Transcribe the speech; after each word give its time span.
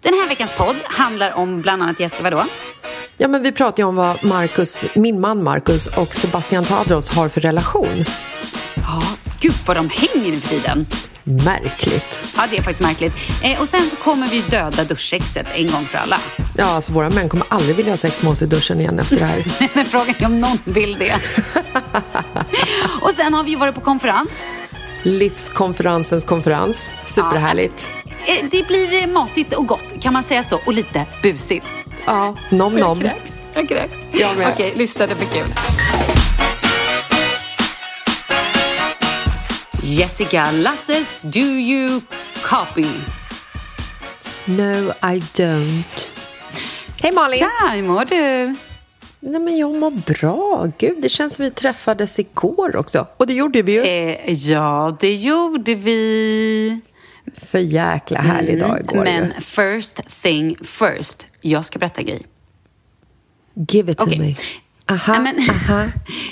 Den 0.00 0.14
här 0.14 0.28
veckans 0.28 0.52
podd 0.52 0.76
handlar 0.84 1.32
om 1.32 1.60
bland 1.60 1.82
annat 1.82 2.00
Jessica, 2.00 2.22
vadå? 2.22 2.44
Ja, 3.16 3.28
men 3.28 3.42
vi 3.42 3.52
pratar 3.52 3.82
ju 3.82 3.88
om 3.88 3.96
vad 3.96 4.24
Marcus, 4.24 4.84
min 4.94 5.20
man 5.20 5.42
Marcus 5.42 5.86
och 5.86 6.14
Sebastian 6.14 6.64
Tadros 6.64 7.08
har 7.08 7.28
för 7.28 7.40
relation. 7.40 8.04
Ja, 8.74 9.02
gud 9.40 9.54
vad 9.66 9.76
de 9.76 9.88
hänger 9.90 10.30
nu 10.30 10.40
för 10.40 10.48
tiden. 10.48 10.86
Märkligt. 11.24 12.24
Ja, 12.36 12.42
det 12.50 12.56
är 12.56 12.62
faktiskt 12.62 12.80
märkligt. 12.80 13.14
Eh, 13.42 13.60
och 13.60 13.68
sen 13.68 13.90
så 13.90 13.96
kommer 13.96 14.26
vi 14.26 14.40
döda 14.40 14.84
duschsexet 14.84 15.46
en 15.54 15.70
gång 15.70 15.84
för 15.84 15.98
alla. 15.98 16.20
Ja, 16.56 16.64
alltså 16.64 16.92
våra 16.92 17.10
män 17.10 17.28
kommer 17.28 17.46
aldrig 17.48 17.76
vilja 17.76 17.92
ha 17.92 17.96
sex 17.96 18.22
med 18.22 18.32
oss 18.32 18.42
i 18.42 18.46
duschen 18.46 18.80
igen 18.80 18.98
efter 18.98 19.16
det 19.16 19.24
här. 19.24 19.44
Men 19.74 19.84
frågan 19.84 20.14
är 20.18 20.26
om 20.26 20.40
någon 20.40 20.58
vill 20.64 20.98
det. 20.98 21.14
och 23.00 23.10
sen 23.10 23.34
har 23.34 23.44
vi 23.44 23.50
ju 23.50 23.56
varit 23.56 23.74
på 23.74 23.80
konferens. 23.80 24.42
Livskonferensens 25.02 26.24
konferens. 26.24 26.92
Superhärligt. 27.04 27.88
Eh, 28.26 28.44
Det 28.50 28.66
blir 28.66 29.02
eh, 29.02 29.06
matigt 29.06 29.52
och 29.52 29.66
gott, 29.66 30.00
kan 30.00 30.12
man 30.12 30.22
säga 30.22 30.42
så? 30.42 30.60
Och 30.66 30.72
lite 30.72 31.06
busigt. 31.22 31.66
Ja, 32.06 32.34
nom 32.50 32.74
nom. 32.76 33.00
kräks. 33.00 33.40
Jag 33.54 33.68
kräks. 33.68 33.98
Jag 34.12 34.36
med. 34.38 34.48
Okej, 34.54 34.72
lyssna, 34.76 35.06
det 35.06 35.14
blir 35.14 35.28
kul. 35.28 35.52
Jessica 39.82 40.50
Lasses 40.50 41.22
Do 41.22 41.40
You 41.40 42.00
Copy? 42.42 42.86
No, 44.44 44.88
I 45.02 45.22
don't. 45.34 45.82
Hej 47.02 47.12
Malin! 47.12 47.38
Tja, 47.38 47.68
hur 47.72 47.82
mår 47.82 48.04
du? 48.04 48.54
Nej, 49.20 49.40
men 49.40 49.56
jag 49.58 49.74
mår 49.74 49.90
bra. 49.90 50.68
Gud, 50.78 50.96
det 51.02 51.08
känns 51.08 51.34
som 51.36 51.44
vi 51.44 51.50
träffades 51.50 52.18
igår 52.18 52.76
också. 52.76 53.06
Och 53.16 53.26
det 53.26 53.34
gjorde 53.34 53.62
vi 53.62 53.72
ju. 53.72 53.82
Eh, 53.82 54.32
ja, 54.32 54.96
det 55.00 55.14
gjorde 55.14 55.74
vi. 55.74 56.80
För 57.36 57.58
jäkla 57.58 58.20
härlig 58.20 58.60
dag 58.60 58.80
igår. 58.80 59.06
Mm, 59.06 59.20
Men 59.20 59.32
ju. 59.34 59.40
first 59.40 60.22
thing 60.22 60.56
first. 60.64 61.26
Jag 61.40 61.64
ska 61.64 61.78
berätta 61.78 62.00
en 62.00 62.06
grej. 62.06 62.22
Give 63.68 63.92
it 63.92 63.98
to 63.98 64.04
Okej. 64.04 64.18
me. 64.18 64.34
Aha, 64.94 65.12
Nej, 65.18 65.22
men- 65.34 65.50
aha. 65.70 65.86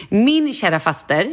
Min 0.08 0.52
kära 0.52 0.80
faster 0.80 1.32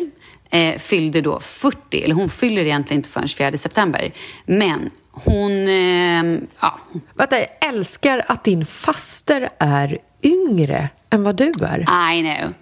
eh, 0.50 0.78
fyllde 0.78 1.22
då 1.22 1.40
40, 1.40 2.02
eller 2.04 2.16
hon 2.16 2.30
fyller 2.30 2.62
egentligen 2.66 3.00
inte 3.00 3.10
förrän 3.10 3.28
4 3.28 3.58
september. 3.58 4.14
Men 4.46 4.90
hon, 5.12 5.52
eh, 5.68 6.40
ja, 6.62 6.80
Vänta, 7.14 7.40
jag 7.40 7.48
älskar 7.70 8.26
att 8.28 8.44
din 8.44 8.66
faster 8.66 9.50
är 9.60 9.98
yngre 10.24 10.90
än 11.10 11.24
vad 11.24 11.36
du 11.36 11.52
är. 11.62 11.80
I 12.16 12.22
know. 12.22 12.54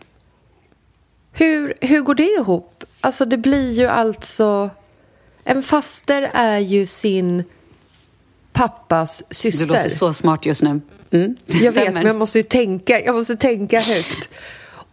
Hur, 1.34 1.74
hur 1.82 2.02
går 2.02 2.16
det 2.16 2.24
ihop? 2.40 2.84
Alltså, 3.02 3.26
det 3.26 3.38
blir 3.38 3.72
ju 3.74 3.88
alltså... 3.88 4.70
En 5.44 5.64
faster 5.64 6.32
är 6.34 6.60
ju 6.60 6.88
sin 6.88 7.44
pappas 8.54 9.24
Du 9.30 9.36
syster. 9.36 9.66
låter 9.68 9.90
så 9.90 10.14
smart 10.14 10.46
just 10.46 10.62
nu. 10.64 10.82
Mm, 11.12 11.36
Jag 11.48 11.72
vet, 11.72 11.94
men 11.94 12.06
jag 12.08 12.16
måste 12.16 12.38
ju 12.40 12.44
tänka, 12.44 13.02
jag 13.06 13.16
måste 13.16 13.36
tänka 13.36 13.80
högt. 13.80 14.30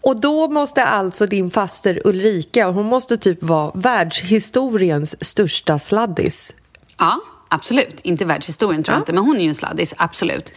Och 0.00 0.20
då 0.20 0.48
måste 0.48 0.84
alltså 0.84 1.26
din 1.26 1.50
faster 1.50 2.00
Ulrika, 2.04 2.68
hon 2.68 2.86
måste 2.86 3.18
typ 3.18 3.42
vara 3.42 3.72
världshistoriens 3.74 5.24
största 5.24 5.78
sladdis. 5.78 6.54
Ja, 6.98 7.20
absolut. 7.48 8.00
Inte 8.02 8.24
världshistorien 8.24 8.82
tror 8.82 8.92
jag 8.92 8.98
Ja. 8.98 9.02
inte, 9.02 9.12
men 9.12 9.24
hon 9.24 9.36
är 9.36 9.40
ju 9.42 9.48
en 9.48 9.54
sladdis, 9.54 9.94
absolut. 9.96 10.52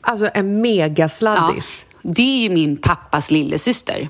Alltså 0.00 0.30
en 0.34 0.46
Ja, 0.54 0.60
megasladdis. 0.62 1.86
det 2.02 2.22
är 2.22 2.42
ju 2.42 2.50
min 2.50 2.76
pappas 2.76 3.30
lillasyster. 3.30 4.08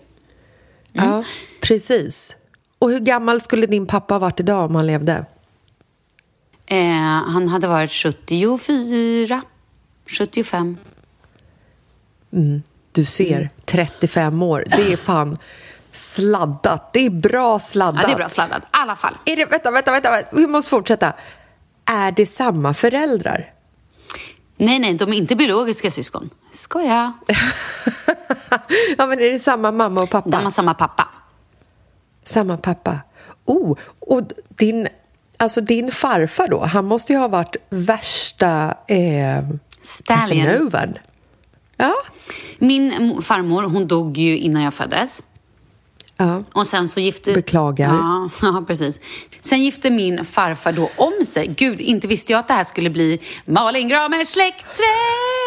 Ja. 0.93 1.25
precis. 1.61 2.37
Och 2.79 2.91
hur 2.91 3.01
gammal 3.01 3.41
skulle 3.41 3.67
din 3.67 3.87
pappa 3.87 4.15
ha 4.15 4.19
varit 4.19 4.41
idag 4.41 4.65
om 4.65 4.75
han 4.75 4.87
levde? 4.87 5.27
Eh, 6.67 6.93
han 7.27 7.49
hade 7.49 7.69
varit 7.69 7.93
74, 7.93 9.43
75. 10.07 10.77
Du 12.93 13.05
ser, 13.05 13.51
35 13.65 14.43
år. 14.43 14.65
Det 14.77 14.93
är 14.93 14.97
fan 14.97 15.39
sladdat. 15.93 16.93
Det 16.93 17.07
är 17.07 17.11
bra 17.11 17.59
sladdat. 17.59 18.03
Ja, 18.03 18.09
det 18.09 18.15
är 18.15 18.17
bra 18.17 18.29
sladdat. 18.29 18.63
I 18.63 18.67
alla 18.71 18.97
fall. 18.97 19.17
Är 19.25 19.37
det, 19.37 19.47
vänta, 19.47 19.71
vänta, 19.71 19.91
vänta. 19.91 20.23
Vi 20.33 20.47
måste 20.47 20.71
fortsätta. 20.71 21.13
Är 21.85 22.13
det 22.13 22.27
samma 22.27 22.75
föräldrar? 22.75 23.53
Nej, 24.57 24.79
nej, 24.79 24.95
de 24.95 25.13
är 25.13 25.17
inte 25.17 25.37
biologiska 25.37 25.91
syskon. 25.91 26.31
Skoja. 26.51 27.13
ja, 28.99 29.07
men 29.07 29.21
är 29.21 29.33
det 29.33 29.39
samma 29.39 29.73
mamma 29.73 30.03
och 30.03 30.11
pappa? 30.11 30.31
De 30.31 30.45
har 30.45 30.51
samma 30.51 30.75
pappa. 30.75 31.09
Samma 32.27 32.57
pappa. 32.57 33.01
Oh, 33.45 33.77
och 34.01 34.23
din, 34.49 34.89
alltså 35.37 35.61
din 35.61 35.93
farfar 35.93 36.49
då, 36.49 36.65
han 36.65 36.85
måste 36.85 37.13
ju 37.13 37.19
ha 37.19 37.29
varit 37.29 37.57
värsta 37.71 38.75
eh. 38.89 39.45
Casanovan. 40.05 40.95
Ja. 41.77 41.95
Min 42.59 42.93
mo- 42.93 43.21
farmor, 43.23 43.63
hon 43.63 43.87
dog 43.87 44.19
ju 44.19 44.39
innan 44.39 44.63
jag 44.63 44.75
föddes. 44.75 45.23
ja. 46.17 46.43
Och 46.53 46.67
sen 46.67 46.89
så 46.89 47.01
gifte... 47.01 47.33
Beklagar. 47.33 47.95
Ja, 47.95 48.31
ja, 48.43 48.65
precis. 48.67 49.01
Sen 49.41 49.63
gifte 49.63 49.91
min 49.91 50.25
farfar 50.25 50.73
då 50.73 50.91
om 50.97 51.27
sig. 51.27 51.47
Gud, 51.57 51.81
inte 51.81 52.07
visste 52.09 52.33
jag 52.33 52.39
att 52.39 52.49
det 52.49 52.55
här 52.55 52.65
skulle 52.65 52.91
bli 52.91 53.21
Malin 53.45 53.89
Gramers 53.89 54.29
släktträd! 54.29 55.46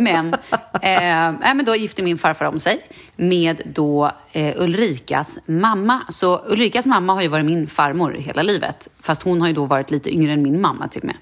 Men, 0.00 0.34
eh, 0.82 1.54
men 1.54 1.64
då 1.64 1.76
gifte 1.76 2.02
min 2.02 2.18
farfar 2.18 2.46
om 2.46 2.58
sig 2.58 2.80
med 3.16 3.62
då 3.74 4.10
eh, 4.32 4.62
Ulrikas 4.62 5.38
mamma. 5.46 6.02
Så 6.08 6.40
Ulrikas 6.46 6.86
mamma 6.86 7.14
har 7.14 7.22
ju 7.22 7.28
varit 7.28 7.44
min 7.44 7.66
farmor 7.66 8.12
hela 8.12 8.42
livet. 8.42 8.88
Fast 9.00 9.22
hon 9.22 9.40
har 9.40 9.48
ju 9.48 9.54
då 9.54 9.66
varit 9.66 9.90
lite 9.90 10.14
yngre 10.14 10.32
än 10.32 10.42
min 10.42 10.60
mamma 10.60 10.88
till 10.88 11.00
och 11.00 11.06
med. 11.06 11.16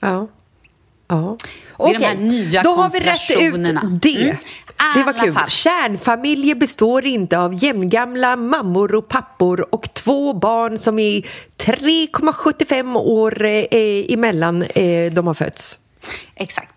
Ja. 0.00 0.28
ja. 1.08 1.36
Det 1.78 1.84
är 1.84 1.88
de 1.88 1.96
Okej, 1.96 2.06
här 2.06 2.14
nya 2.14 2.62
Då 2.62 2.74
har 2.74 2.90
vi 2.90 3.00
rätt 3.00 3.42
ut 3.42 4.02
det. 4.02 4.22
Mm. 4.22 4.36
Det 4.94 5.04
var 5.04 5.12
kul. 5.12 5.32
fall. 5.32 5.50
Kärnfamiljer 5.50 6.54
består 6.54 7.04
inte 7.04 7.38
av 7.38 7.64
jämngamla 7.64 8.36
mammor 8.36 8.94
och 8.94 9.08
pappor 9.08 9.74
och 9.74 9.94
två 9.94 10.32
barn 10.32 10.78
som 10.78 10.98
är 10.98 11.20
3,75 11.58 12.96
år 12.96 13.44
eh, 13.44 13.66
emellan 14.12 14.62
eh, 14.62 15.12
de 15.12 15.26
har 15.26 15.34
fötts. 15.34 15.80
Exakt. 16.34 16.73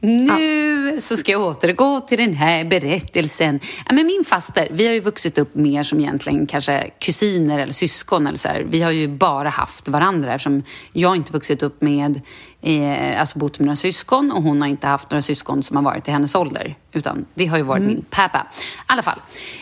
Nu 0.00 1.00
så 1.00 1.16
ska 1.16 1.32
jag 1.32 1.42
återgå 1.42 2.00
till 2.00 2.18
den 2.18 2.34
här 2.34 2.64
berättelsen. 2.64 3.60
Ja, 3.86 3.94
men 3.94 4.06
min 4.06 4.24
faster, 4.24 4.68
vi 4.70 4.86
har 4.86 4.94
ju 4.94 5.00
vuxit 5.00 5.38
upp 5.38 5.54
mer 5.54 5.82
som 5.82 6.00
egentligen 6.00 6.46
kanske 6.46 6.90
kusiner 6.98 7.58
eller 7.58 7.72
syskon. 7.72 8.26
Eller 8.26 8.38
så 8.38 8.48
här. 8.48 8.66
Vi 8.70 8.82
har 8.82 8.90
ju 8.90 9.08
bara 9.08 9.48
haft 9.48 9.88
varandra 9.88 10.34
eftersom 10.34 10.62
jag 10.92 11.16
inte 11.16 11.32
vuxit 11.32 11.62
upp 11.62 11.80
med, 11.80 12.20
eh, 12.62 13.20
alltså 13.20 13.38
bott 13.38 13.58
med 13.58 13.66
några 13.66 13.76
syskon 13.76 14.32
och 14.32 14.42
hon 14.42 14.60
har 14.60 14.68
inte 14.68 14.86
haft 14.86 15.10
några 15.10 15.22
syskon 15.22 15.62
som 15.62 15.76
har 15.76 15.84
varit 15.84 16.08
i 16.08 16.10
hennes 16.10 16.34
ålder. 16.34 16.74
Utan 16.92 17.26
det 17.34 17.46
har 17.46 17.56
ju 17.56 17.62
varit 17.62 17.82
min 17.82 18.04
pappa. 18.10 18.46
I 18.58 18.62
alla 18.86 19.02
fall. 19.02 19.18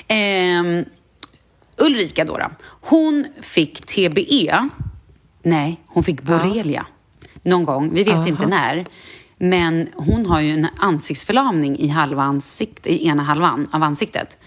Ehm, 0.09 0.85
Ulrika 1.79 2.25
då, 2.25 2.37
då, 2.37 2.51
hon 2.81 3.27
fick 3.41 3.87
TBE. 3.87 4.69
Nej, 5.43 5.81
hon 5.87 6.05
fick 6.05 6.23
borrelia. 6.23 6.87
Någon 7.43 7.65
gång, 7.65 7.95
vi 7.95 8.05
vet 8.05 8.27
inte 8.27 8.47
när. 8.47 8.85
Men 9.39 9.89
hon 9.95 10.27
har 10.27 10.41
ju 10.41 10.51
en 10.51 10.67
ansiktsförlamning 10.77 11.79
i, 11.79 11.89
halva 11.89 12.23
ansikt, 12.23 12.87
i 12.87 13.07
ena 13.07 13.23
halvan 13.23 13.69
av 13.73 13.83
ansiktet. 13.83 14.39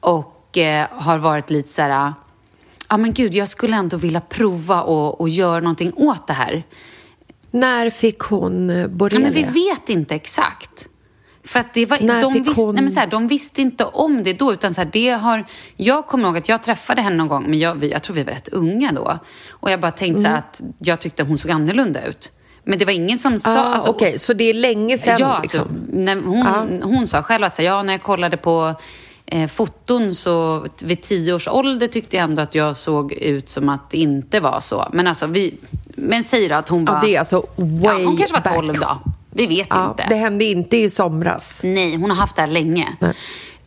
Och 0.00 0.58
eh, 0.58 0.86
har 0.90 1.18
varit 1.18 1.50
lite 1.50 1.68
så 1.68 1.82
här... 1.82 2.12
Ja, 2.88 2.96
men 2.96 3.12
gud, 3.12 3.34
jag 3.34 3.48
skulle 3.48 3.76
ändå 3.76 3.96
vilja 3.96 4.20
prova 4.20 4.82
och, 4.82 5.20
och 5.20 5.28
göra 5.28 5.60
någonting 5.60 5.92
åt 5.96 6.26
det 6.26 6.32
här. 6.32 6.62
När 7.50 7.90
fick 7.90 8.18
hon 8.18 8.70
eh, 8.70 8.76
Ja, 8.78 8.88
borrelia? 8.88 9.20
men 9.26 9.32
vi 9.32 9.42
vet 9.68 9.88
inte 9.88 10.14
exakt. 10.14 10.88
För 11.44 11.60
att 11.60 11.74
det 11.74 11.86
var, 11.86 11.98
När 12.00 12.22
de, 12.22 12.32
fick 12.32 12.46
visste, 12.46 12.62
hon- 12.62 12.74
nej, 12.74 12.82
men 12.82 12.92
så 12.92 13.00
här, 13.00 13.06
de 13.06 13.28
visste 13.28 13.62
inte 13.62 13.84
om 13.84 14.22
det 14.22 14.32
då. 14.32 14.52
Utan 14.52 14.74
så 14.74 14.80
här, 14.80 14.88
det 14.92 15.10
har, 15.10 15.44
jag 15.76 16.06
kommer 16.06 16.24
ihåg 16.28 16.38
att 16.38 16.48
jag 16.48 16.62
träffade 16.62 17.02
henne 17.02 17.16
någon 17.16 17.28
gång, 17.28 17.44
men 17.50 17.58
jag, 17.58 17.84
jag 17.84 18.02
tror 18.02 18.16
vi 18.16 18.22
var 18.24 18.32
rätt 18.32 18.48
unga 18.48 18.92
då. 18.92 19.18
Och 19.50 19.70
jag 19.70 19.80
bara 19.80 19.90
tänkte 19.90 20.22
så 20.22 20.28
här 20.28 20.34
Mm. 20.36 20.44
att 20.50 20.86
jag 20.88 21.00
tyckte 21.00 21.22
hon 21.22 21.38
såg 21.38 21.50
annorlunda 21.50 22.04
ut. 22.06 22.32
Men 22.64 22.78
det 22.78 22.84
var 22.84 22.92
ingen 22.92 23.18
som 23.18 23.38
sa... 23.38 23.50
Ah, 23.50 23.62
alltså, 23.74 23.90
Okej, 23.90 24.18
så 24.18 24.32
det 24.32 24.44
är 24.44 24.54
länge 24.54 24.98
sedan 24.98 25.16
ja, 25.18 25.40
liksom? 25.42 25.60
alltså, 25.60 25.74
när 25.92 26.16
hon, 26.16 26.82
hon 26.82 27.08
sa 27.08 27.22
själv 27.22 27.44
att 27.44 27.54
så 27.54 27.62
ja, 27.62 27.82
när 27.82 27.92
jag 27.92 28.02
kollade 28.02 28.36
på 28.36 28.74
eh, 29.26 29.48
foton 29.48 30.14
så 30.14 30.66
vid 30.82 31.02
tio 31.02 31.32
års 31.34 31.48
ålder 31.48 31.88
tyckte 31.88 32.16
jag 32.16 32.24
ändå 32.24 32.42
att 32.42 32.54
jag 32.54 32.76
såg 32.76 33.12
ut 33.12 33.48
som 33.48 33.68
att 33.68 33.90
det 33.90 33.98
inte 33.98 34.40
var 34.40 34.60
så. 34.60 34.88
Men 34.92 35.06
alltså, 35.06 35.26
vi... 35.26 35.54
Men 35.84 36.24
säg 36.24 36.48
då 36.48 36.54
att 36.54 36.68
hon 36.68 36.84
var... 36.84 36.94
Ja, 36.94 37.00
det 37.02 37.14
är 37.14 37.18
alltså 37.18 37.46
way 37.56 38.02
Ja, 38.02 38.06
hon 38.06 38.16
kanske 38.16 38.40
var. 38.50 38.54
12 38.60 38.74
då. 38.74 38.98
Vi 39.30 39.46
vet 39.46 39.66
Ja, 39.70 39.88
inte. 39.90 40.06
det 40.08 40.14
hände 40.14 40.44
inte 40.44 40.76
i 40.76 40.90
somras. 40.90 41.60
Nej, 41.64 41.96
hon 41.96 42.10
har 42.10 42.16
haft 42.16 42.36
det 42.36 42.42
här 42.42 42.48
länge. 42.48 42.88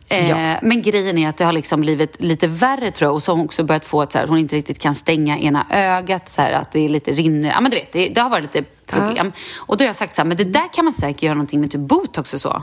Eh, 0.08 0.30
Ja. 0.30 0.58
Men 0.62 0.82
grejen 0.82 1.18
är 1.18 1.28
att 1.28 1.36
det 1.36 1.44
har 1.44 1.52
liksom 1.52 1.80
blivit 1.80 2.22
lite 2.22 2.46
värre 2.46 2.90
tror 2.90 3.08
jag. 3.08 3.14
Och 3.14 3.22
så 3.22 3.32
har 3.32 3.36
hon 3.36 3.44
också 3.46 3.64
börjat 3.64 3.86
få 3.86 4.02
att 4.02 4.12
så 4.12 4.18
här, 4.18 4.26
hon 4.26 4.38
inte 4.38 4.56
riktigt 4.56 4.78
kan 4.78 4.94
stänga 4.94 5.38
ena 5.38 5.66
ögat. 5.70 6.32
Så 6.32 6.42
här, 6.42 6.52
att 6.52 6.72
det 6.72 6.84
är 6.84 6.88
lite 6.88 7.12
rinner. 7.12 7.48
Ja 7.48 7.60
men 7.60 7.70
du 7.70 7.76
vet, 7.76 7.92
det, 7.92 8.08
det 8.08 8.20
har 8.20 8.30
varit 8.30 8.54
lite 8.54 8.68
problem. 8.86 9.32
Och 9.58 9.76
då 9.76 9.82
har 9.82 9.86
jag 9.86 9.96
sagt 9.96 10.16
så 10.16 10.22
här, 10.22 10.28
men 10.28 10.36
det 10.36 10.44
där 10.44 10.72
kan 10.72 10.84
man 10.84 10.94
säkert 10.94 11.22
göra 11.22 11.34
någonting 11.34 11.60
med 11.60 11.70
typ 11.70 11.80
botox 11.80 12.34
och 12.34 12.40
så. 12.40 12.62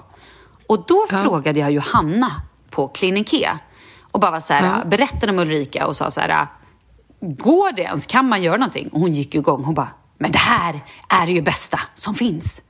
Och 0.68 0.86
då 0.88 1.06
frågade 1.10 1.60
jag 1.60 1.72
Johanna 1.72 2.42
på 2.70 2.88
Clinique. 2.88 3.60
Och 4.02 4.20
bara 4.20 4.32
var 4.32 4.40
så 4.40 4.54
här, 4.54 4.86
berättade 4.86 5.32
om 5.32 5.40
Ulrika 5.40 5.88
och 5.88 5.96
sa 5.96 6.12
så 6.12 6.22
här, 6.22 6.48
går 7.20 7.72
det 7.72 7.82
ens? 7.82 8.06
Kan 8.06 8.30
man 8.30 8.44
göra 8.44 8.58
någonting? 8.58 8.90
Och 8.90 9.00
hon 9.00 9.14
gick 9.14 9.36
igång. 9.36 9.64
Hon 9.64 9.74
bara, 9.74 9.88
Men 10.18 10.32
det 10.32 10.40
här 10.40 10.84
är 11.10 11.28
ju 11.28 11.42
bästa 11.42 11.80
som 11.96 12.16
finns. 12.16 12.62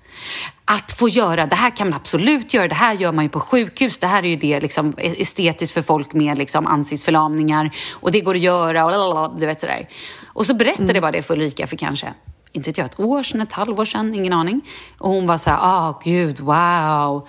Att 0.65 0.91
få 0.91 1.09
göra, 1.09 1.45
det 1.45 1.55
här 1.55 1.69
kan 1.69 1.89
man 1.89 1.97
absolut 1.97 2.53
göra, 2.53 2.67
det 2.67 2.75
här 2.75 2.93
gör 2.93 3.11
man 3.11 3.25
ju 3.25 3.29
på 3.29 3.39
sjukhus, 3.39 3.99
det 3.99 4.07
här 4.07 4.23
är 4.23 4.27
ju 4.27 4.35
det 4.35 4.59
liksom 4.59 4.93
estetiskt 4.97 5.73
för 5.73 5.81
folk 5.81 6.13
med 6.13 6.37
liksom 6.37 6.67
ansiktsförlamningar 6.67 7.75
och 7.93 8.11
det 8.11 8.21
går 8.21 8.35
att 8.35 8.41
göra 8.41 8.85
och 8.85 8.91
lalala, 8.91 9.35
du 9.39 9.45
vet 9.45 9.61
sådär. 9.61 9.89
Och 10.25 10.45
så 10.45 10.53
berättade 10.53 10.83
mm. 10.83 10.95
jag 10.95 11.01
bara 11.01 11.11
det 11.11 11.21
för 11.21 11.33
Ulrika 11.33 11.67
för 11.67 11.75
kanske, 11.75 12.13
inte 12.53 12.69
vet 12.69 12.77
jag, 12.77 12.85
ett 12.85 12.99
år 12.99 13.23
sedan, 13.23 13.41
ett 13.41 13.53
halvår 13.53 13.85
sedan, 13.85 14.15
ingen 14.15 14.33
aning. 14.33 14.61
Och 14.97 15.09
hon 15.09 15.27
var 15.27 15.37
så 15.37 15.49
här, 15.49 15.57
ah 15.61 15.89
oh, 15.89 16.01
gud, 16.03 16.39
wow. 16.39 17.27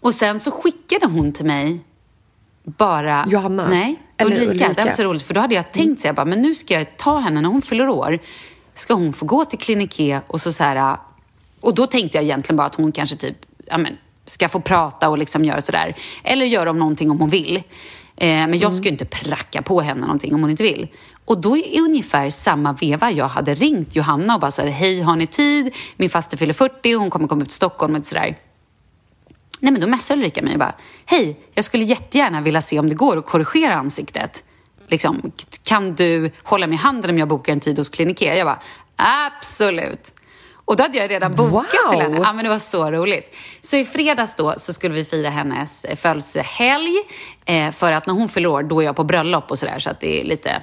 Och 0.00 0.14
sen 0.14 0.40
så 0.40 0.50
skickade 0.50 1.06
hon 1.06 1.32
till 1.32 1.46
mig 1.46 1.80
bara... 2.64 3.26
Johanna? 3.28 3.68
Nej, 3.68 4.02
Ulrika. 4.22 4.42
Ulrika. 4.42 4.72
Det 4.72 4.84
var 4.84 4.90
så 4.90 5.02
roligt, 5.02 5.22
för 5.22 5.34
då 5.34 5.40
hade 5.40 5.54
jag 5.54 5.72
tänkt 5.72 6.00
så 6.00 6.08
jag 6.08 6.14
bara, 6.14 6.24
men 6.24 6.42
nu 6.42 6.54
ska 6.54 6.74
jag 6.74 6.96
ta 6.96 7.18
henne 7.18 7.40
när 7.40 7.48
hon 7.48 7.62
fyller 7.62 7.88
år. 7.88 8.18
Ska 8.74 8.94
hon 8.94 9.12
få 9.12 9.26
gå 9.26 9.44
till 9.44 9.58
Kliniké 9.58 10.20
och 10.26 10.40
så 10.40 10.52
så 10.52 10.64
här... 10.64 10.96
Och 11.60 11.74
då 11.74 11.86
tänkte 11.86 12.18
jag 12.18 12.24
egentligen 12.24 12.56
bara 12.56 12.66
att 12.66 12.74
hon 12.74 12.92
kanske 12.92 13.16
typ, 13.16 13.36
ja 13.66 13.78
men, 13.78 13.96
ska 14.28 14.48
få 14.48 14.60
prata 14.60 15.08
och 15.08 15.18
liksom 15.18 15.44
göra 15.44 15.60
sådär. 15.60 15.94
Eller 16.22 16.46
göra 16.46 16.70
om 16.70 16.78
någonting 16.78 17.10
om 17.10 17.20
hon 17.20 17.30
vill. 17.30 17.56
Eh, 17.56 17.62
men 18.26 18.52
jag 18.52 18.62
mm. 18.62 18.72
ska 18.72 18.84
ju 18.84 18.90
inte 18.90 19.04
pracka 19.04 19.62
på 19.62 19.80
henne 19.80 20.00
någonting 20.00 20.34
om 20.34 20.40
hon 20.40 20.50
inte 20.50 20.62
vill. 20.62 20.88
Och 21.24 21.40
då 21.40 21.56
i 21.56 21.80
ungefär 21.80 22.30
samma 22.30 22.72
veva 22.72 23.10
jag 23.10 23.28
hade 23.28 23.54
ringt 23.54 23.96
Johanna 23.96 24.34
och 24.34 24.40
bara 24.40 24.50
så 24.50 24.62
här, 24.62 24.68
hej 24.68 25.00
har 25.00 25.16
ni 25.16 25.26
tid? 25.26 25.74
Min 25.96 26.10
faste 26.10 26.36
fyller 26.36 26.52
40 26.52 26.94
och 26.94 27.00
hon 27.00 27.10
kommer 27.10 27.28
komma 27.28 27.42
upp 27.42 27.48
till 27.48 27.56
Stockholm 27.56 27.94
och 27.94 28.04
sådär. 28.04 28.36
Nej 29.60 29.72
men 29.72 29.80
då 29.80 29.86
messade 29.86 30.18
Ulrika 30.18 30.42
mig 30.42 30.52
och 30.52 30.58
bara, 30.58 30.74
hej, 31.06 31.40
jag 31.54 31.64
skulle 31.64 31.84
jättegärna 31.84 32.40
vilja 32.40 32.62
se 32.62 32.78
om 32.78 32.88
det 32.88 32.94
går 32.94 33.16
att 33.16 33.26
korrigera 33.26 33.74
ansiktet. 33.74 34.44
Liksom, 34.86 35.32
kan 35.64 35.94
du 35.94 36.30
hålla 36.42 36.66
mig 36.66 36.74
i 36.74 36.78
handen 36.78 37.10
om 37.10 37.18
jag 37.18 37.28
bokar 37.28 37.52
en 37.52 37.60
tid 37.60 37.78
hos 37.78 37.88
Klinikea? 37.88 38.36
Jag 38.36 38.46
bara, 38.46 38.60
absolut. 38.96 40.12
Och 40.68 40.76
då 40.76 40.82
hade 40.82 40.98
jag 40.98 41.10
redan 41.10 41.34
bokat 41.34 41.52
wow. 41.52 41.90
till 41.90 42.00
henne. 42.00 42.18
Ja, 42.22 42.32
men 42.32 42.44
det 42.44 42.48
var 42.50 42.58
så 42.58 42.90
roligt. 42.90 43.36
Så 43.60 43.76
i 43.76 43.84
fredags 43.84 44.34
då 44.34 44.54
så 44.56 44.72
skulle 44.72 44.94
vi 44.94 45.04
fira 45.04 45.30
hennes 45.30 45.86
födelsehelg. 45.96 46.94
Eh, 47.44 47.70
för 47.70 47.92
att 47.92 48.06
när 48.06 48.14
hon 48.14 48.28
fyller 48.28 48.48
år, 48.48 48.62
då 48.62 48.80
är 48.80 48.84
jag 48.84 48.96
på 48.96 49.04
bröllop 49.04 49.50
och 49.50 49.58
sådär. 49.58 49.78
Så 49.78 49.90
att 49.90 50.00
det 50.00 50.20
är 50.20 50.24
lite... 50.24 50.62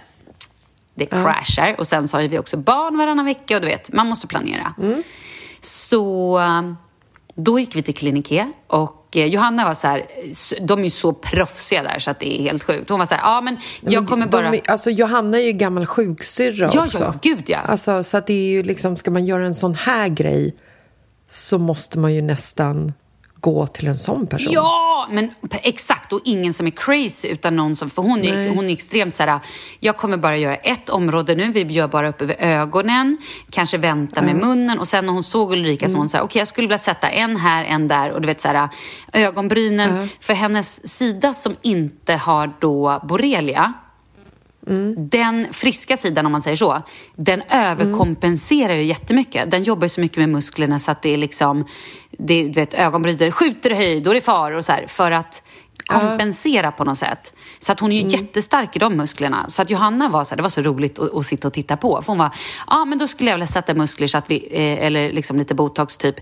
Det 0.96 1.06
crashar. 1.06 1.68
Ja. 1.68 1.75
Och 1.78 1.88
sen 1.88 2.07
så 2.07 2.18
har 2.18 2.24
vi 2.24 2.40
också 2.40 2.57
barn 2.57 2.98
varannan 2.98 3.25
vecka 3.25 3.56
och 3.56 3.62
du 3.62 3.68
vet, 3.68 3.94
man 3.94 4.07
måste 4.07 4.28
planera. 4.28 4.74
Mm. 4.81 5.04
Så 5.62 6.42
då 7.36 7.60
gick 7.60 7.75
vi 7.75 7.81
till 7.81 7.96
Kliniké 7.96 8.52
och 8.68 9.05
eh, 9.05 9.05
Johanna 9.15 9.65
var 9.65 9.73
så 9.73 9.88
här, 9.88 10.06
de 10.62 10.79
är 10.79 10.83
ju 10.83 10.89
så 10.89 11.13
proffsiga 11.13 11.83
där 11.83 12.00
så 12.00 12.12
att 12.12 12.19
det 12.19 12.39
är 12.39 12.44
helt 12.44 12.63
sjukt. 12.63 12.89
Hon 12.89 13.00
var 13.00 13.06
så 13.06 13.15
här, 13.15 13.21
ja 13.21 13.41
men 13.41 13.57
jag 13.81 14.07
kommer 14.07 14.27
bara... 14.27 14.51
De, 14.51 14.62
alltså 14.67 14.89
Johanna 14.89 15.38
är 15.38 15.45
ju 15.45 15.51
gammal 15.51 15.85
sjuksyrra 15.85 16.71
ja, 16.73 16.83
också. 16.83 17.03
Ja, 17.03 17.13
gud 17.21 17.44
ja. 17.47 17.57
Alltså 17.57 18.03
så 18.03 18.17
att 18.17 18.27
det 18.27 18.33
är 18.33 18.50
ju 18.50 18.63
liksom, 18.63 18.97
ska 18.97 19.12
man 19.12 19.25
göra 19.25 19.45
en 19.45 19.56
sån 19.56 19.75
här 19.75 20.07
grej 20.07 20.56
så 21.29 21.57
måste 21.57 22.00
man 22.00 22.13
ju 22.13 22.21
nästan 22.21 22.94
gå 23.39 23.67
till 23.67 23.88
en 23.88 23.97
sån 23.97 24.27
person. 24.27 24.53
Ja, 24.53 24.94
men 25.12 25.31
exakt. 25.52 26.13
Och 26.13 26.22
ingen 26.24 26.54
som 26.54 26.68
är 26.68 26.72
crazy, 26.72 27.28
utan 27.28 27.56
någon 27.56 27.75
som... 27.75 27.90
För 27.90 28.02
hon 28.02 28.24
är, 28.24 28.50
hon 28.50 28.69
är 28.69 28.74
extremt 28.74 29.16
så 29.16 29.24
här, 29.24 29.40
jag 29.80 29.98
kommer 29.98 30.18
bara 30.18 30.38
göra 30.38 30.56
ett 30.56 30.90
område 30.90 31.36
nu, 31.36 31.52
vi 31.52 31.62
gör 31.62 31.88
bara 31.88 32.10
upp 32.10 32.22
över 32.22 32.36
ögonen, 32.40 33.18
kanske 33.50 33.78
vänta 33.78 34.22
med 34.22 34.36
munnen. 34.36 34.80
Och 34.80 34.88
sen 34.88 35.06
när 35.06 35.13
hon 35.13 35.24
såg 35.24 35.52
Ulrika 35.54 35.86
mm. 35.86 35.92
så 35.92 35.98
hon 35.98 36.10
sa, 36.10 36.18
okej 36.18 36.25
okay, 36.25 36.40
jag 36.40 36.48
skulle 36.48 36.68
vilja 36.68 36.78
sätta 36.78 37.10
en 37.10 37.36
här, 37.36 37.66
en 37.66 37.88
där 37.88 38.12
och 38.12 38.22
du 38.22 38.28
vet 38.28 38.42
så 38.42 38.48
här, 38.48 38.69
ögonbrynen. 39.13 39.90
Mm. 39.90 40.07
För 40.19 40.34
hennes 40.34 40.88
sida 40.98 41.34
som 41.34 41.56
inte 41.62 42.13
har 42.13 42.54
då 42.60 43.02
borrelia, 43.04 43.74
Mm. 44.67 45.09
Den 45.09 45.53
friska 45.53 45.97
sidan, 45.97 46.25
om 46.25 46.31
man 46.31 46.41
säger 46.41 46.57
så, 46.57 46.81
den 47.15 47.41
överkompenserar 47.50 48.69
mm. 48.69 48.77
ju 48.77 48.83
jättemycket. 48.83 49.51
Den 49.51 49.63
jobbar 49.63 49.85
ju 49.85 49.89
så 49.89 50.01
mycket 50.01 50.17
med 50.17 50.29
musklerna 50.29 50.79
så 50.79 50.91
att 50.91 51.01
det 51.01 51.13
är 51.13 51.17
liksom, 51.17 51.65
det, 52.12 52.44
du 52.44 52.53
vet, 52.53 52.73
ögonbrynen 52.73 53.31
skjuter 53.31 53.71
i 53.71 53.75
höjd 53.75 54.07
och 54.07 54.13
det 54.13 54.19
är 54.19 54.21
far 54.21 54.51
och 54.51 54.65
så 54.65 54.71
här, 54.71 54.85
för 54.88 55.12
att 55.12 55.44
kompensera 55.85 56.71
på 56.71 56.83
något 56.83 56.97
sätt. 56.97 57.33
Så 57.59 57.71
att 57.71 57.79
hon 57.79 57.91
är 57.91 57.95
ju 57.95 58.01
mm. 58.01 58.12
jättestark 58.12 58.75
i 58.75 58.79
de 58.79 58.97
musklerna. 58.97 59.45
Så 59.47 59.62
att 59.62 59.69
Johanna 59.69 60.09
var 60.09 60.23
så 60.23 60.29
här, 60.29 60.38
det 60.38 60.44
var 60.44 60.50
så 60.50 60.62
roligt 60.62 61.00
att, 61.00 61.13
att 61.13 61.25
sitta 61.25 61.47
och 61.47 61.53
titta 61.53 61.77
på. 61.77 62.01
För 62.01 62.07
hon 62.07 62.18
var, 62.18 62.25
ja 62.25 62.31
ah, 62.68 62.85
men 62.85 62.97
då 62.97 63.07
skulle 63.07 63.29
jag 63.29 63.38
vilja 63.38 63.47
sätta 63.47 63.73
muskler 63.73 64.07
så 64.07 64.18
att 64.18 64.31
vi, 64.31 64.47
eh, 64.51 64.85
eller 64.85 65.11
liksom 65.11 65.38
lite 65.38 65.56
botox 65.56 65.97
typ, 65.97 66.15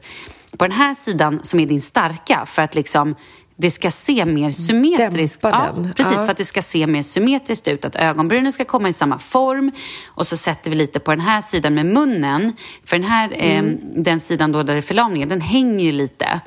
på 0.57 0.68
den 0.68 0.72
här 0.72 0.94
sidan 0.94 1.39
som 1.44 1.60
är 1.60 1.66
din 1.66 1.81
starka 1.81 2.46
för 2.46 2.62
att 2.62 2.75
liksom 2.75 3.16
det 3.56 3.72
ska 3.72 3.92
se 3.92 4.26
mer 4.26 4.52
symmetriskt 4.52 5.44
ja, 5.44 5.76
Precis, 5.96 6.14
ja. 6.14 6.26
för 6.26 6.32
att 6.32 6.38
det 6.38 6.46
ska 6.46 6.62
se 6.62 6.88
mer 6.88 7.02
symmetriskt 7.02 7.68
ut. 7.68 7.86
Att 7.86 7.96
ögonbrynen 7.96 8.52
ska 8.52 8.66
komma 8.66 8.90
i 8.90 8.94
samma 8.94 9.20
form. 9.20 9.72
Och 10.06 10.28
så 10.28 10.38
sätter 10.38 10.70
vi 10.70 10.76
lite 10.76 11.00
på 11.00 11.12
den 11.12 11.20
här 11.20 11.42
sidan 11.42 11.74
med 11.74 11.86
munnen. 11.86 12.54
För 12.86 12.98
den 12.98 13.08
här, 13.08 13.34
mm. 13.34 13.66
eh, 13.66 13.80
den 14.04 14.20
sidan 14.20 14.52
då 14.52 14.64
där 14.64 14.74
det 14.74 14.80
är 14.80 14.82
förlamningen, 14.82 15.30
den 15.30 15.42
hänger 15.42 15.86
ju 15.86 15.92
lite. 15.92 16.42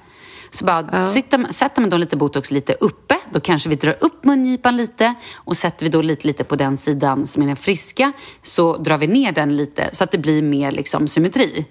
Så 0.50 0.64
bara 0.64 0.88
ja. 0.92 1.08
sitter, 1.08 1.52
sätter 1.52 1.80
man 1.80 1.90
då 1.90 1.96
lite 1.96 2.16
botox 2.16 2.50
lite 2.50 2.72
uppe, 2.72 3.16
då 3.30 3.40
kanske 3.40 3.68
vi 3.68 3.76
drar 3.76 3.96
upp 4.00 4.24
mungipan 4.24 4.76
lite 4.76 5.14
och 5.34 5.56
sätter 5.56 5.84
vi 5.84 5.90
då 5.90 6.02
lite, 6.02 6.26
lite 6.26 6.44
på 6.44 6.56
den 6.56 6.76
sidan 6.76 7.26
som 7.26 7.42
är 7.42 7.46
den 7.46 7.56
friska 7.56 8.12
så 8.42 8.76
drar 8.76 8.98
vi 8.98 9.06
ner 9.06 9.32
den 9.32 9.56
lite 9.56 9.90
så 9.92 10.04
att 10.04 10.10
det 10.10 10.18
blir 10.18 10.42
mer 10.42 10.70
liksom 10.70 11.08
symmetri. 11.08 11.66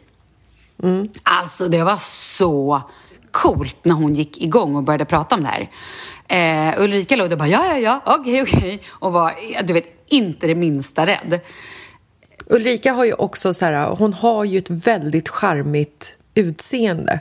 Mm. 0.84 1.10
Alltså 1.24 1.68
det 1.68 1.84
var 1.84 1.98
så 1.98 2.82
coolt 3.36 3.86
när 3.86 3.94
hon 3.94 4.14
gick 4.14 4.42
igång 4.42 4.76
och 4.76 4.84
började 4.84 5.06
prata 5.06 5.36
om 5.36 5.44
det 5.44 5.50
här. 5.50 5.70
Eh, 6.28 6.82
Ulrika 6.82 7.16
låg 7.16 7.30
där 7.30 7.34
och 7.34 7.40
bara 7.40 7.48
ja, 7.48 7.66
ja, 7.66 7.78
ja, 7.78 8.02
okej, 8.06 8.42
okay, 8.42 8.58
okej 8.58 8.76
okay. 8.76 8.80
och 8.90 9.14
var, 9.14 9.34
du 9.64 9.74
vet, 9.74 9.86
inte 10.08 10.48
det 10.48 10.56
minsta 10.56 11.06
rädd. 11.06 11.40
Ulrika 12.46 12.94
har 12.94 13.06
ju 13.06 13.14
också 13.14 13.54
så 13.54 13.66
här, 13.66 13.88
hon 13.88 14.14
har 14.14 14.44
ju 14.44 14.58
ett 14.58 14.70
väldigt 14.70 15.30
charmigt 15.30 16.16
utseende. 16.36 17.20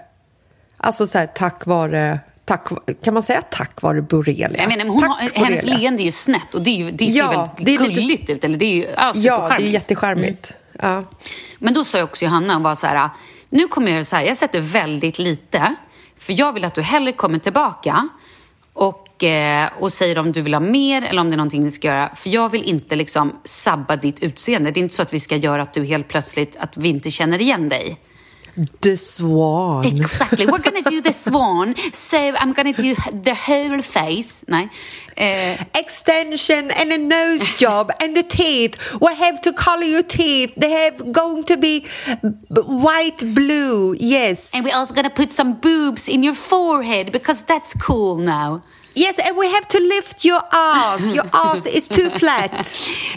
Alltså 0.77 1.07
så 1.07 1.19
här, 1.19 1.27
tack 1.27 1.67
vare 1.67 2.21
Tack, 2.47 2.69
kan 3.03 3.15
man 3.15 3.23
säga 3.23 3.43
tack 3.43 3.83
vare 3.83 4.03
borrelia? 4.03 4.51
Jag 4.59 4.69
menar, 4.69 4.85
hon 4.85 5.03
har, 5.03 5.17
hennes 5.35 5.65
leende 5.65 6.03
är 6.03 6.05
ju 6.05 6.13
snett 6.13 6.55
och 6.55 6.63
det, 6.63 6.71
är 6.71 6.77
ju, 6.77 6.91
det 6.91 7.07
ser 7.07 7.19
ja, 7.19 7.55
väldigt 7.57 7.67
det 7.67 7.85
gulligt 7.85 8.09
lite... 8.09 8.33
ut. 8.33 8.45
Eller 8.45 8.59
det 8.59 8.65
är 8.65 8.75
ju, 8.75 8.87
ja, 8.97 9.13
ja, 9.15 9.55
det 9.59 9.65
är 9.65 9.69
jättecharmigt. 9.69 10.57
Mm. 10.79 10.93
Ja. 10.93 11.05
Men 11.59 11.75
då 11.75 11.85
sa 11.85 11.99
jag 11.99 12.05
också 12.05 12.25
Johanna 12.25 12.57
och 12.57 12.63
var 12.63 12.75
så 12.75 12.87
här, 12.87 13.11
nu 13.49 13.69
kommer 13.69 13.93
jag 13.93 14.07
så 14.07 14.17
här, 14.17 14.25
jag 14.25 14.37
sätter 14.37 14.61
väldigt 14.61 15.19
lite 15.19 15.75
för 16.25 16.39
jag 16.39 16.53
vill 16.53 16.65
att 16.65 16.75
du 16.75 16.83
hellre 16.83 17.13
kommer 17.13 17.39
tillbaka 17.39 18.09
och, 18.73 19.25
eh, 19.25 19.69
och 19.79 19.93
säger 19.93 20.19
om 20.19 20.33
du 20.33 20.43
vill 20.43 20.55
ha 20.55 20.61
mer 20.61 21.03
eller 21.03 21.21
om 21.21 21.31
det 21.31 21.35
är 21.35 21.37
någonting 21.37 21.65
ni 21.65 21.71
ska 21.71 21.89
göra. 21.89 22.15
För 22.15 22.31
jag 22.31 22.49
vill 22.49 22.63
inte 22.63 22.97
liksom 22.97 23.41
sabba 23.45 23.97
ditt 23.97 24.23
utseende. 24.23 24.71
Det 24.71 24.81
är 24.81 24.83
inte 24.83 24.95
så 24.95 25.03
att 25.03 25.15
vi 25.15 25.21
ska 25.21 25.37
göra 25.37 25.63
att 25.63 25.73
du 25.73 25.85
helt 25.85 26.09
plötsligt, 26.09 26.57
att 26.57 26.77
vi 26.77 26.89
inte 26.89 27.11
känner 27.11 27.41
igen 27.41 27.69
dig. 27.69 28.01
The 28.81 28.97
Swan. 28.97 29.85
Exactly. 29.85 30.47
We're 30.47 30.59
gonna 30.59 30.83
do 30.83 31.01
the 31.01 31.13
Swan. 31.13 31.75
So 31.93 32.19
I'm 32.19 32.53
gonna 32.53 32.73
do 32.73 32.95
the 33.23 33.35
whole 33.35 33.83
face. 33.83 34.45
Nej. 34.49 34.69
Uh, 35.17 35.65
Extension 35.75 36.71
and 36.71 36.93
a 36.93 36.99
nose 36.99 37.57
job 37.59 37.91
and 38.01 38.17
the 38.17 38.23
teeth. 38.23 38.77
We 39.01 39.15
have 39.15 39.41
to 39.41 39.53
color 39.53 39.85
your 39.85 40.03
teeth. 40.05 40.55
They 40.57 40.71
have 40.71 41.13
going 41.13 41.45
to 41.45 41.57
be 41.57 41.87
white 42.51 43.35
blue. 43.35 43.97
Yes. 43.99 44.53
And 44.55 44.65
we're 44.65 44.77
also 44.77 44.95
gonna 44.95 45.11
put 45.11 45.33
some 45.33 45.55
boobs 45.55 46.09
in 46.09 46.23
your 46.23 46.35
forehead 46.35 47.11
because 47.11 47.43
that's 47.43 47.75
cool 47.75 48.17
now. 48.17 48.63
Yes, 48.97 49.19
and 49.19 49.37
we 49.37 49.49
have 49.51 49.67
to 49.69 49.81
lift 49.81 50.25
your 50.25 50.41
ass. 50.53 51.13
Your 51.13 51.27
ass 51.33 51.67
is 51.67 51.89
too 51.89 52.11
flat. 52.11 52.53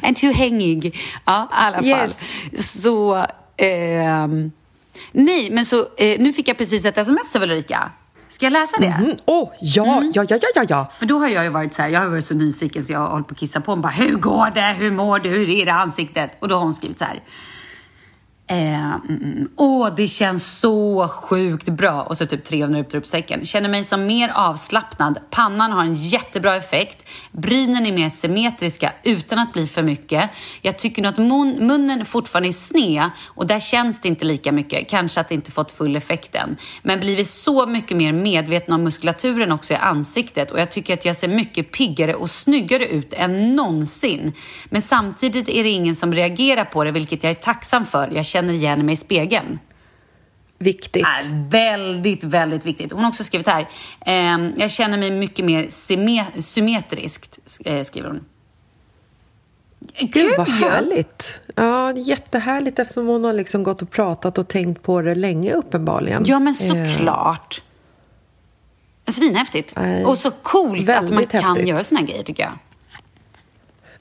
and 0.02 0.18
too 0.18 0.32
hängig. 0.32 0.96
Ja, 1.28 1.48
i 1.52 1.68
alla 1.68 1.78
fall. 1.78 1.86
Yes. 1.86 2.26
Så... 2.56 3.26
Um, 3.60 4.52
Nej, 5.12 5.50
men 5.52 5.66
så 5.66 5.78
eh, 5.98 6.20
nu 6.20 6.34
fick 6.34 6.48
jag 6.48 6.58
precis 6.58 6.86
ett 6.86 6.98
sms 6.98 7.36
av 7.36 7.42
Ulrika. 7.42 7.92
Ska 8.30 8.46
jag 8.46 8.54
läsa 8.54 8.78
det? 8.80 8.88
Mm. 8.88 9.16
Oh, 9.26 9.50
ja, 9.62 9.98
mm. 9.98 10.12
ja, 10.16 10.26
ja, 10.30 10.38
ja, 10.56 10.66
ja. 10.70 10.92
För 11.00 11.06
då 11.06 11.18
har 11.18 11.28
jag 11.28 11.44
ju 11.44 11.50
varit 11.50 11.74
så 11.74 11.82
här, 11.82 11.90
jag 11.90 12.00
har 12.00 12.10
varit 12.10 12.26
så 12.26 12.36
nyfiken 12.36 12.84
så 12.84 12.94
jag 12.94 13.00
har 13.00 13.08
hållit 13.08 13.28
på 13.28 13.32
att 13.32 13.40
kissa 13.40 13.62
på 13.62 13.72
honom. 13.72 13.92
hur 13.92 14.16
går 14.16 14.52
det? 14.56 14.76
Hur 14.78 14.92
mår 14.92 15.20
du? 15.20 15.30
Hur 15.30 15.50
är 15.50 15.66
det 15.66 15.74
ansiktet? 15.74 16.32
Och 16.40 16.48
då 16.48 16.56
har 16.56 16.64
hon 16.64 16.74
skrivit 16.74 17.00
så 17.00 17.06
här. 17.06 17.24
Eh, 18.50 18.94
mm, 18.94 19.24
mm. 19.24 19.50
Åh, 19.56 19.96
det 19.96 20.08
känns 20.08 20.60
så 20.60 21.08
sjukt 21.08 21.70
bra. 21.70 22.02
Och 22.02 22.18
så 22.18 22.26
typ 22.26 22.44
300 22.44 22.80
utropstecken. 22.80 23.46
Känner 23.46 23.70
mig 23.70 23.84
som 23.84 24.06
mer 24.06 24.32
avslappnad. 24.36 25.20
Pannan 25.30 25.72
har 25.72 25.84
en 25.84 25.96
jättebra 25.96 26.56
effekt. 26.56 27.08
Brynen 27.32 27.86
är 27.86 27.92
mer 27.92 28.10
symmetriska 28.10 28.94
utan 29.04 29.40
att 29.40 29.54
bli 29.54 29.68
för 29.68 29.84
mycket. 29.84 30.30
Jag 30.62 30.78
tycker 30.78 31.02
nog 31.02 31.10
att 31.10 31.18
mun 31.18 31.68
munnen 31.68 32.06
fortfarande 32.06 32.50
är 32.50 32.52
sned 32.52 33.10
och 33.28 33.48
där 33.48 33.60
känns 33.60 34.02
det 34.02 34.08
inte 34.08 34.26
lika 34.26 34.52
mycket. 34.52 34.90
Kanske 34.90 35.22
att 35.22 35.30
det 35.30 35.36
inte 35.36 35.52
fått 35.52 35.72
full 35.72 35.96
effekt 35.96 36.36
än. 36.36 36.58
Men 36.84 37.00
blivit 37.00 37.28
så 37.28 37.66
mycket 37.66 37.98
mer 37.98 38.14
medveten 38.14 38.74
om 38.74 38.84
muskulaturen 38.84 39.52
också 39.52 39.74
i 39.74 39.76
ansiktet 39.76 40.52
och 40.52 40.60
jag 40.60 40.72
tycker 40.72 40.94
att 40.94 41.06
jag 41.06 41.16
ser 41.16 41.28
mycket 41.28 41.72
piggare 41.72 42.16
och 42.16 42.30
snyggare 42.30 42.88
ut 42.88 43.14
än 43.14 43.56
någonsin. 43.56 44.34
Men 44.70 44.82
samtidigt 44.82 45.50
är 45.50 45.64
det 45.64 45.70
ingen 45.70 45.96
som 45.96 46.14
reagerar 46.14 46.66
på 46.66 46.84
det, 46.84 46.92
vilket 46.92 47.24
jag 47.24 47.30
är 47.30 47.36
tacksam 47.36 47.86
för. 47.86 48.12
Jag 48.12 48.26
känner 48.38 48.54
igen 48.54 48.86
mig 48.86 48.94
i 48.94 48.96
spegeln. 48.96 49.60
Viktigt. 50.60 51.06
Är 51.06 51.50
väldigt, 51.50 52.24
väldigt 52.24 52.66
viktigt. 52.66 52.92
Hon 52.92 53.02
har 53.02 53.10
också 53.10 53.24
skrivit 53.24 53.48
här. 53.48 53.68
Eh, 54.06 54.52
jag 54.56 54.72
känner 54.72 54.98
mig 54.98 55.12
mycket 55.12 55.46
mer 55.46 55.68
symmetriskt, 56.42 57.40
eh, 57.66 57.84
skriver 57.84 58.10
hon. 58.10 58.26
Gud, 60.00 60.34
vad 60.38 60.50
härligt! 60.50 61.42
Ja, 61.56 61.94
jättehärligt 61.96 62.80
eftersom 62.80 63.08
hon 63.08 63.24
har 63.24 63.34
liksom 63.34 63.64
gått 63.64 63.82
och 63.82 63.92
pratat 63.92 64.38
och 64.38 64.48
tänkt 64.48 64.84
på 64.84 65.02
det 65.02 65.16
länge 65.16 65.54
uppenbarligen. 65.54 66.24
Ja, 66.28 66.40
men 66.40 66.54
såklart. 66.54 67.62
Eh. 69.06 69.12
Svinhäftigt. 69.12 69.78
Eh, 69.78 70.10
och 70.10 70.18
så 70.18 70.32
coolt 70.32 70.90
att 70.90 71.10
man 71.10 71.26
kan 71.26 71.44
häftigt. 71.44 71.68
göra 71.68 71.84
såna 71.84 72.02
grejer, 72.02 72.24
tycker 72.24 72.44
jag. 72.44 72.54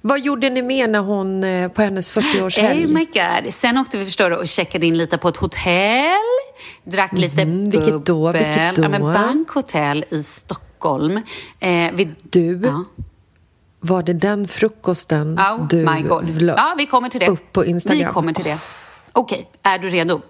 Vad 0.06 0.20
gjorde 0.20 0.50
ni 0.50 0.62
mer 0.62 0.88
när 0.88 1.00
hon, 1.00 1.44
eh, 1.44 1.68
på 1.68 1.82
hennes 1.82 2.14
40-årshelg? 2.14 2.86
Oh 2.86 2.92
my 2.92 3.04
god. 3.04 3.54
Sen 3.54 3.78
åkte 3.78 3.98
vi 3.98 4.04
förstår 4.04 4.30
du, 4.30 4.36
och 4.36 4.48
checkade 4.48 4.86
in 4.86 4.98
lite 4.98 5.18
på 5.18 5.28
ett 5.28 5.36
hotell. 5.36 6.16
Drack 6.84 7.12
mm, 7.12 7.20
lite 7.20 7.42
mm, 7.42 7.64
bubbel. 7.64 7.80
Vilket 7.80 8.06
då? 8.06 8.32
Vilket 8.32 8.76
då? 8.76 8.82
Ja, 8.82 8.88
men 8.88 9.02
Bankhotell 9.02 10.04
i 10.10 10.22
Stockholm. 10.22 11.16
Eh, 11.60 11.92
vi, 11.94 12.14
du, 12.22 12.60
ja. 12.64 12.84
var 13.80 14.02
det 14.02 14.12
den 14.12 14.48
frukosten 14.48 15.38
oh, 15.38 15.68
du 15.68 15.76
my 15.76 16.02
god. 16.02 16.42
Ja, 16.42 16.74
vi 16.78 16.86
kommer 16.86 17.08
till 17.08 17.20
det. 17.20 17.26
upp 17.26 17.52
på 17.52 17.64
Instagram? 17.64 18.08
Vi 18.08 18.12
kommer 18.12 18.32
till 18.32 18.44
det. 18.44 18.58
Okej, 19.12 19.38
okay, 19.38 19.72
är 19.72 19.78
du 19.78 19.88
redo? 19.88 20.20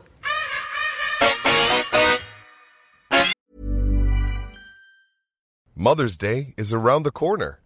Mother's 5.78 6.20
Day 6.20 6.54
is 6.56 6.74
around 6.74 7.04
the 7.04 7.10
corner. 7.10 7.65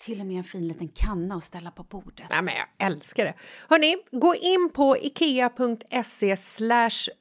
Till 0.00 0.20
och 0.20 0.26
med 0.26 0.36
en 0.36 0.44
fin 0.44 0.68
liten 0.68 0.88
kanna 0.88 1.34
att 1.34 1.44
ställa 1.44 1.70
på 1.70 1.82
bordet. 1.82 2.26
Ja, 2.30 2.42
men 2.42 2.54
jag 2.54 2.86
älskar 2.86 3.24
det! 3.24 3.34
Hörni, 3.68 3.96
gå 4.12 4.34
in 4.34 4.70
på 4.74 4.96
ikea.se 4.96 6.36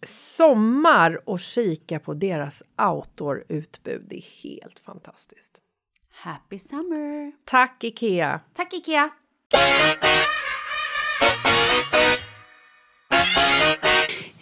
sommar 0.06 1.30
och 1.30 1.40
kika 1.40 2.00
på 2.00 2.14
deras 2.14 2.64
outdoor-utbud. 2.78 4.06
Det 4.10 4.16
är 4.16 4.44
helt 4.44 4.80
fantastiskt. 4.80 5.62
Happy 6.12 6.60
summer! 6.60 7.32
Tack, 7.46 7.84
Ikea! 7.84 8.40
Tack, 8.54 8.74
Ikea! 8.74 9.10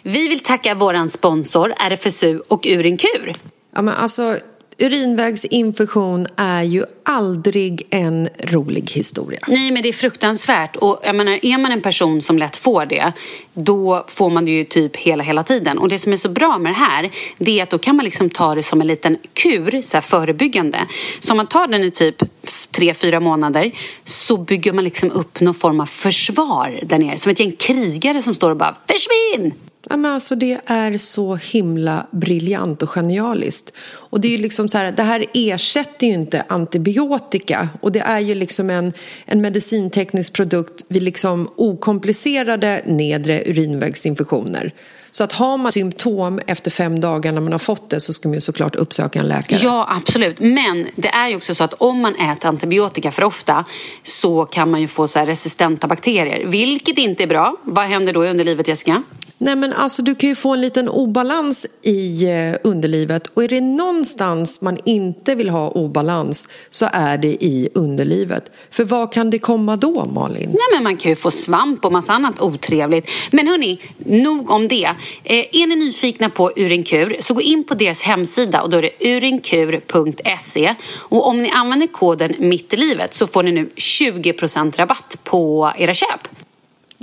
Vi 0.02 0.28
vill 0.28 0.40
tacka 0.40 0.74
vår 0.74 1.08
sponsor 1.08 1.74
RFSU 1.76 2.38
och 2.38 2.66
Urinkur. 2.66 3.34
Ja, 3.70 3.82
men 3.82 3.94
alltså, 3.94 4.38
urinvägsinfektion 4.78 6.26
är 6.36 6.62
ju 6.62 6.84
aldrig 7.02 7.86
en 7.90 8.28
rolig 8.38 8.90
historia. 8.90 9.40
Nej, 9.48 9.70
men 9.70 9.82
det 9.82 9.88
är 9.88 9.92
fruktansvärt. 9.92 10.76
Och 10.76 11.00
jag 11.04 11.16
menar, 11.16 11.44
är 11.44 11.58
man 11.58 11.72
en 11.72 11.80
person 11.80 12.22
som 12.22 12.38
lätt 12.38 12.56
får 12.56 12.86
det, 12.86 13.12
då 13.54 14.04
får 14.08 14.30
man 14.30 14.44
det 14.44 14.50
ju 14.50 14.64
typ 14.64 14.96
hela, 14.96 15.22
hela 15.22 15.42
tiden. 15.42 15.78
Och 15.78 15.88
det 15.88 15.98
som 15.98 16.12
är 16.12 16.16
så 16.16 16.28
bra 16.28 16.58
med 16.58 16.72
det 16.72 16.76
här, 16.76 17.10
det 17.38 17.58
är 17.58 17.62
att 17.62 17.70
då 17.70 17.78
kan 17.78 17.96
man 17.96 18.04
liksom 18.04 18.30
ta 18.30 18.54
det 18.54 18.62
som 18.62 18.80
en 18.80 18.86
liten 18.86 19.18
kur, 19.32 19.82
så 19.82 19.96
här 19.96 20.02
förebyggande. 20.02 20.86
Så 21.20 21.32
om 21.32 21.36
man 21.36 21.46
tar 21.46 21.66
den 21.66 21.84
i 21.84 21.90
typ 21.90 22.22
tre, 22.70 22.94
fyra 22.94 23.20
månader 23.20 23.72
så 24.04 24.36
bygger 24.36 24.72
man 24.72 24.84
liksom 24.84 25.10
upp 25.10 25.40
någon 25.40 25.54
form 25.54 25.80
av 25.80 25.86
försvar 25.86 26.80
där 26.82 26.98
nere. 26.98 27.18
Som 27.18 27.32
ett 27.32 27.40
gäng 27.40 27.52
krigare 27.52 28.22
som 28.22 28.34
står 28.34 28.50
och 28.50 28.56
bara 28.56 28.76
försvinn! 28.86 29.52
Ja, 29.90 29.96
men 29.96 30.12
alltså 30.12 30.34
det 30.34 30.60
är 30.66 30.98
så 30.98 31.36
himla 31.36 32.06
briljant 32.10 32.82
och 32.82 32.90
genialiskt. 32.90 33.72
Och 33.86 34.20
det 34.20 34.28
är 34.28 34.32
ju 34.32 34.38
liksom 34.38 34.68
så 34.68 34.78
här, 34.78 34.92
det 34.92 35.02
här 35.02 35.24
ersätter 35.34 36.06
ju 36.06 36.12
inte 36.12 36.44
antibiotika 36.48 37.68
och 37.80 37.92
det 37.92 38.00
är 38.00 38.20
ju 38.20 38.34
liksom 38.34 38.70
en, 38.70 38.92
en 39.24 39.40
medicinteknisk 39.40 40.32
produkt 40.32 40.84
vid 40.88 41.02
liksom 41.02 41.48
okomplicerade 41.56 42.82
nedre 42.86 43.42
urinvägsinfektioner. 43.46 44.72
Så 45.10 45.24
att 45.24 45.32
har 45.32 45.56
man 45.56 45.72
symptom 45.72 46.40
efter 46.46 46.70
fem 46.70 47.00
dagar 47.00 47.32
när 47.32 47.40
man 47.40 47.52
har 47.52 47.58
fått 47.58 47.90
det 47.90 48.00
så 48.00 48.12
ska 48.12 48.28
man 48.28 48.34
ju 48.34 48.40
såklart 48.40 48.76
uppsöka 48.76 49.20
en 49.20 49.28
läkare. 49.28 49.60
Ja, 49.62 49.86
absolut. 50.00 50.40
Men 50.40 50.86
det 50.96 51.08
är 51.08 51.28
ju 51.28 51.36
också 51.36 51.54
så 51.54 51.64
att 51.64 51.74
om 51.74 52.00
man 52.00 52.14
äter 52.14 52.48
antibiotika 52.48 53.10
för 53.10 53.24
ofta 53.24 53.64
så 54.02 54.44
kan 54.44 54.70
man 54.70 54.80
ju 54.80 54.88
få 54.88 55.08
så 55.08 55.20
resistenta 55.20 55.86
bakterier, 55.86 56.46
vilket 56.46 56.98
inte 56.98 57.22
är 57.22 57.26
bra. 57.26 57.56
Vad 57.62 57.84
händer 57.84 58.12
då 58.12 58.26
i 58.26 58.30
underlivet, 58.30 58.68
Jessica? 58.68 59.02
Nej 59.38 59.56
men 59.56 59.72
alltså 59.72 60.02
du 60.02 60.14
kan 60.14 60.28
ju 60.28 60.34
få 60.34 60.54
en 60.54 60.60
liten 60.60 60.88
obalans 60.88 61.66
i 61.82 62.24
eh, 62.24 62.56
underlivet 62.64 63.26
och 63.34 63.44
är 63.44 63.48
det 63.48 63.60
någonstans 63.60 64.62
man 64.62 64.78
inte 64.84 65.34
vill 65.34 65.48
ha 65.48 65.70
obalans 65.70 66.48
så 66.70 66.88
är 66.92 67.18
det 67.18 67.44
i 67.44 67.68
underlivet. 67.74 68.52
För 68.70 68.84
vad 68.84 69.12
kan 69.12 69.30
det 69.30 69.38
komma 69.38 69.76
då 69.76 70.04
Malin? 70.04 70.48
Nej 70.48 70.74
men 70.74 70.82
man 70.82 70.96
kan 70.96 71.10
ju 71.10 71.16
få 71.16 71.30
svamp 71.30 71.84
och 71.84 71.92
massa 71.92 72.12
annat 72.12 72.40
otrevligt. 72.40 73.10
Men 73.30 73.46
hörni, 73.46 73.80
nog 73.96 74.50
om 74.50 74.68
det. 74.68 74.84
Eh, 75.24 75.46
är 75.52 75.66
ni 75.66 75.76
nyfikna 75.76 76.30
på 76.30 76.52
Urinkur 76.56 77.16
så 77.20 77.34
gå 77.34 77.40
in 77.40 77.64
på 77.64 77.74
deras 77.74 78.02
hemsida 78.02 78.62
och 78.62 78.70
då 78.70 78.76
är 78.76 78.82
det 78.82 79.16
urinkur.se 79.16 80.74
och 80.94 81.26
om 81.26 81.42
ni 81.42 81.50
använder 81.50 81.86
koden 81.86 82.34
mitt 82.38 82.74
i 82.74 82.76
livet 82.76 83.14
så 83.14 83.26
får 83.26 83.42
ni 83.42 83.52
nu 83.52 83.70
20% 83.76 84.76
rabatt 84.76 85.18
på 85.24 85.72
era 85.78 85.94
köp. 85.94 86.43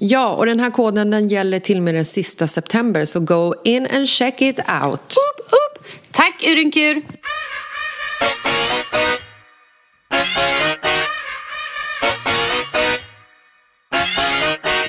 Ja, 0.03 0.35
och 0.35 0.45
den 0.45 0.59
här 0.59 0.69
koden 0.69 1.09
den 1.09 1.27
gäller 1.27 1.59
till 1.59 1.77
och 1.77 1.83
med 1.83 1.95
den 1.95 2.05
sista 2.05 2.47
september 2.47 3.05
så 3.05 3.19
go 3.19 3.53
in 3.63 3.87
and 3.95 4.09
check 4.09 4.41
it 4.41 4.59
out. 4.59 4.99
Upp, 4.99 5.45
upp. 5.45 5.85
Tack 6.11 6.43
Urinkur! 6.43 7.01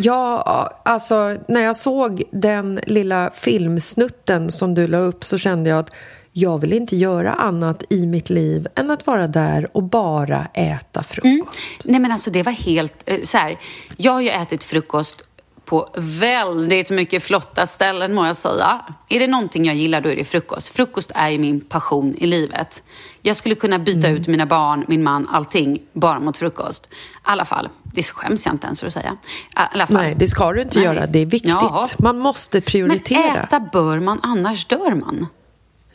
Ja, 0.00 0.82
alltså 0.84 1.36
när 1.48 1.64
jag 1.64 1.76
såg 1.76 2.22
den 2.30 2.80
lilla 2.86 3.30
filmsnutten 3.34 4.50
som 4.50 4.74
du 4.74 4.86
la 4.86 4.98
upp 4.98 5.24
så 5.24 5.38
kände 5.38 5.70
jag 5.70 5.78
att 5.78 5.90
jag 6.32 6.58
vill 6.58 6.72
inte 6.72 6.96
göra 6.96 7.32
annat 7.32 7.84
i 7.90 8.06
mitt 8.06 8.30
liv 8.30 8.66
än 8.74 8.90
att 8.90 9.06
vara 9.06 9.26
där 9.26 9.76
och 9.76 9.82
bara 9.82 10.46
äta 10.54 11.02
frukost. 11.02 11.24
Mm. 11.24 11.46
Nej 11.84 12.00
men 12.00 12.12
alltså 12.12 12.30
det 12.30 12.42
var 12.42 12.52
helt 12.52 13.02
eh, 13.06 13.22
så 13.22 13.38
här. 13.38 13.58
Jag 13.96 14.12
har 14.12 14.20
ju 14.20 14.28
ätit 14.28 14.64
frukost 14.64 15.24
på 15.64 15.88
väldigt 15.96 16.90
mycket 16.90 17.22
flotta 17.22 17.66
ställen 17.66 18.14
må 18.14 18.26
jag 18.26 18.36
säga. 18.36 18.80
Är 19.08 19.20
det 19.20 19.26
någonting 19.26 19.64
jag 19.64 19.76
gillar 19.76 20.00
då 20.00 20.08
är 20.08 20.16
det 20.16 20.24
frukost. 20.24 20.68
Frukost 20.68 21.12
är 21.14 21.28
ju 21.28 21.38
min 21.38 21.60
passion 21.60 22.14
i 22.18 22.26
livet. 22.26 22.82
Jag 23.22 23.36
skulle 23.36 23.54
kunna 23.54 23.78
byta 23.78 24.06
mm. 24.08 24.20
ut 24.20 24.28
mina 24.28 24.46
barn, 24.46 24.84
min 24.88 25.02
man, 25.02 25.28
allting 25.28 25.78
bara 25.92 26.20
mot 26.20 26.36
frukost. 26.36 26.86
I 26.86 26.96
alla 27.22 27.44
fall, 27.44 27.68
det 27.82 28.02
skäms 28.02 28.46
jag 28.46 28.54
inte 28.54 28.66
ens 28.66 28.80
för 28.80 28.86
att 28.86 28.92
säga. 28.92 29.16
fall. 29.54 29.86
Nej, 29.88 30.14
det 30.18 30.28
ska 30.28 30.52
du 30.52 30.62
inte 30.62 30.78
Nej. 30.78 30.84
göra. 30.84 31.06
Det 31.06 31.18
är 31.18 31.26
viktigt. 31.26 31.50
Jaha. 31.50 31.86
Man 31.98 32.18
måste 32.18 32.60
prioritera. 32.60 33.32
Men 33.34 33.44
äta 33.44 33.60
bör 33.60 34.00
man, 34.00 34.20
annars 34.22 34.64
dör 34.66 34.94
man. 34.94 35.26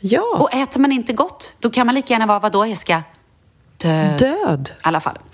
Ja. 0.00 0.36
Och 0.40 0.54
äter 0.54 0.80
man 0.80 0.92
inte 0.92 1.12
gott, 1.12 1.56
då 1.58 1.70
kan 1.70 1.86
man 1.86 1.94
lika 1.94 2.14
gärna 2.14 2.26
vara, 2.26 2.38
vadå 2.38 2.66
Jessica? 2.66 3.02
Död. 3.76 4.18
Död. 4.18 4.70
I 4.70 4.72
alla 4.82 5.00
fall. 5.00 5.18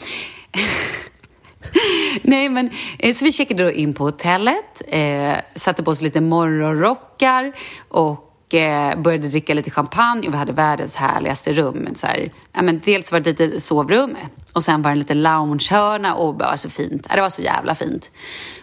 Nej, 2.23 2.49
men 2.49 2.71
eh, 2.99 3.15
så 3.15 3.25
vi 3.25 3.33
checkade 3.33 3.65
då 3.65 3.71
in 3.71 3.95
på 3.95 4.05
hotellet, 4.05 4.83
eh, 4.89 5.35
satte 5.55 5.83
på 5.83 5.91
oss 5.91 6.03
lite 6.03 6.21
morgonrockar 6.21 7.53
och 7.89 8.55
eh, 8.55 9.01
började 9.01 9.29
dricka 9.29 9.55
lite 9.55 9.71
champagne 9.71 10.29
och 10.29 10.35
vi 10.35 10.39
hade 10.39 10.53
världens 10.53 10.97
härligaste 10.97 11.53
rum. 11.53 11.89
Så 11.95 12.07
här, 12.07 12.33
ja, 12.53 12.63
men 12.63 12.81
dels 12.85 13.13
var 13.13 13.21
det 13.21 13.31
ett 13.31 13.39
litet 13.39 13.63
sovrum 13.63 14.17
och 14.53 14.65
sen 14.65 14.83
var 14.83 14.91
det 14.91 14.95
en 14.95 14.99
liten 14.99 15.23
loungehörna 15.23 16.15
och 16.15 16.35
det 16.35 16.45
var 16.45 16.57
så 16.57 16.71
fint. 16.71 17.07
det 17.15 17.21
var 17.21 17.31
så 17.31 17.43
jävla 17.43 17.75
fint. 17.75 18.11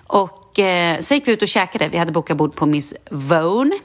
Och 0.07 0.59
eh, 0.59 0.99
så 0.99 1.13
gick 1.13 1.27
vi 1.27 1.31
ut 1.31 1.41
och 1.41 1.47
käkade. 1.47 1.87
Vi 1.87 1.97
hade 1.97 2.11
bokat 2.11 2.37
bord 2.37 2.55
på 2.55 2.65
Miss 2.65 2.93
Vone 3.11 3.79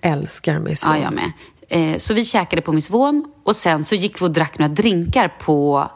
älskar 0.00 0.58
Miss 0.58 0.86
Von. 0.86 0.96
Ja, 0.96 1.02
jag 1.02 1.14
med. 1.14 1.32
Eh, 1.68 1.98
så 1.98 2.14
vi 2.14 2.24
käkade 2.24 2.62
på 2.62 2.72
Miss 2.72 2.90
Von 2.90 3.32
och 3.44 3.56
sen 3.56 3.84
så 3.84 3.94
gick 3.94 4.22
vi 4.22 4.26
och 4.26 4.30
drack 4.30 4.58
några 4.58 4.72
drinkar 4.72 5.28
på 5.28 5.90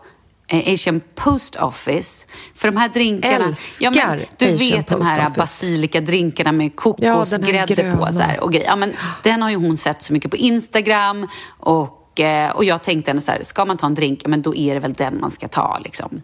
eh, 0.48 0.72
Asian 0.72 1.00
Post 1.14 1.56
Office. 1.56 2.26
För 2.54 2.68
de 2.68 2.76
här 2.76 2.88
drinkarna... 2.88 3.46
Älskar 3.46 3.92
ja, 3.94 4.06
men, 4.06 4.18
Du 4.36 4.44
Asian 4.44 4.58
vet 4.58 4.86
Post 4.86 5.00
de 5.00 5.06
här 5.06 5.30
basilika-drinkarna 5.30 6.52
med 6.52 6.76
kokosgrädde 6.76 7.82
ja, 7.82 7.96
på 7.96 8.12
så 8.12 8.20
här, 8.20 8.40
och 8.40 8.52
grejer. 8.52 8.66
Ja, 8.66 8.76
men, 8.76 8.92
den 9.22 9.42
har 9.42 9.50
ju 9.50 9.56
hon 9.56 9.76
sett 9.76 10.02
så 10.02 10.12
mycket 10.12 10.30
på 10.30 10.36
Instagram 10.36 11.28
och, 11.58 12.20
eh, 12.20 12.50
och 12.50 12.64
jag 12.64 12.82
tänkte 12.82 13.10
henne 13.10 13.20
så 13.20 13.32
här, 13.32 13.42
ska 13.42 13.64
man 13.64 13.76
ta 13.76 13.86
en 13.86 13.94
drink, 13.94 14.26
men 14.26 14.42
då 14.42 14.54
är 14.54 14.74
det 14.74 14.80
väl 14.80 14.92
den 14.92 15.20
man 15.20 15.30
ska 15.30 15.48
ta 15.48 15.78
liksom. 15.84 16.22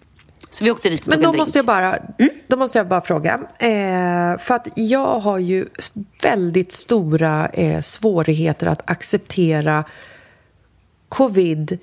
Så 0.50 0.64
vi 0.64 0.70
åkte 0.70 0.90
dit 0.90 1.06
och 1.06 1.14
Men 1.14 1.22
då 1.22 1.32
måste, 1.32 1.58
jag 1.58 1.66
bara, 1.66 1.96
mm? 1.96 2.30
då 2.46 2.56
måste 2.56 2.78
jag 2.78 2.88
bara 2.88 3.00
fråga. 3.00 3.40
Eh, 3.58 4.38
för 4.38 4.54
att 4.54 4.68
jag 4.74 5.20
har 5.20 5.38
ju 5.38 5.66
väldigt 6.22 6.72
stora 6.72 7.48
eh, 7.48 7.80
svårigheter 7.80 8.66
att 8.66 8.90
acceptera 8.90 9.84
covid 11.08 11.78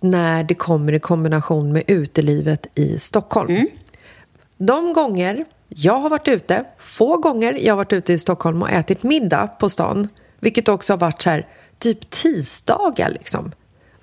när 0.00 0.44
det 0.44 0.54
kommer 0.54 0.92
i 0.92 1.00
kombination 1.00 1.72
med 1.72 1.82
utelivet 1.86 2.66
i 2.74 2.98
Stockholm. 2.98 3.50
Mm. 3.50 3.68
De 4.56 4.92
gånger 4.92 5.44
jag 5.68 5.98
har 5.98 6.10
varit 6.10 6.28
ute, 6.28 6.64
få 6.78 7.16
gånger 7.16 7.58
jag 7.62 7.72
har 7.72 7.76
varit 7.76 7.92
ute 7.92 8.12
i 8.12 8.18
Stockholm 8.18 8.62
och 8.62 8.70
ätit 8.70 9.02
middag 9.02 9.46
på 9.46 9.70
stan, 9.70 10.08
vilket 10.40 10.68
också 10.68 10.92
har 10.92 10.98
varit 10.98 11.22
så 11.22 11.30
här, 11.30 11.46
typ 11.78 12.10
tisdagar 12.10 13.10
liksom 13.10 13.52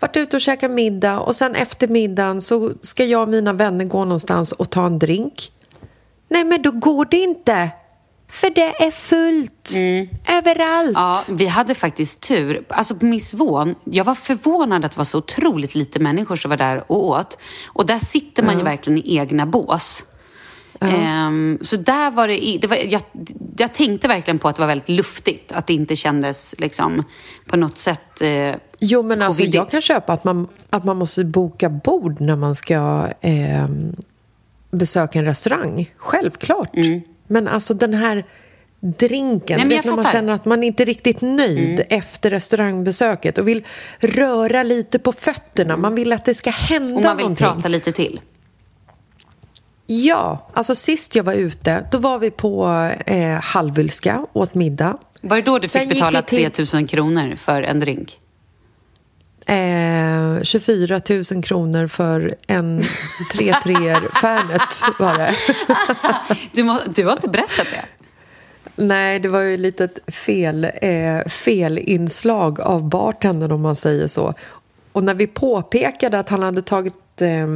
varit 0.03 0.17
ute 0.17 0.35
och 0.35 0.41
käkat 0.41 0.71
middag 0.71 1.19
och 1.19 1.35
sen 1.35 1.55
efter 1.55 1.87
middagen 1.87 2.41
så 2.41 2.71
ska 2.81 3.05
jag 3.05 3.21
och 3.21 3.29
mina 3.29 3.53
vänner 3.53 3.85
gå 3.85 4.05
någonstans 4.05 4.51
och 4.51 4.69
ta 4.69 4.85
en 4.85 4.99
drink. 4.99 5.51
Nej, 6.29 6.43
men 6.43 6.61
då 6.61 6.71
går 6.71 7.07
det 7.11 7.17
inte. 7.17 7.69
För 8.29 8.49
det 8.49 8.83
är 8.85 8.91
fullt 8.91 9.71
mm. 9.75 10.09
överallt. 10.29 10.93
Ja, 10.93 11.19
vi 11.29 11.45
hade 11.45 11.75
faktiskt 11.75 12.21
tur. 12.21 12.65
Alltså 12.69 12.95
på 12.95 13.05
Miss 13.05 13.33
Vån, 13.33 13.75
jag 13.83 14.03
var 14.03 14.15
förvånad 14.15 14.85
att 14.85 14.91
det 14.91 14.97
var 14.97 15.05
så 15.05 15.17
otroligt 15.17 15.75
lite 15.75 15.99
människor 15.99 16.35
som 16.35 16.49
var 16.49 16.57
där 16.57 16.91
och 16.91 17.05
åt. 17.05 17.37
Och 17.67 17.85
där 17.85 17.99
sitter 17.99 18.43
man 18.43 18.53
ja. 18.53 18.59
ju 18.59 18.63
verkligen 18.63 18.99
i 18.99 19.17
egna 19.17 19.45
bås. 19.45 20.03
Um, 20.83 21.57
så 21.61 21.75
där 21.77 22.11
var 22.11 22.27
det, 22.27 22.57
det 22.61 22.67
var, 22.67 22.75
jag, 22.75 23.01
jag 23.57 23.73
tänkte 23.73 24.07
verkligen 24.07 24.39
på 24.39 24.47
att 24.47 24.55
det 24.55 24.61
var 24.61 24.67
väldigt 24.67 24.89
luftigt. 24.89 25.51
Att 25.51 25.67
det 25.67 25.73
inte 25.73 25.95
kändes 25.95 26.55
liksom 26.57 27.03
på 27.45 27.57
något 27.57 27.77
sätt 27.77 28.21
eh, 28.21 28.55
Jo, 28.79 29.03
men 29.03 29.21
alltså, 29.21 29.43
jag 29.43 29.69
kan 29.69 29.81
köpa 29.81 30.13
att 30.13 30.23
man, 30.23 30.47
att 30.69 30.83
man 30.83 30.97
måste 30.97 31.23
boka 31.23 31.69
bord 31.69 32.21
när 32.21 32.35
man 32.35 32.55
ska 32.55 33.09
eh, 33.21 33.67
besöka 34.71 35.19
en 35.19 35.25
restaurang. 35.25 35.93
Självklart. 35.97 36.75
Mm. 36.75 37.01
Men 37.27 37.47
alltså 37.47 37.73
den 37.73 37.93
här 37.93 38.25
drinken, 38.79 39.59
Nej, 39.59 39.67
vet 39.67 39.85
när 39.85 39.95
man 39.95 40.05
känner 40.05 40.33
att 40.33 40.45
man 40.45 40.63
inte 40.63 40.83
är 40.83 40.85
riktigt 40.85 41.21
nöjd 41.21 41.79
mm. 41.79 41.87
efter 41.89 42.29
restaurangbesöket 42.29 43.37
och 43.37 43.47
vill 43.47 43.63
röra 43.99 44.63
lite 44.63 44.99
på 44.99 45.11
fötterna. 45.11 45.73
Mm. 45.73 45.81
Man 45.81 45.95
vill 45.95 46.13
att 46.13 46.25
det 46.25 46.35
ska 46.35 46.49
hända 46.49 46.87
någonting. 46.87 46.97
Och 46.97 47.03
man 47.03 47.17
vill 47.17 47.23
någonting. 47.23 47.45
prata 47.45 47.67
lite 47.67 47.91
till. 47.91 48.21
Ja, 49.85 50.49
alltså 50.53 50.75
sist 50.75 51.15
jag 51.15 51.23
var 51.23 51.33
ute, 51.33 51.87
då 51.91 51.97
var 51.97 52.19
vi 52.19 52.31
på 52.31 52.67
eh, 53.05 53.41
Halvylska, 53.41 54.25
åt 54.33 54.53
middag. 54.53 54.97
Var 55.21 55.37
det 55.37 55.43
då 55.43 55.59
du 55.59 55.67
fick 55.67 55.89
betala 55.89 56.21
till... 56.21 56.51
3 56.51 56.79
000 56.79 56.87
kronor 56.87 57.35
för 57.35 57.61
en 57.61 57.79
drink? 57.79 58.19
Eh, 59.45 60.41
24 60.41 61.01
000 61.31 61.43
kronor 61.43 61.87
för 61.87 62.35
en 62.47 62.83
3 63.31 63.55
3 63.63 63.75
Fernet 64.21 64.99
var 64.99 65.17
det. 65.17 65.35
du, 66.51 66.63
må, 66.63 66.79
du 66.95 67.05
har 67.05 67.13
inte 67.13 67.29
berättat 67.29 67.67
det? 67.71 67.85
Nej, 68.75 69.19
det 69.19 69.29
var 69.29 69.39
ju 69.39 69.53
ett 69.53 69.59
litet 69.59 69.99
fel, 70.15 70.67
eh, 70.81 71.27
felinslag 71.27 72.59
av 72.59 72.89
bartendern 72.89 73.51
om 73.51 73.61
man 73.61 73.75
säger 73.75 74.07
så. 74.07 74.33
Och 74.91 75.03
när 75.03 75.13
vi 75.13 75.27
påpekade 75.27 76.19
att 76.19 76.29
han 76.29 76.43
hade 76.43 76.61
tagit 76.61 77.21
eh, 77.21 77.47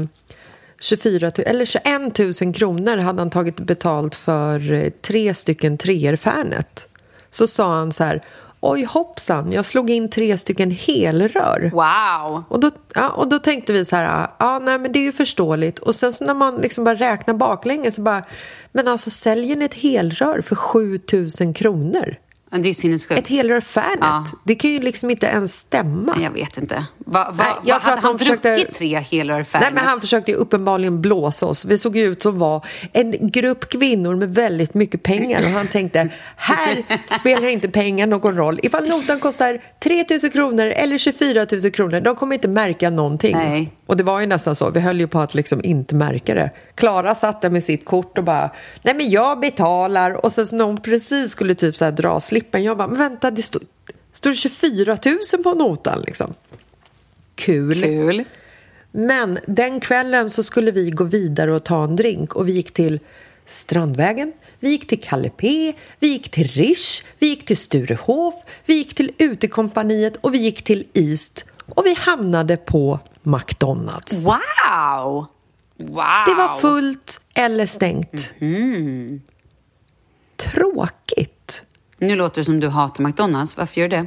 24 0.81 1.31
eller 1.37 1.65
21 1.65 2.41
000 2.41 2.53
kronor 2.53 2.97
hade 2.97 3.21
han 3.21 3.29
tagit 3.29 3.59
betalt 3.59 4.15
för 4.15 4.71
eh, 4.71 4.89
tre 4.89 5.33
stycken 5.33 5.77
treor 5.77 6.15
Fernet. 6.15 6.87
Så 7.29 7.47
sa 7.47 7.75
han 7.75 7.91
så 7.91 8.03
här 8.03 8.23
Oj 8.59 8.83
hoppsan, 8.83 9.51
jag 9.51 9.65
slog 9.65 9.89
in 9.89 10.09
tre 10.09 10.37
stycken 10.37 10.71
helrör. 10.71 11.71
Wow! 11.73 12.43
Och 12.49 12.59
då, 12.59 12.71
ja, 12.95 13.09
och 13.09 13.27
då 13.27 13.39
tänkte 13.39 13.73
vi 13.73 13.85
så 13.85 13.95
här, 13.95 14.27
ja 14.39 14.59
nej 14.59 14.79
men 14.79 14.91
det 14.91 14.99
är 14.99 15.03
ju 15.03 15.11
förståeligt. 15.11 15.79
Och 15.79 15.95
sen 15.95 16.13
så 16.13 16.25
när 16.25 16.33
man 16.33 16.55
liksom 16.55 16.83
bara 16.83 16.95
räknar 16.95 17.33
baklänges 17.33 17.95
så 17.95 18.01
bara, 18.01 18.23
men 18.71 18.87
alltså 18.87 19.09
säljer 19.09 19.55
ni 19.55 19.65
ett 19.65 19.73
helrör 19.73 20.41
för 20.41 20.55
7000 20.55 21.53
kronor? 21.53 22.15
Men 22.51 22.61
det 22.61 22.65
är 22.65 22.69
ju 22.69 22.73
sinnessjukt. 22.73 23.19
Ett 23.21 23.27
helrör 23.27 23.61
Fernet. 23.61 23.97
Ja. 24.01 24.25
Det 24.43 24.55
kan 24.55 24.71
ju 24.71 24.79
liksom 24.79 25.09
inte 25.09 25.25
ens 25.25 25.57
stämma. 25.59 26.13
Nej, 26.15 26.23
Jag 26.23 26.31
vet 26.31 26.57
inte. 26.57 26.85
Va, 26.97 27.31
va, 27.33 27.45
Nej, 27.63 27.73
hade 27.73 27.95
de 27.95 28.01
han 28.01 28.17
försökte- 28.19 28.55
druckit 28.55 28.75
tre 28.75 28.99
helrör 28.99 29.43
Fernet? 29.43 29.67
Nej, 29.67 29.73
men 29.73 29.85
han 29.89 29.99
försökte 30.01 30.33
uppenbarligen 30.33 31.01
blåsa 31.01 31.45
oss. 31.45 31.65
Vi 31.65 31.77
såg 31.77 31.97
ut 31.97 32.21
som 32.21 32.39
var 32.39 32.65
en 32.93 33.29
grupp 33.29 33.69
kvinnor 33.69 34.15
med 34.15 34.33
väldigt 34.35 34.73
mycket 34.73 35.03
pengar 35.03 35.39
och 35.39 35.45
han 35.45 35.67
tänkte 35.67 36.09
här 36.35 36.83
spelar 37.19 37.47
inte 37.47 37.69
pengar 37.69 38.07
någon 38.07 38.35
roll. 38.35 38.59
Ifall 38.63 38.87
notan 38.87 39.19
kostar 39.19 39.61
3 39.83 40.05
000 40.23 40.31
kronor 40.31 40.65
eller 40.65 40.97
24 40.97 41.45
000 41.51 41.71
kronor, 41.71 42.01
de 42.01 42.15
kommer 42.15 42.33
inte 42.35 42.47
märka 42.47 42.89
någonting. 42.89 43.35
Nej. 43.35 43.71
Och 43.85 43.97
det 43.97 44.03
var 44.03 44.19
ju 44.19 44.25
nästan 44.25 44.55
så, 44.55 44.69
vi 44.69 44.79
höll 44.79 44.99
ju 44.99 45.07
på 45.07 45.19
att 45.19 45.33
liksom 45.33 45.61
inte 45.63 45.95
märka 45.95 46.33
det. 46.35 46.51
Klara 46.75 47.15
satt 47.15 47.41
där 47.41 47.49
med 47.49 47.63
sitt 47.63 47.85
kort 47.85 48.17
och 48.17 48.23
bara, 48.23 48.49
nej 48.81 48.95
men 48.95 49.09
jag 49.09 49.39
betalar 49.39 50.25
och 50.25 50.31
sen 50.31 50.47
så 50.47 50.55
när 50.55 50.65
hon 50.65 50.77
precis 50.77 51.31
skulle 51.31 51.55
typ 51.55 51.77
så 51.77 51.85
här 51.85 51.91
dra 51.91 52.19
slippen, 52.37 52.63
jag 52.63 52.77
bara, 52.77 52.87
men 52.87 52.97
vänta 52.97 53.31
det 53.31 53.41
står 53.41 53.61
det 54.21 54.35
24 54.35 54.97
000 55.33 55.43
på 55.43 55.53
notan 55.53 56.01
liksom. 56.05 56.33
Kul. 57.35 57.83
Kul. 57.83 58.23
Men 58.91 59.39
den 59.47 59.79
kvällen 59.79 60.29
så 60.29 60.43
skulle 60.43 60.71
vi 60.71 60.91
gå 60.91 61.03
vidare 61.03 61.53
och 61.53 61.63
ta 61.63 61.83
en 61.83 61.95
drink 61.95 62.35
och 62.35 62.47
vi 62.47 62.51
gick 62.51 62.73
till 62.73 62.99
Strandvägen, 63.45 64.33
vi 64.59 64.69
gick 64.69 64.87
till 64.87 65.01
Kalle 65.01 65.29
P, 65.29 65.73
vi 65.99 66.07
gick 66.07 66.31
till 66.31 66.47
Rish, 66.47 67.03
vi 67.19 67.27
gick 67.27 67.45
till 67.45 67.57
Sturehof, 67.57 68.33
vi 68.65 68.73
gick 68.73 68.95
till 68.95 69.11
Utekompaniet 69.17 70.15
och 70.15 70.33
vi 70.33 70.37
gick 70.37 70.63
till 70.63 70.87
East 70.93 71.45
och 71.75 71.85
vi 71.85 71.93
hamnade 71.93 72.57
på 72.57 72.99
McDonalds. 73.23 74.25
Wow! 74.25 75.25
Wow! 75.77 76.23
Det 76.25 76.33
var 76.33 76.59
fullt 76.59 77.21
eller 77.33 77.65
stängt. 77.65 78.33
Tråkigt. 80.37 81.36
Nu 81.99 82.15
låter 82.15 82.41
det 82.41 82.45
som 82.45 82.59
du 82.59 82.67
hatar 82.67 83.03
McDonalds. 83.03 83.57
Varför 83.57 83.81
gör 83.81 83.87
du 83.87 83.95
det? 83.97 84.05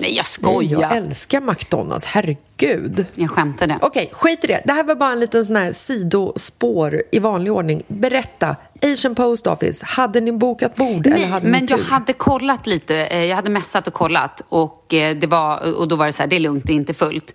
Nej, 0.00 0.16
jag 0.16 0.26
skojar. 0.26 0.80
Jag 0.80 0.96
älskar 0.96 1.40
McDonalds, 1.40 2.06
herregud. 2.06 3.06
Jag 3.14 3.30
skämtade. 3.30 3.78
Okej, 3.82 4.10
skit 4.12 4.44
i 4.44 4.46
det. 4.46 4.62
Det 4.64 4.72
här 4.72 4.84
var 4.84 4.94
bara 4.94 5.12
en 5.12 5.20
liten 5.20 5.44
sån 5.46 5.56
här 5.56 5.72
sidospår 5.72 7.02
i 7.12 7.18
vanlig 7.18 7.52
ordning. 7.52 7.82
Berätta, 7.88 8.56
Asian 8.82 9.14
Post 9.14 9.46
Office, 9.46 9.86
hade 9.88 10.20
ni 10.20 10.32
bokat 10.32 10.74
bord 10.74 11.06
eller 11.06 11.16
Nej, 11.16 11.26
hade 11.26 11.44
ni 11.46 11.50
men 11.52 11.66
jag 11.66 11.78
hade 11.78 12.12
kollat 12.12 12.66
lite. 12.66 12.96
Eh, 12.96 13.24
Jag 13.24 13.36
hade 13.36 13.50
messat 13.50 13.86
och 13.86 13.92
kollat 13.92 14.42
och, 14.48 14.94
eh, 14.94 15.16
det 15.16 15.26
var, 15.26 15.74
och 15.74 15.88
då 15.88 15.96
var 15.96 16.06
det 16.06 16.12
så 16.12 16.22
här, 16.22 16.28
det 16.30 16.36
är 16.36 16.40
lugnt, 16.40 16.64
det 16.66 16.72
är 16.72 16.76
inte 16.76 16.94
fullt. 16.94 17.34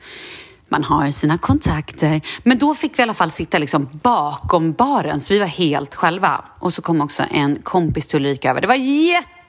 Man 0.70 0.84
har 0.84 1.12
sina 1.12 1.38
kontakter. 1.38 2.22
Men 2.44 2.58
då 2.58 2.76
fick 2.76 3.00
vi 3.00 3.02
i 3.02 3.04
alla 3.04 3.14
fall 3.14 3.32
sitta 3.32 3.58
liksom 3.58 3.90
bakom 4.04 4.72
baren, 4.74 5.20
så 5.20 5.34
vi 5.34 5.40
var 5.40 5.46
helt 5.48 5.96
själva. 5.96 6.46
Och 6.60 6.74
så 6.74 6.82
kom 6.82 7.02
också 7.02 7.24
en 7.32 7.56
kompis 7.64 8.08
till 8.08 8.20
Ulrika 8.20 8.50
över. 8.50 8.62
Det 8.62 8.68
var 8.68 8.76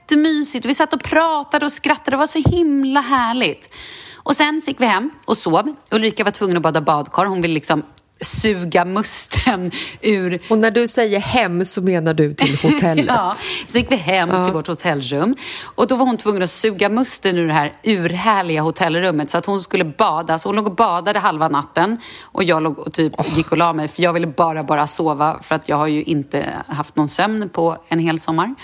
jättemysigt. 0.04 0.66
Vi 0.66 0.74
satt 0.74 0.92
och 0.92 1.02
pratade 1.02 1.66
och 1.66 1.72
skrattade. 1.72 2.10
Det 2.10 2.16
var 2.16 2.26
så 2.26 2.38
himla 2.50 3.00
härligt. 3.00 3.74
Och 4.14 4.36
sen 4.36 4.60
gick 4.66 4.80
vi 4.80 4.86
hem 4.86 5.10
och 5.24 5.36
sov. 5.36 5.74
Ulrika 5.90 6.24
var 6.24 6.30
tvungen 6.30 6.56
att 6.56 6.62
bada 6.62 6.80
badkar. 6.80 7.24
Hon 7.24 7.40
ville 7.40 7.54
liksom 7.54 7.82
suga 8.20 8.84
musten 8.84 9.70
ur 10.00 10.42
Och 10.48 10.58
när 10.58 10.70
du 10.70 10.88
säger 10.88 11.20
hem 11.20 11.64
så 11.64 11.80
menar 11.82 12.14
du 12.14 12.34
till 12.34 12.56
hotellet? 12.62 13.06
Ja, 13.08 13.34
så 13.66 13.78
gick 13.78 13.90
vi 13.90 13.96
hem 13.96 14.44
till 14.44 14.52
vårt 14.52 14.66
hotellrum 14.66 15.36
och 15.64 15.86
då 15.86 15.96
var 15.96 16.06
hon 16.06 16.16
tvungen 16.16 16.42
att 16.42 16.50
suga 16.50 16.88
musten 16.88 17.36
ur 17.36 17.46
det 17.46 17.52
här 17.52 17.72
urhärliga 17.82 18.62
hotellrummet 18.62 19.30
så 19.30 19.38
att 19.38 19.46
hon 19.46 19.60
skulle 19.60 19.84
bada. 19.84 20.38
Så 20.38 20.48
hon 20.48 20.56
låg 20.56 20.66
och 20.66 20.74
badade 20.74 21.18
halva 21.18 21.48
natten 21.48 21.98
och 22.22 22.44
jag 22.44 22.62
låg 22.62 22.78
och 22.78 22.92
typ 22.92 23.36
gick 23.36 23.52
och 23.52 23.58
la 23.58 23.72
mig 23.72 23.88
för 23.88 24.02
jag 24.02 24.12
ville 24.12 24.26
bara, 24.26 24.64
bara 24.64 24.86
sova 24.86 25.38
för 25.42 25.54
att 25.54 25.68
jag 25.68 25.76
har 25.76 25.86
ju 25.86 26.02
inte 26.02 26.46
haft 26.68 26.96
någon 26.96 27.08
sömn 27.08 27.48
på 27.48 27.76
en 27.88 27.98
hel 27.98 28.20
sommar. 28.20 28.54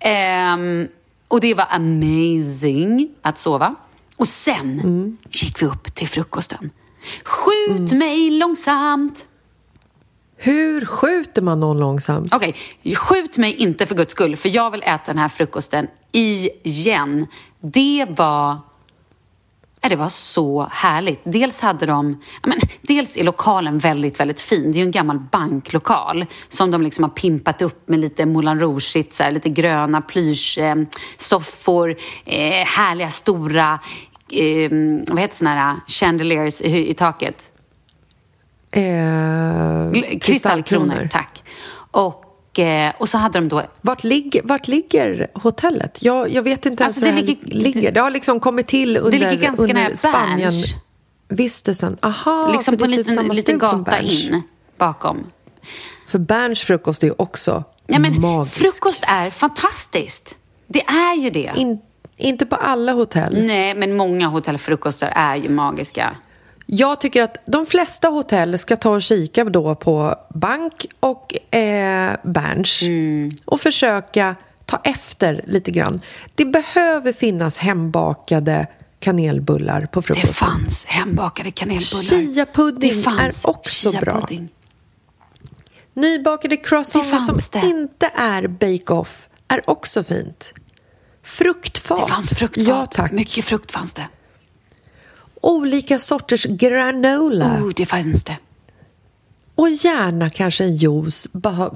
Ehm, 0.00 0.88
och 1.28 1.40
det 1.40 1.54
var 1.54 1.66
amazing 1.70 3.10
att 3.22 3.38
sova. 3.38 3.74
Och 4.16 4.28
sen 4.28 5.16
gick 5.30 5.62
vi 5.62 5.66
upp 5.66 5.94
till 5.94 6.08
frukosten. 6.08 6.70
Skjut 7.24 7.92
mig 7.92 8.30
långsamt! 8.30 9.26
Hur 10.36 10.84
skjuter 10.84 11.42
man 11.42 11.60
någon 11.60 11.78
långsamt? 11.78 12.34
Okej, 12.34 12.54
skjut 12.96 13.38
mig 13.38 13.54
inte 13.54 13.86
för 13.86 13.94
guds 13.94 14.12
skull, 14.12 14.36
för 14.36 14.48
jag 14.48 14.70
vill 14.70 14.82
äta 14.82 15.02
den 15.06 15.18
här 15.18 15.28
frukosten 15.28 15.86
igen. 16.12 17.26
Det 17.60 18.06
var... 18.08 18.56
Det 19.80 19.96
var 19.96 20.08
så 20.08 20.68
härligt. 20.70 21.20
Dels 21.24 21.60
hade 21.60 21.86
de... 21.86 22.22
Men, 22.46 22.58
dels 22.82 23.16
är 23.16 23.24
lokalen 23.24 23.78
väldigt, 23.78 24.20
väldigt 24.20 24.40
fin. 24.40 24.72
Det 24.72 24.76
är 24.76 24.80
ju 24.80 24.84
en 24.84 24.90
gammal 24.90 25.18
banklokal 25.18 26.26
som 26.48 26.70
de 26.70 26.82
liksom 26.82 27.04
har 27.04 27.10
pimpat 27.10 27.62
upp 27.62 27.88
med 27.88 27.98
lite 27.98 28.26
Moulin 28.26 28.60
rouge 28.60 28.96
lite 29.30 29.48
gröna 29.48 30.00
plyschsoffor, 30.00 31.96
eh, 32.24 32.60
eh, 32.60 32.66
härliga 32.66 33.10
stora... 33.10 33.78
Eh, 34.32 34.70
vad 35.08 35.20
heter 35.20 35.34
såna 35.34 35.50
här 35.50 35.76
chandeliers 35.86 36.60
i, 36.60 36.90
i 36.90 36.94
taket? 36.94 37.50
Eh, 38.72 40.18
Kristallkronor, 40.20 41.08
tack. 41.10 41.44
Och, 41.90 42.24
eh, 42.24 42.27
och 42.98 43.08
så 43.08 43.18
hade 43.18 43.38
de 43.38 43.48
då 43.48 43.62
Vart 43.80 44.04
ligger, 44.04 44.42
vart 44.44 44.68
ligger 44.68 45.28
hotellet? 45.34 46.02
Jag, 46.02 46.30
jag 46.30 46.42
vet 46.42 46.66
inte 46.66 46.82
ens 46.82 46.96
Alltså, 47.02 47.14
var 47.14 47.22
det 47.22 47.34
det 47.42 47.54
ligger-. 47.54 47.92
Det 47.92 48.00
har 48.00 48.10
liksom 48.10 48.40
kommit 48.40 48.66
till 48.66 48.96
under, 48.96 49.18
ligger 49.18 49.36
ganska 49.36 49.66
nära 49.66 49.84
under 49.84 49.96
Spanien 49.96 50.52
vistelsen. 51.28 51.96
Aha, 52.02 52.48
liksom 52.52 52.74
så 52.74 52.78
på 52.78 52.86
det 52.86 52.92
är 52.92 52.96
typ 52.96 53.06
liten, 53.06 53.14
samma 53.14 53.34
liten 53.34 53.58
gata 53.58 54.00
in 54.00 54.42
bakom. 54.78 55.26
För 56.08 56.18
Berns 56.18 56.60
frukost 56.60 57.02
är 57.02 57.06
ju 57.06 57.14
också 57.16 57.64
Ja, 57.86 57.98
men 57.98 58.20
magisk. 58.20 58.56
frukost 58.56 59.04
är 59.06 59.30
fantastiskt. 59.30 60.36
Det 60.66 60.84
är 60.84 61.14
ju 61.14 61.30
det. 61.30 61.52
In, 61.56 61.78
inte 62.16 62.46
på 62.46 62.56
alla 62.56 62.92
hotell. 62.92 63.46
Nej, 63.46 63.74
men 63.74 63.96
många 63.96 64.28
hotellfrukostar 64.28 65.12
är 65.14 65.36
ju 65.36 65.48
magiska. 65.48 66.16
Jag 66.70 67.00
tycker 67.00 67.22
att 67.22 67.36
de 67.46 67.66
flesta 67.66 68.08
hotell 68.08 68.58
ska 68.58 68.76
ta 68.76 68.90
och 68.90 69.02
kika 69.02 69.44
då 69.44 69.74
på 69.74 70.14
Bank 70.34 70.86
och 71.00 71.54
eh, 71.56 72.16
Berns 72.24 72.82
Mm. 72.82 73.36
och 73.44 73.60
försöka 73.60 74.36
ta 74.64 74.80
efter 74.84 75.44
lite 75.46 75.70
grann. 75.70 76.00
Det 76.34 76.44
behöver 76.44 77.12
finnas 77.12 77.58
hembakade 77.58 78.66
kanelbullar 79.00 79.86
på 79.86 80.00
Det 80.00 80.06
frukosten. 80.06 80.34
fanns 80.34 80.84
hembakade 80.84 81.50
kanelbullar. 81.50 82.02
Chia-pudding 82.02 83.02
Det 83.02 83.22
är 83.22 83.50
också 83.50 83.90
bra. 83.90 83.98
chia-pudding. 84.00 84.48
Nybakade 85.94 86.56
croissanter 86.56 87.10
Det 87.34 87.42
som 87.42 87.60
det. 87.60 87.66
inte 87.66 88.10
är 88.16 88.46
bake-off 88.46 89.28
är 89.48 89.70
också 89.70 90.04
fint. 90.04 90.52
Fruktfat. 91.22 92.06
Det 92.06 92.12
fanns 92.12 92.30
fruktfat. 92.34 92.66
Ja, 92.66 92.86
tack. 92.86 93.12
Mycket 93.12 93.44
frukt 93.44 93.72
fanns 93.72 93.94
det. 93.94 94.06
Olika 95.42 95.98
sorters 95.98 96.44
granola. 96.44 97.46
Oh, 97.46 97.70
det 97.76 97.86
fanns 97.86 98.24
det. 98.24 98.36
Och 99.58 99.70
gärna 99.70 100.30
kanske 100.30 100.64
en 100.64 100.76
juice 100.76 101.28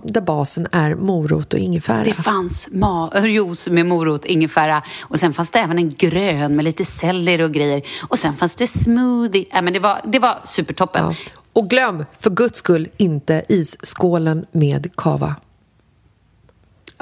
där 0.04 0.20
basen 0.20 0.66
är 0.72 0.94
morot 0.94 1.52
och 1.52 1.58
ingefära. 1.58 2.02
Det 2.02 2.14
fanns 2.14 2.68
äh, 3.14 3.24
juice 3.24 3.68
med 3.70 3.86
morot, 3.86 4.24
ingefära 4.24 4.82
och 5.02 5.18
sen 5.18 5.32
fanns 5.32 5.50
det 5.50 5.58
även 5.58 5.78
en 5.78 5.90
grön 5.90 6.56
med 6.56 6.64
lite 6.64 6.84
selleri 6.84 7.42
och 7.42 7.52
grejer. 7.52 7.82
Och 8.08 8.18
sen 8.18 8.34
fanns 8.34 8.56
det 8.56 8.66
smoothie. 8.66 9.46
Äh, 9.52 9.62
men 9.62 9.72
det, 9.72 9.78
var, 9.78 10.00
det 10.04 10.18
var 10.18 10.40
supertoppen. 10.44 11.04
Ja. 11.04 11.14
Och 11.52 11.70
glöm 11.70 12.04
för 12.20 12.30
guds 12.30 12.58
skull 12.58 12.88
inte 12.96 13.44
isskålen 13.48 14.46
med 14.52 14.96
kava. 14.96 15.34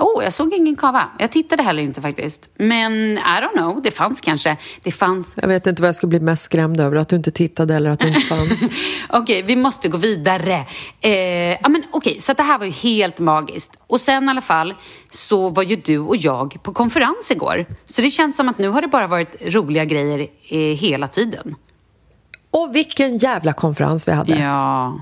Oh, 0.00 0.24
jag 0.24 0.32
såg 0.32 0.54
ingen 0.54 0.76
kava. 0.76 1.08
Jag 1.18 1.32
tittade 1.32 1.62
heller 1.62 1.82
inte 1.82 2.00
faktiskt. 2.00 2.50
Men 2.58 2.92
I 3.12 3.18
don't 3.18 3.52
know, 3.52 3.82
det 3.82 3.90
fanns 3.90 4.20
kanske. 4.20 4.56
Det 4.82 4.92
fanns... 4.92 5.34
Jag 5.36 5.48
vet 5.48 5.66
inte 5.66 5.82
vad 5.82 5.88
jag 5.88 5.96
ska 5.96 6.06
bli 6.06 6.20
mest 6.20 6.42
skrämd 6.42 6.80
över, 6.80 6.96
att 6.96 7.08
du 7.08 7.16
inte 7.16 7.30
tittade 7.30 7.74
eller 7.74 7.90
att 7.90 8.00
det 8.00 8.08
inte 8.08 8.20
fanns. 8.20 8.70
Okej, 9.08 9.42
vi 9.42 9.56
måste 9.56 9.88
gå 9.88 9.98
vidare. 9.98 10.64
Eh, 11.00 11.12
ja, 11.50 11.68
men 11.68 11.82
okej, 11.90 12.20
så 12.20 12.32
det 12.32 12.42
här 12.42 12.58
var 12.58 12.66
ju 12.66 12.72
helt 12.72 13.18
magiskt. 13.18 13.72
Och 13.86 14.00
sen 14.00 14.24
i 14.24 14.30
alla 14.30 14.40
fall 14.40 14.74
så 15.10 15.50
var 15.50 15.62
ju 15.62 15.76
du 15.76 15.98
och 15.98 16.16
jag 16.16 16.62
på 16.62 16.72
konferens 16.72 17.30
igår. 17.30 17.66
Så 17.84 18.02
det 18.02 18.10
känns 18.10 18.36
som 18.36 18.48
att 18.48 18.58
nu 18.58 18.68
har 18.68 18.82
det 18.82 18.88
bara 18.88 19.06
varit 19.06 19.36
roliga 19.40 19.84
grejer 19.84 20.26
eh, 20.50 20.58
hela 20.58 21.08
tiden. 21.08 21.54
Och 22.50 22.74
vilken 22.74 23.18
jävla 23.18 23.52
konferens 23.52 24.08
vi 24.08 24.12
hade. 24.12 24.38
Ja. 24.38 25.00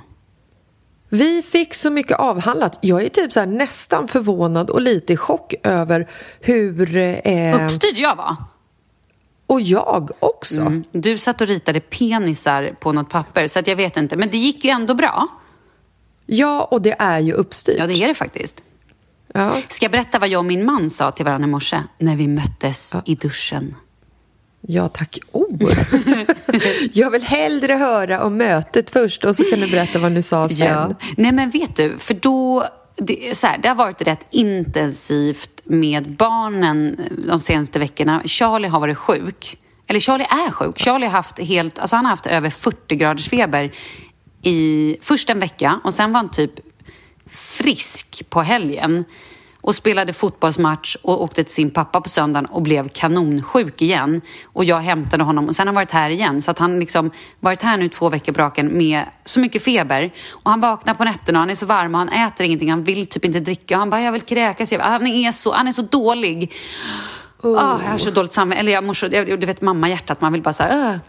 Vi 1.08 1.42
fick 1.42 1.74
så 1.74 1.90
mycket 1.90 2.18
avhandlat. 2.18 2.78
Jag 2.80 3.02
är 3.02 3.08
typ 3.08 3.32
så 3.32 3.44
nästan 3.44 4.08
förvånad 4.08 4.70
och 4.70 4.80
lite 4.80 5.12
i 5.12 5.16
chock 5.16 5.54
över 5.62 6.08
hur... 6.40 6.96
Eh, 6.96 7.64
Uppstyrd 7.64 7.98
jag 7.98 8.16
var. 8.16 8.36
och 9.46 9.60
jag 9.60 10.10
också. 10.20 10.60
Mm. 10.60 10.84
Du 10.92 11.18
satt 11.18 11.40
och 11.40 11.46
ritade 11.46 11.80
penisar 11.80 12.76
på 12.80 12.92
något 12.92 13.10
papper, 13.10 13.46
så 13.46 13.58
att 13.58 13.66
jag 13.66 13.76
vet 13.76 13.96
inte. 13.96 14.16
Men 14.16 14.30
det 14.30 14.38
gick 14.38 14.64
ju 14.64 14.70
ändå 14.70 14.94
bra. 14.94 15.28
Ja, 16.26 16.68
och 16.70 16.82
det 16.82 16.96
är 16.98 17.20
ju 17.20 17.32
uppstyrt. 17.32 17.78
Ja, 17.78 17.86
det 17.86 18.02
är 18.02 18.08
det 18.08 18.14
faktiskt. 18.14 18.62
Ja. 19.34 19.56
Ska 19.68 19.84
jag 19.84 19.92
berätta 19.92 20.18
vad 20.18 20.28
jag 20.28 20.38
och 20.38 20.44
min 20.44 20.64
man 20.64 20.90
sa 20.90 21.10
till 21.10 21.24
varandra 21.24 21.48
i 21.48 21.50
morse 21.50 21.82
när 21.98 22.16
vi 22.16 22.28
möttes 22.28 22.94
i 23.04 23.14
duschen? 23.14 23.74
Ja, 24.60 24.88
tack. 24.88 25.18
Oh. 25.32 25.72
jag 26.92 27.10
vill 27.10 27.22
hellre 27.22 27.72
höra 27.72 28.24
om 28.24 28.36
mötet 28.36 28.90
först 28.90 29.24
och 29.24 29.36
så 29.36 29.44
kan 29.44 29.60
du 29.60 29.70
berätta 29.70 29.98
vad 29.98 30.12
ni 30.12 30.22
sa 30.22 30.48
sen. 30.48 30.96
Nej, 31.16 31.32
men 31.32 31.50
vet 31.50 31.76
du, 31.76 31.98
för 31.98 32.14
då... 32.14 32.66
Det, 33.00 33.36
så 33.36 33.46
här, 33.46 33.58
det 33.58 33.68
har 33.68 33.74
varit 33.74 34.02
rätt 34.02 34.26
intensivt 34.30 35.62
med 35.64 36.10
barnen 36.10 36.96
de 37.28 37.40
senaste 37.40 37.78
veckorna. 37.78 38.22
Charlie 38.24 38.68
har 38.68 38.80
varit 38.80 38.98
sjuk. 38.98 39.58
Eller 39.86 40.00
Charlie 40.00 40.24
är 40.24 40.50
sjuk. 40.50 40.78
Charlie 40.78 41.06
har 41.06 41.12
haft 41.12 41.38
helt, 41.38 41.78
alltså 41.78 41.96
han 41.96 42.04
har 42.04 42.10
haft 42.10 42.26
över 42.26 42.50
40 42.50 42.96
graders 42.96 43.28
feber 43.28 43.72
i 44.42 44.96
först 45.02 45.30
en 45.30 45.38
vecka 45.38 45.80
och 45.84 45.94
sen 45.94 46.12
var 46.12 46.20
han 46.20 46.30
typ 46.30 46.52
frisk 47.30 48.22
på 48.30 48.42
helgen 48.42 49.04
och 49.68 49.74
spelade 49.74 50.12
fotbollsmatch 50.12 50.96
och 51.02 51.22
åkte 51.22 51.44
till 51.44 51.54
sin 51.54 51.70
pappa 51.70 52.00
på 52.00 52.08
söndagen 52.08 52.46
och 52.46 52.62
blev 52.62 52.88
kanonsjuk 52.88 53.82
igen. 53.82 54.20
Och 54.44 54.64
jag 54.64 54.78
hämtade 54.80 55.24
honom 55.24 55.48
och 55.48 55.56
sen 55.56 55.66
har 55.66 55.66
han 55.66 55.74
varit 55.74 55.90
här 55.90 56.10
igen. 56.10 56.42
Så 56.42 56.50
att 56.50 56.58
han 56.58 56.80
liksom 56.80 57.10
varit 57.40 57.62
här 57.62 57.76
nu 57.76 57.88
två 57.88 58.08
veckor 58.08 58.32
på 58.32 58.40
raken 58.40 58.78
med 58.78 59.04
så 59.24 59.40
mycket 59.40 59.62
feber. 59.62 60.14
Och 60.30 60.50
han 60.50 60.60
vaknar 60.60 60.94
på 60.94 61.04
nätterna 61.04 61.38
och 61.38 61.40
han 61.40 61.50
är 61.50 61.54
så 61.54 61.66
varm 61.66 61.94
och 61.94 61.98
han 61.98 62.08
äter 62.08 62.46
ingenting. 62.46 62.70
Han 62.70 62.84
vill 62.84 63.06
typ 63.06 63.24
inte 63.24 63.40
dricka 63.40 63.74
och 63.74 63.78
han 63.78 63.90
bara, 63.90 64.02
jag 64.02 64.12
vill 64.12 64.20
kräkas. 64.20 64.72
Han 64.72 65.06
är 65.06 65.32
så, 65.32 65.54
han 65.54 65.68
är 65.68 65.72
så 65.72 65.82
dålig. 65.82 66.52
Oh. 67.42 67.50
Oh, 67.50 67.80
jag 67.84 67.90
har 67.90 67.98
så 67.98 68.10
dåligt 68.10 68.32
samvete. 68.32 68.60
Eller 68.60 68.72
jag 68.72 68.84
mår 68.84 68.94
så, 68.94 69.08
du 69.08 69.46
vet 69.46 69.60
mamma 69.60 69.88
hjärtat, 69.88 70.20
man 70.20 70.32
vill 70.32 70.42
bara 70.42 70.52
så 70.52 70.62
här, 70.62 71.00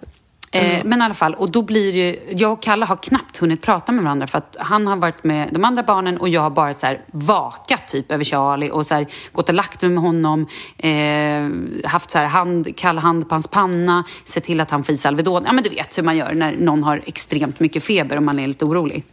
Eh, 0.51 0.85
Men 0.85 1.01
i 1.01 1.05
alla 1.05 1.13
fall, 1.13 1.33
och 1.33 1.51
då 1.51 1.61
blir 1.61 1.93
det 1.93 2.19
Jag 2.41 2.51
och 2.51 2.61
Kalle 2.61 2.85
har 2.85 2.95
knappt 2.95 3.37
hunnit 3.37 3.61
prata 3.61 3.91
med 3.91 4.03
varandra 4.03 4.27
för 4.27 4.37
att 4.37 4.57
han 4.59 4.87
har 4.87 4.95
varit 4.95 5.23
med 5.23 5.49
de 5.51 5.63
andra 5.63 5.83
barnen 5.83 6.17
och 6.17 6.29
jag 6.29 6.41
har 6.41 6.49
bara 6.49 6.73
så 6.73 6.85
här 6.85 7.01
vakat 7.11 7.87
typ 7.87 8.11
över 8.11 8.23
Charlie 8.23 8.69
och 8.69 8.85
så 8.85 8.95
här, 8.95 9.07
gått 9.31 9.49
och 9.49 9.55
lagt 9.55 9.81
mig 9.81 9.91
med 9.91 10.03
honom. 10.03 10.47
Eh, 10.77 11.89
haft 11.89 12.11
så 12.11 12.17
här 12.17 12.25
hand, 12.25 12.77
kall 12.77 12.97
hand 12.97 13.29
på 13.29 13.35
hans 13.35 13.47
panna, 13.47 14.03
sett 14.25 14.43
till 14.43 14.61
att 14.61 14.71
han 14.71 14.83
får 14.83 14.95
i 14.95 15.07
Alvedon. 15.07 15.43
Ja 15.45 15.51
men 15.51 15.63
du 15.63 15.69
vet 15.69 15.97
hur 15.97 16.03
man 16.03 16.17
gör 16.17 16.33
när 16.33 16.51
någon 16.51 16.83
har 16.83 17.01
extremt 17.05 17.59
mycket 17.59 17.83
feber 17.83 18.17
och 18.17 18.23
man 18.23 18.39
är 18.39 18.47
lite 18.47 18.65
orolig. 18.65 19.03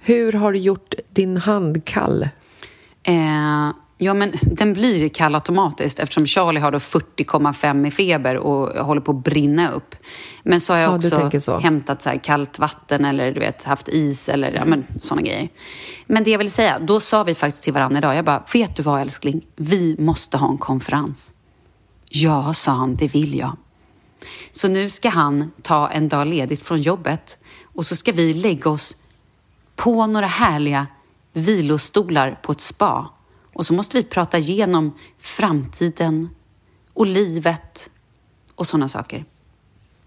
Hur 0.00 0.32
har 0.32 0.52
du 0.52 0.58
gjort 0.58 0.94
din 1.10 1.36
hand 1.36 1.84
kall? 1.84 2.28
Eh, 3.02 3.70
Ja, 4.00 4.14
men 4.14 4.32
den 4.42 4.72
blir 4.72 5.08
kall 5.08 5.34
automatiskt 5.34 5.98
eftersom 5.98 6.26
Charlie 6.26 6.60
har 6.60 6.72
40,5 6.72 7.86
i 7.86 7.90
feber 7.90 8.36
och 8.36 8.86
håller 8.86 9.00
på 9.00 9.10
att 9.10 9.24
brinna 9.24 9.72
upp. 9.72 9.94
Men 10.42 10.60
så 10.60 10.72
har 10.72 10.80
jag 10.80 11.04
ja, 11.04 11.26
också 11.26 11.40
så. 11.40 11.58
hämtat 11.58 12.02
så 12.02 12.18
kallt 12.22 12.58
vatten 12.58 13.04
eller 13.04 13.32
du 13.32 13.40
vet, 13.40 13.64
haft 13.64 13.88
is 13.88 14.28
eller 14.28 14.52
ja, 14.52 14.64
men, 14.64 14.86
såna 15.00 15.22
grejer. 15.22 15.48
Men 16.06 16.24
det 16.24 16.30
jag 16.30 16.38
vill 16.38 16.50
säga, 16.50 16.78
då 16.78 17.00
sa 17.00 17.22
vi 17.22 17.34
faktiskt 17.34 17.62
till 17.62 17.72
varandra 17.72 17.98
idag, 17.98 18.16
jag 18.16 18.24
bara, 18.24 18.44
vet 18.52 18.76
du 18.76 18.82
vad 18.82 19.00
älskling? 19.00 19.46
Vi 19.56 19.96
måste 19.98 20.36
ha 20.36 20.50
en 20.50 20.58
konferens. 20.58 21.34
Ja, 22.08 22.54
sa 22.54 22.72
han, 22.72 22.94
det 22.94 23.08
vill 23.08 23.38
jag. 23.38 23.56
Så 24.52 24.68
nu 24.68 24.90
ska 24.90 25.08
han 25.08 25.52
ta 25.62 25.88
en 25.88 26.08
dag 26.08 26.26
ledigt 26.26 26.62
från 26.62 26.82
jobbet 26.82 27.38
och 27.64 27.86
så 27.86 27.96
ska 27.96 28.12
vi 28.12 28.34
lägga 28.34 28.70
oss 28.70 28.96
på 29.76 30.06
några 30.06 30.26
härliga 30.26 30.86
vilostolar 31.32 32.38
på 32.42 32.52
ett 32.52 32.60
spa 32.60 33.08
och 33.58 33.66
så 33.66 33.74
måste 33.74 33.96
vi 33.96 34.04
prata 34.04 34.38
igenom 34.38 34.94
framtiden 35.18 36.28
och 36.94 37.06
livet 37.06 37.90
och 38.54 38.66
sådana 38.66 38.88
saker. 38.88 39.24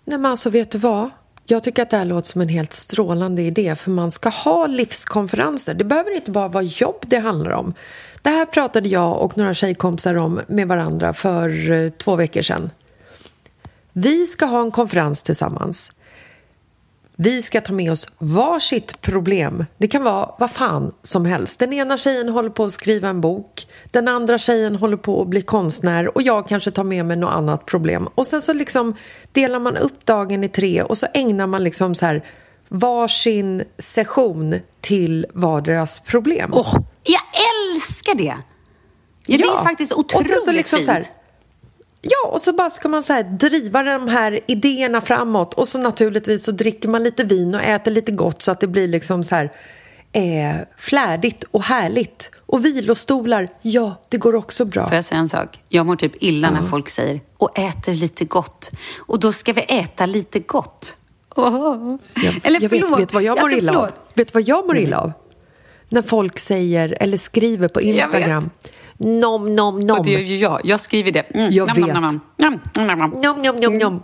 Nej 0.06 0.20
men 0.20 0.32
alltså 0.32 0.50
vet 0.50 0.72
du 0.72 0.78
vad? 0.78 1.10
Jag 1.46 1.64
tycker 1.64 1.82
att 1.82 1.90
det 1.90 1.98
här 1.98 2.06
låter 2.06 2.28
som 2.28 2.42
en 2.42 2.50
helt 2.50 2.74
strålande 2.74 3.42
idé 3.42 3.76
för 3.76 3.92
man 3.92 4.12
ska 4.12 4.30
ha 4.30 4.68
livskonferenser. 4.68 5.74
Det 5.74 5.84
behöver 5.84 6.16
inte 6.16 6.32
bara 6.32 6.48
vara 6.48 6.64
jobb 6.64 7.06
det 7.08 7.18
handlar 7.18 7.52
om. 7.52 7.74
Det 8.22 8.30
här 8.30 8.46
pratade 8.46 8.90
jag 8.90 9.22
och 9.22 9.38
några 9.38 9.54
tjejkompisar 9.54 10.16
om 10.16 10.42
med 10.48 10.68
varandra 10.68 11.14
för 11.14 11.72
eh, 11.72 11.90
två 11.90 12.16
veckor 12.16 12.42
sedan. 12.42 12.70
Vi 13.94 14.28
ska 14.28 14.46
ha 14.46 14.62
en 14.62 14.72
konferens 14.72 15.24
tillsammans 15.24 15.92
vi 17.16 17.42
ska 17.42 17.62
ta 17.62 17.74
med 17.74 17.92
oss 17.92 18.08
varsitt 18.18 19.02
problem. 19.02 19.66
Det 19.78 19.88
kan 19.88 20.04
vara 20.04 20.36
vad 20.40 20.52
fan 20.52 20.92
som 21.04 21.26
helst. 21.26 21.60
Den 21.60 21.74
ena 21.74 21.98
tjejen 21.98 22.30
håller 22.30 22.50
på 22.50 22.64
att 22.64 22.74
skriva 22.74 23.08
en 23.08 23.22
bok. 23.22 23.68
Den 23.92 24.08
andra 24.08 24.38
tjejen 24.38 24.76
håller 24.76 24.98
på 24.98 25.22
att 25.22 25.28
bli 25.28 25.42
konstnär 25.42 26.18
och 26.18 26.22
jag 26.22 26.48
kanske 26.48 26.72
tar 26.72 26.84
med 26.84 27.06
mig 27.06 27.18
något 27.18 27.34
annat 27.34 27.66
problem. 27.66 28.08
Och 28.16 28.28
sen 28.28 28.42
så 28.42 28.54
liksom 28.54 28.96
delar 29.32 29.60
man 29.60 29.78
upp 29.78 30.06
dagen 30.06 30.44
i 30.44 30.50
tre 30.50 30.84
och 30.84 30.98
så 30.98 31.08
ägnar 31.14 31.48
man 31.48 31.64
liksom 31.64 31.96
så 31.96 32.06
här 32.06 32.26
varsin 32.70 33.64
session 33.78 34.56
till 34.82 35.26
varderas 35.34 36.00
problem. 36.00 36.54
Oh, 36.54 36.76
jag 37.04 37.22
älskar 37.74 38.16
det! 38.16 38.38
Ja, 39.26 39.38
det 39.38 39.44
är 39.44 39.64
faktiskt 39.64 39.94
otroligt 39.94 40.16
och 40.16 40.34
sen 40.34 40.42
så 40.42 40.52
liksom 40.52 40.78
fint. 40.78 40.86
Så 40.86 40.92
här, 40.92 41.06
Ja, 42.02 42.32
och 42.32 42.42
så 42.42 42.54
bara 42.54 42.70
ska 42.70 42.88
man 42.88 43.04
så 43.04 43.24
driva 43.40 43.84
de 43.84 44.08
här 44.08 44.40
idéerna 44.48 45.02
framåt 45.02 45.54
och 45.54 45.68
så 45.68 45.80
naturligtvis 45.80 46.44
så 46.44 46.52
dricker 46.52 46.90
man 46.90 47.04
lite 47.04 47.24
vin 47.24 47.56
och 47.56 47.62
äter 47.62 47.92
lite 47.92 48.12
gott 48.12 48.42
så 48.42 48.52
att 48.52 48.60
det 48.60 48.68
blir 48.68 48.88
liksom 48.88 49.24
så 49.24 49.36
här 49.36 49.52
eh, 50.12 50.56
flärdigt 50.78 51.44
och 51.52 51.64
härligt. 51.64 52.32
Och 52.46 52.66
vilostolar, 52.66 53.48
ja, 53.62 54.02
det 54.10 54.18
går 54.18 54.36
också 54.36 54.66
bra. 54.66 54.88
Får 54.88 54.96
jag 54.96 55.06
säga 55.06 55.20
en 55.20 55.30
sak? 55.30 55.60
Jag 55.70 55.86
mår 55.86 55.96
typ 55.96 56.24
illa 56.24 56.48
ja. 56.48 56.62
när 56.62 56.68
folk 56.68 56.90
säger 56.90 57.22
och 57.38 57.60
äter 57.60 57.94
lite 57.94 58.26
gott. 58.26 58.72
Och 59.00 59.20
då 59.20 59.32
ska 59.32 59.54
vi 59.54 59.66
äta 59.68 60.06
lite 60.06 60.40
gott. 60.40 60.98
Oh. 61.36 61.98
Ja, 62.14 62.32
eller 62.44 62.62
jag 62.62 62.70
förlåt. 62.70 62.92
Vet, 62.92 63.00
vet 63.00 63.14
vad 63.14 63.24
jag 63.24 63.38
mår 63.38 63.44
alltså, 63.44 63.58
illa 63.58 63.78
av? 63.78 63.90
Vet 64.14 64.34
vad 64.34 64.44
jag 64.44 64.68
mår 64.68 64.78
illa 64.78 65.00
av? 65.00 65.12
När 65.90 66.02
folk 66.02 66.40
säger 66.40 66.98
eller 67.00 67.18
skriver 67.18 67.68
på 67.68 67.82
Instagram 67.82 68.50
Nom, 69.04 69.56
nom, 69.56 69.80
nom. 69.80 70.00
Och 70.00 70.06
det 70.06 70.12
gör 70.12 70.20
ju 70.20 70.38
jag. 70.38 70.62
Jag 70.64 70.80
skriver 70.80 71.12
det. 71.12 71.20
Mm. 71.20 71.52
Jag 71.52 71.68
nom, 71.68 71.88
vet. 71.88 71.96
Nom, 71.96 72.04
nom, 72.38 73.00
nom. 73.00 73.22
nom, 73.22 73.42
nom, 73.42 73.56
nom, 73.60 73.78
nom. 73.78 74.04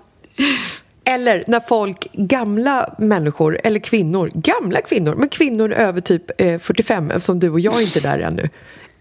Eller 1.06 1.44
när 1.48 1.60
folk, 1.60 2.08
gamla 2.14 2.96
människor, 2.98 3.60
eller 3.64 3.80
kvinnor, 3.80 4.32
gamla 4.34 4.82
kvinnor, 4.82 5.16
men 5.16 5.30
kvinnor 5.30 5.72
över 5.74 6.02
typ 6.02 6.42
eh, 6.42 6.60
45, 6.60 7.12
eftersom 7.12 7.40
du 7.40 7.50
och 7.50 7.60
jag 7.60 7.76
är 7.76 7.82
inte 7.82 8.00
är 8.00 8.18
där 8.18 8.20
ännu. 8.20 8.50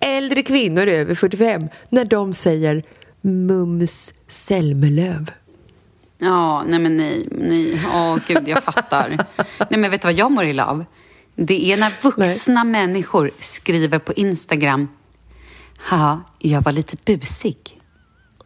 Äldre 0.00 0.42
kvinnor 0.42 0.86
över 0.86 1.14
45, 1.14 1.68
när 1.88 2.04
de 2.04 2.34
säger 2.34 2.82
Mums 3.20 4.12
Zelmerlöw. 4.28 5.24
Ja, 6.18 6.64
nej 6.68 6.78
men 6.78 6.96
nej, 6.96 7.28
nej. 7.30 7.80
Åh 7.94 8.18
gud, 8.26 8.48
jag 8.48 8.64
fattar. 8.64 9.18
nej 9.70 9.80
men 9.80 9.90
vet 9.90 10.02
du 10.02 10.08
vad 10.08 10.14
jag 10.14 10.32
mår 10.32 10.44
illa 10.44 10.66
av? 10.66 10.84
Det 11.34 11.72
är 11.72 11.76
när 11.76 11.92
vuxna 12.02 12.64
nej. 12.64 12.72
människor 12.72 13.30
skriver 13.40 13.98
på 13.98 14.12
Instagram 14.12 14.88
Haha, 15.80 16.24
jag 16.38 16.62
var 16.62 16.72
lite 16.72 16.96
busig. 17.04 17.56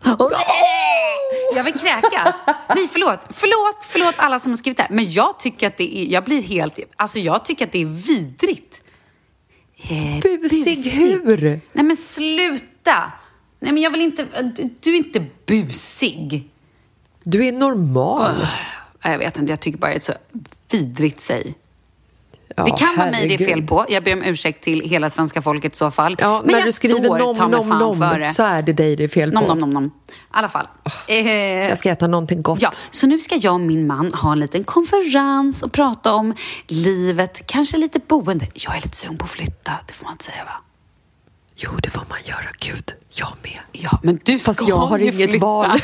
Oh, 0.05 0.33
jag 1.55 1.65
vill 1.65 1.75
kräkas. 1.75 2.35
Nej, 2.75 2.89
förlåt. 2.93 3.21
Förlåt, 3.31 3.85
förlåt 3.85 4.15
alla 4.17 4.39
som 4.39 4.53
har 4.53 4.57
skrivit 4.57 4.77
det 4.77 4.83
här. 4.83 4.91
Men 4.91 5.11
jag 5.13 5.39
tycker 5.39 5.67
att 5.67 5.77
det 5.77 5.99
är, 5.99 6.05
jag 6.05 6.25
blir 6.25 6.43
helt, 6.43 6.79
alltså 6.97 7.19
jag 7.19 7.45
tycker 7.45 7.67
att 7.67 7.73
det 7.73 7.81
är 7.81 7.87
vidrigt. 7.87 8.83
Eh, 9.77 10.21
busig, 10.21 10.51
busig 10.51 10.91
hur? 10.93 11.61
Nej 11.73 11.85
men 11.85 11.97
sluta. 11.97 13.13
Nej 13.61 13.73
men 13.73 13.83
jag 13.83 13.91
vill 13.91 14.01
inte, 14.01 14.25
du, 14.57 14.71
du 14.81 14.91
är 14.91 14.97
inte 14.97 15.25
busig. 15.47 16.51
Du 17.23 17.47
är 17.47 17.53
normal. 17.53 18.37
Oh, 19.05 19.11
jag 19.11 19.19
vet 19.19 19.39
inte, 19.39 19.53
jag 19.53 19.61
tycker 19.61 19.79
bara 19.79 19.91
det 19.91 19.97
är 19.97 20.01
så 20.01 20.13
vidrigt 20.71 21.21
säg. 21.21 21.55
Ja, 22.61 22.73
det 22.73 22.79
kan 22.79 22.97
vara 22.97 23.11
mig 23.11 23.29
det 23.29 23.35
är 23.35 23.39
fel 23.39 23.63
på. 23.63 23.87
Jag 23.89 24.05
ber 24.05 24.13
om 24.13 24.23
ursäkt 24.23 24.63
till 24.65 24.81
hela 24.81 25.11
svenska 25.11 25.43
folket 25.43 25.73
i 25.73 25.77
så 25.77 25.91
fall. 25.91 26.17
Ja, 26.19 26.43
Men 26.45 26.55
när 26.55 26.67
du 26.67 26.73
skriver 26.73 27.19
nom, 27.19 27.51
nom, 27.51 27.69
nom 28.01 28.29
så 28.33 28.43
är 28.43 28.63
det 28.63 28.73
dig 28.73 28.97
det 28.97 29.05
är 29.05 29.09
fel 29.09 29.33
nom, 29.33 29.43
på. 29.45 29.49
Nom, 29.49 29.59
nom, 29.59 29.71
nom. 29.71 29.85
I 29.87 30.13
alla 30.31 30.49
fall. 30.49 30.67
Oh, 30.85 31.15
eh, 31.17 31.69
jag 31.69 31.79
ska 31.79 31.91
äta 31.91 32.07
någonting 32.07 32.43
gott. 32.43 32.63
Ja, 32.63 32.71
så 32.91 33.07
nu 33.07 33.21
ska 33.21 33.37
jag 33.37 33.55
och 33.55 33.61
min 33.61 33.87
man 33.87 34.13
ha 34.15 34.33
en 34.33 34.41
liten 34.41 34.65
konferens 34.65 35.63
och 35.63 35.73
prata 35.73 36.13
om 36.13 36.35
livet, 36.67 37.43
kanske 37.47 37.77
lite 37.77 37.99
boende. 37.99 38.47
Jag 38.55 38.77
är 38.77 38.81
lite 38.81 38.97
sugen 38.97 39.19
på 39.19 39.25
att 39.25 39.31
flytta, 39.31 39.73
det 39.87 39.93
får 39.93 40.05
man 40.05 40.13
inte 40.15 40.25
säga 40.25 40.45
va? 40.45 40.53
Jo, 41.57 41.71
det 41.83 41.91
får 41.91 42.05
man 42.09 42.19
göra. 42.25 42.47
Gud, 42.59 42.93
jag 43.15 43.29
med. 43.43 43.61
Ja, 43.73 43.99
men 44.03 44.21
du 44.25 44.39
ska 44.39 44.51
Fast 44.55 44.69
jag 44.69 44.77
har 44.77 44.99
inget 44.99 45.15
flytta. 45.15 45.47
val. 45.47 45.71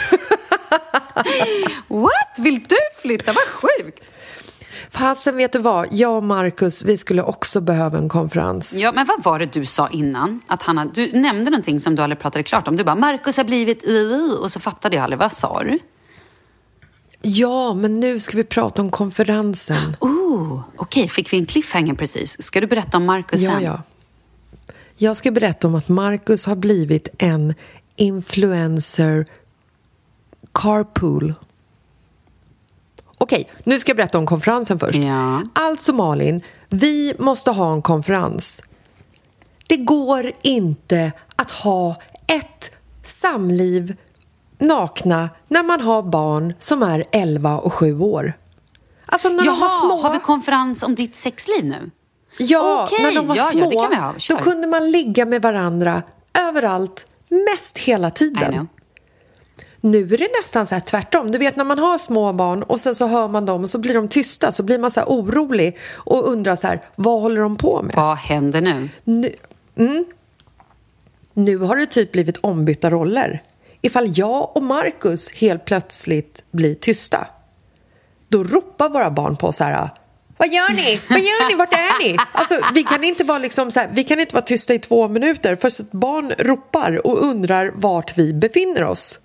What? 1.88 2.38
Vill 2.38 2.64
du 2.68 2.76
flytta? 3.02 3.32
Vad 3.32 3.44
sjukt! 3.44 4.00
Fasen, 4.96 5.36
vet 5.36 5.52
du 5.52 5.58
vad? 5.58 5.88
Jag 5.90 6.16
och 6.16 6.22
Markus, 6.22 6.82
vi 6.82 6.96
skulle 6.96 7.22
också 7.22 7.60
behöva 7.60 7.98
en 7.98 8.08
konferens. 8.08 8.74
Ja, 8.82 8.92
men 8.92 9.06
vad 9.06 9.24
var 9.24 9.38
det 9.38 9.52
du 9.52 9.64
sa 9.64 9.88
innan? 9.88 10.40
Att 10.46 10.62
han 10.62 10.78
hade, 10.78 10.92
du 10.92 11.20
nämnde 11.20 11.50
någonting 11.50 11.80
som 11.80 11.94
du 11.94 12.02
aldrig 12.02 12.18
pratade 12.18 12.42
klart 12.42 12.68
om. 12.68 12.76
Du 12.76 12.84
bara, 12.84 12.96
Markus 12.96 13.36
har 13.36 13.44
blivit 13.44 13.84
och 14.40 14.52
så 14.52 14.60
fattade 14.60 14.96
jag 14.96 15.02
aldrig. 15.02 15.18
Vad 15.18 15.32
sa 15.32 15.62
du? 15.62 15.78
Ja, 17.22 17.74
men 17.74 18.00
nu 18.00 18.20
ska 18.20 18.36
vi 18.36 18.44
prata 18.44 18.82
om 18.82 18.90
konferensen. 18.90 19.96
Oh, 20.00 20.60
Okej, 20.76 21.00
okay. 21.02 21.08
fick 21.08 21.32
vi 21.32 21.38
en 21.38 21.46
cliffhanger 21.46 21.94
precis? 21.94 22.42
Ska 22.42 22.60
du 22.60 22.66
berätta 22.66 22.96
om 22.96 23.04
Markus 23.04 23.44
sen? 23.44 23.62
Ja, 23.62 23.70
ja. 23.70 23.82
Jag 24.96 25.16
ska 25.16 25.30
berätta 25.30 25.66
om 25.66 25.74
att 25.74 25.88
Markus 25.88 26.46
har 26.46 26.56
blivit 26.56 27.08
en 27.18 27.54
influencer 27.96 29.26
carpool. 30.52 31.34
Okej, 33.18 33.50
nu 33.64 33.78
ska 33.78 33.90
jag 33.90 33.96
berätta 33.96 34.18
om 34.18 34.26
konferensen 34.26 34.78
först. 34.78 34.98
Ja. 34.98 35.42
Alltså 35.52 35.92
Malin, 35.92 36.42
vi 36.68 37.14
måste 37.18 37.50
ha 37.50 37.72
en 37.72 37.82
konferens. 37.82 38.62
Det 39.66 39.76
går 39.76 40.32
inte 40.42 41.12
att 41.36 41.50
ha 41.50 41.96
ett 42.26 42.70
samliv 43.02 43.96
nakna 44.58 45.30
när 45.48 45.62
man 45.62 45.80
har 45.80 46.02
barn 46.02 46.54
som 46.60 46.82
är 46.82 47.04
11 47.12 47.58
och 47.58 47.72
7 47.72 48.00
år. 48.00 48.32
Alltså 49.06 49.28
när 49.28 49.44
Jaha, 49.44 49.54
de 49.54 49.60
var 49.60 49.80
små... 49.80 50.02
har 50.02 50.12
vi 50.12 50.18
konferens 50.18 50.82
om 50.82 50.94
ditt 50.94 51.16
sexliv 51.16 51.64
nu? 51.64 51.90
Ja, 52.38 52.84
okay. 52.84 53.04
när 53.04 53.14
de 53.14 53.26
var 53.26 53.36
ja, 53.36 53.44
små 53.44 53.72
ja, 53.72 54.14
då 54.28 54.36
kunde 54.36 54.66
man 54.66 54.90
ligga 54.90 55.24
med 55.24 55.42
varandra 55.42 56.02
överallt, 56.34 57.06
mest 57.28 57.78
hela 57.78 58.10
tiden. 58.10 58.68
Nu 59.86 60.14
är 60.14 60.18
det 60.18 60.28
nästan 60.42 60.66
så 60.66 60.74
här 60.74 60.82
tvärtom. 60.82 61.30
Du 61.30 61.38
vet 61.38 61.56
när 61.56 61.64
man 61.64 61.78
har 61.78 61.98
små 61.98 62.32
barn 62.32 62.62
och 62.62 62.80
sen 62.80 62.94
så 62.94 63.06
hör 63.06 63.28
man 63.28 63.46
dem 63.46 63.62
och 63.62 63.68
så 63.68 63.78
blir 63.78 63.94
de 63.94 64.08
tysta 64.08 64.52
så 64.52 64.62
blir 64.62 64.78
man 64.78 64.90
så 64.90 65.00
här 65.00 65.06
orolig 65.06 65.78
och 65.94 66.28
undrar 66.28 66.56
så 66.56 66.66
här, 66.66 66.84
vad 66.96 67.20
håller 67.20 67.40
de 67.40 67.56
på 67.56 67.82
med? 67.82 67.94
Vad 67.96 68.16
händer 68.16 68.60
nu? 68.60 68.88
Nu, 69.04 69.34
mm, 69.78 70.04
nu 71.34 71.56
har 71.56 71.76
det 71.76 71.86
typ 71.86 72.12
blivit 72.12 72.36
ombytta 72.36 72.90
roller. 72.90 73.42
Ifall 73.80 74.18
jag 74.18 74.56
och 74.56 74.62
Marcus 74.62 75.30
helt 75.30 75.64
plötsligt 75.64 76.44
blir 76.50 76.74
tysta 76.74 77.26
då 78.28 78.44
ropar 78.44 78.88
våra 78.88 79.10
barn 79.10 79.36
på 79.36 79.52
så 79.52 79.64
här 79.64 79.88
vad 80.38 80.48
gör 80.48 80.74
ni? 80.74 81.00
Vad 81.08 81.18
gör 81.18 81.48
ni? 81.48 81.54
Vart 81.54 81.72
är 81.72 82.08
ni? 82.08 82.16
Alltså, 82.32 82.60
vi, 82.74 82.82
kan 82.82 83.04
inte 83.04 83.24
vara 83.24 83.38
liksom 83.38 83.70
så 83.70 83.80
här, 83.80 83.90
vi 83.92 84.04
kan 84.04 84.20
inte 84.20 84.34
vara 84.34 84.44
tysta 84.44 84.74
i 84.74 84.78
två 84.78 85.08
minuter 85.08 85.56
för 85.56 85.68
ett 85.68 85.92
barn 85.92 86.32
ropar 86.38 87.06
och 87.06 87.22
undrar 87.24 87.72
vart 87.74 88.18
vi 88.18 88.32
befinner 88.32 88.84
oss. 88.84 89.18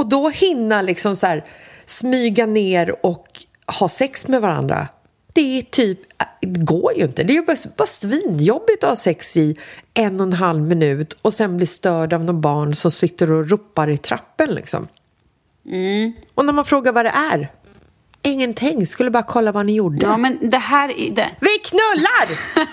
Och 0.00 0.06
då 0.06 0.28
hinna 0.28 0.82
liksom 0.82 1.16
så 1.16 1.26
här, 1.26 1.44
smyga 1.86 2.46
ner 2.46 3.06
och 3.06 3.26
ha 3.80 3.88
sex 3.88 4.28
med 4.28 4.40
varandra. 4.40 4.88
Det 5.32 5.58
är 5.58 5.62
typ, 5.62 5.98
det 6.40 6.60
går 6.60 6.92
ju 6.96 7.04
inte. 7.04 7.24
Det 7.24 7.36
är 7.36 7.42
bara, 7.42 7.56
bara 7.76 7.88
svinjobbigt 7.88 8.84
att 8.84 8.90
ha 8.90 8.96
sex 8.96 9.36
i 9.36 9.56
en 9.94 10.20
och 10.20 10.26
en 10.26 10.32
halv 10.32 10.62
minut 10.62 11.18
och 11.22 11.34
sen 11.34 11.56
bli 11.56 11.66
störd 11.66 12.12
av 12.12 12.24
någon 12.24 12.40
barn 12.40 12.74
som 12.74 12.90
sitter 12.90 13.30
och 13.30 13.50
ropar 13.50 13.90
i 13.90 13.96
trappen 13.96 14.54
liksom. 14.54 14.88
Och 16.34 16.44
när 16.44 16.52
man 16.52 16.64
frågar 16.64 16.92
vad 16.92 17.04
det 17.04 17.12
är, 17.14 17.52
ingenting. 18.22 18.86
Skulle 18.86 19.10
bara 19.10 19.22
kolla 19.22 19.52
vad 19.52 19.66
ni 19.66 19.74
gjorde. 19.74 20.06
Ja, 20.06 20.16
men 20.16 20.50
det 20.50 20.58
här 20.58 20.88
är... 20.88 21.14
Det... 21.14 21.30
Vi 21.40 21.58
knullar! 21.64 22.26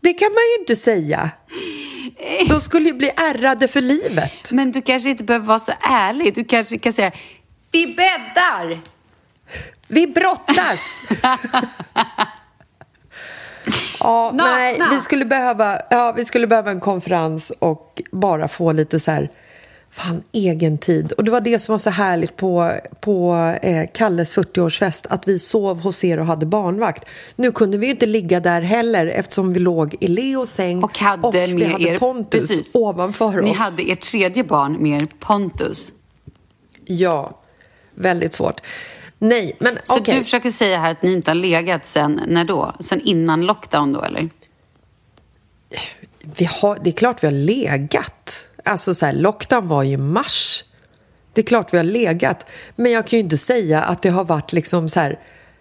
det 0.00 0.12
kan 0.12 0.28
man 0.28 0.42
ju 0.56 0.60
inte 0.60 0.76
säga. 0.76 1.30
De 2.48 2.60
skulle 2.60 2.88
ju 2.88 2.94
bli 2.94 3.08
ärrade 3.16 3.68
för 3.68 3.80
livet. 3.80 4.52
Men 4.52 4.72
du 4.72 4.82
kanske 4.82 5.10
inte 5.10 5.24
behöver 5.24 5.46
vara 5.46 5.58
så 5.58 5.72
ärlig. 5.80 6.34
Du 6.34 6.44
kanske 6.44 6.78
kan 6.78 6.92
säga 6.92 7.12
vi 7.74 7.86
bäddar. 7.86 8.80
Vi 9.88 10.06
brottas! 10.06 11.02
ja, 14.00 14.30
Nakna. 14.34 14.56
nej, 14.56 14.80
vi 14.90 15.00
skulle, 15.00 15.24
behöva, 15.24 15.78
ja, 15.90 16.12
vi 16.16 16.24
skulle 16.24 16.46
behöva 16.46 16.70
en 16.70 16.80
konferens 16.80 17.52
och 17.58 18.02
bara 18.12 18.48
få 18.48 18.72
lite 18.72 19.00
så 19.00 19.10
här 19.10 19.30
fan, 19.96 20.22
egen 20.32 20.78
tid. 20.78 21.12
Och 21.12 21.24
det 21.24 21.30
var 21.30 21.40
det 21.40 21.58
som 21.58 21.72
var 21.72 21.78
så 21.78 21.90
härligt 21.90 22.36
på, 22.36 22.72
på 23.00 23.34
eh, 23.62 23.86
Kalles 23.94 24.36
40-årsfest, 24.36 25.06
att 25.10 25.28
vi 25.28 25.38
sov 25.38 25.80
hos 25.80 26.04
er 26.04 26.18
och 26.18 26.26
hade 26.26 26.46
barnvakt. 26.46 27.04
Nu 27.36 27.52
kunde 27.52 27.78
vi 27.78 27.86
ju 27.86 27.92
inte 27.92 28.06
ligga 28.06 28.40
där 28.40 28.60
heller 28.60 29.06
eftersom 29.06 29.52
vi 29.52 29.60
låg 29.60 29.96
i 30.00 30.08
Leos 30.08 30.50
säng 30.50 30.84
Och 30.84 30.98
hade 30.98 31.22
och 31.28 31.34
vi 31.34 31.64
hade 31.64 31.84
er... 31.88 31.98
Pontus 31.98 32.48
precis. 32.48 32.74
ovanför 32.74 33.42
Ni 33.42 33.50
oss. 33.50 33.58
hade 33.58 33.82
ert 33.82 34.00
tredje 34.00 34.44
barn 34.44 34.82
med 34.82 35.02
er 35.02 35.06
Pontus. 35.18 35.92
Ja, 36.84 37.40
väldigt 37.94 38.34
svårt. 38.34 38.60
Nej, 39.18 39.56
men 39.60 39.78
Så 39.84 39.98
okej. 39.98 40.14
du 40.14 40.24
försöker 40.24 40.50
säga 40.50 40.78
här 40.78 40.90
att 40.90 41.02
ni 41.02 41.12
inte 41.12 41.30
har 41.30 41.34
legat 41.34 41.86
sen, 41.86 42.20
när 42.26 42.44
då? 42.44 42.74
Sen 42.80 43.00
innan 43.00 43.46
lockdown 43.46 43.92
då, 43.92 44.02
eller? 44.02 44.28
vi 46.36 46.44
har, 46.44 46.78
det 46.82 46.90
är 46.90 46.94
klart 46.94 47.22
vi 47.22 47.26
har 47.26 47.32
legat. 47.32 48.48
Alltså 48.64 48.94
så 48.94 49.06
här, 49.06 49.12
lockdown 49.12 49.68
var 49.68 49.82
ju 49.82 49.92
i 49.92 49.96
mars. 49.96 50.64
Det 51.32 51.40
är 51.40 51.44
klart 51.46 51.72
vi 51.74 51.76
har 51.76 51.84
legat. 51.84 52.46
Men 52.76 52.92
jag 52.92 53.06
kan 53.06 53.16
ju 53.18 53.22
inte 53.24 53.38
säga 53.38 53.82
att 53.82 54.02
det 54.02 54.08
har 54.08 54.24
varit 54.24 54.52
liksom 54.52 54.88
så 54.88 55.00
här 55.00 55.18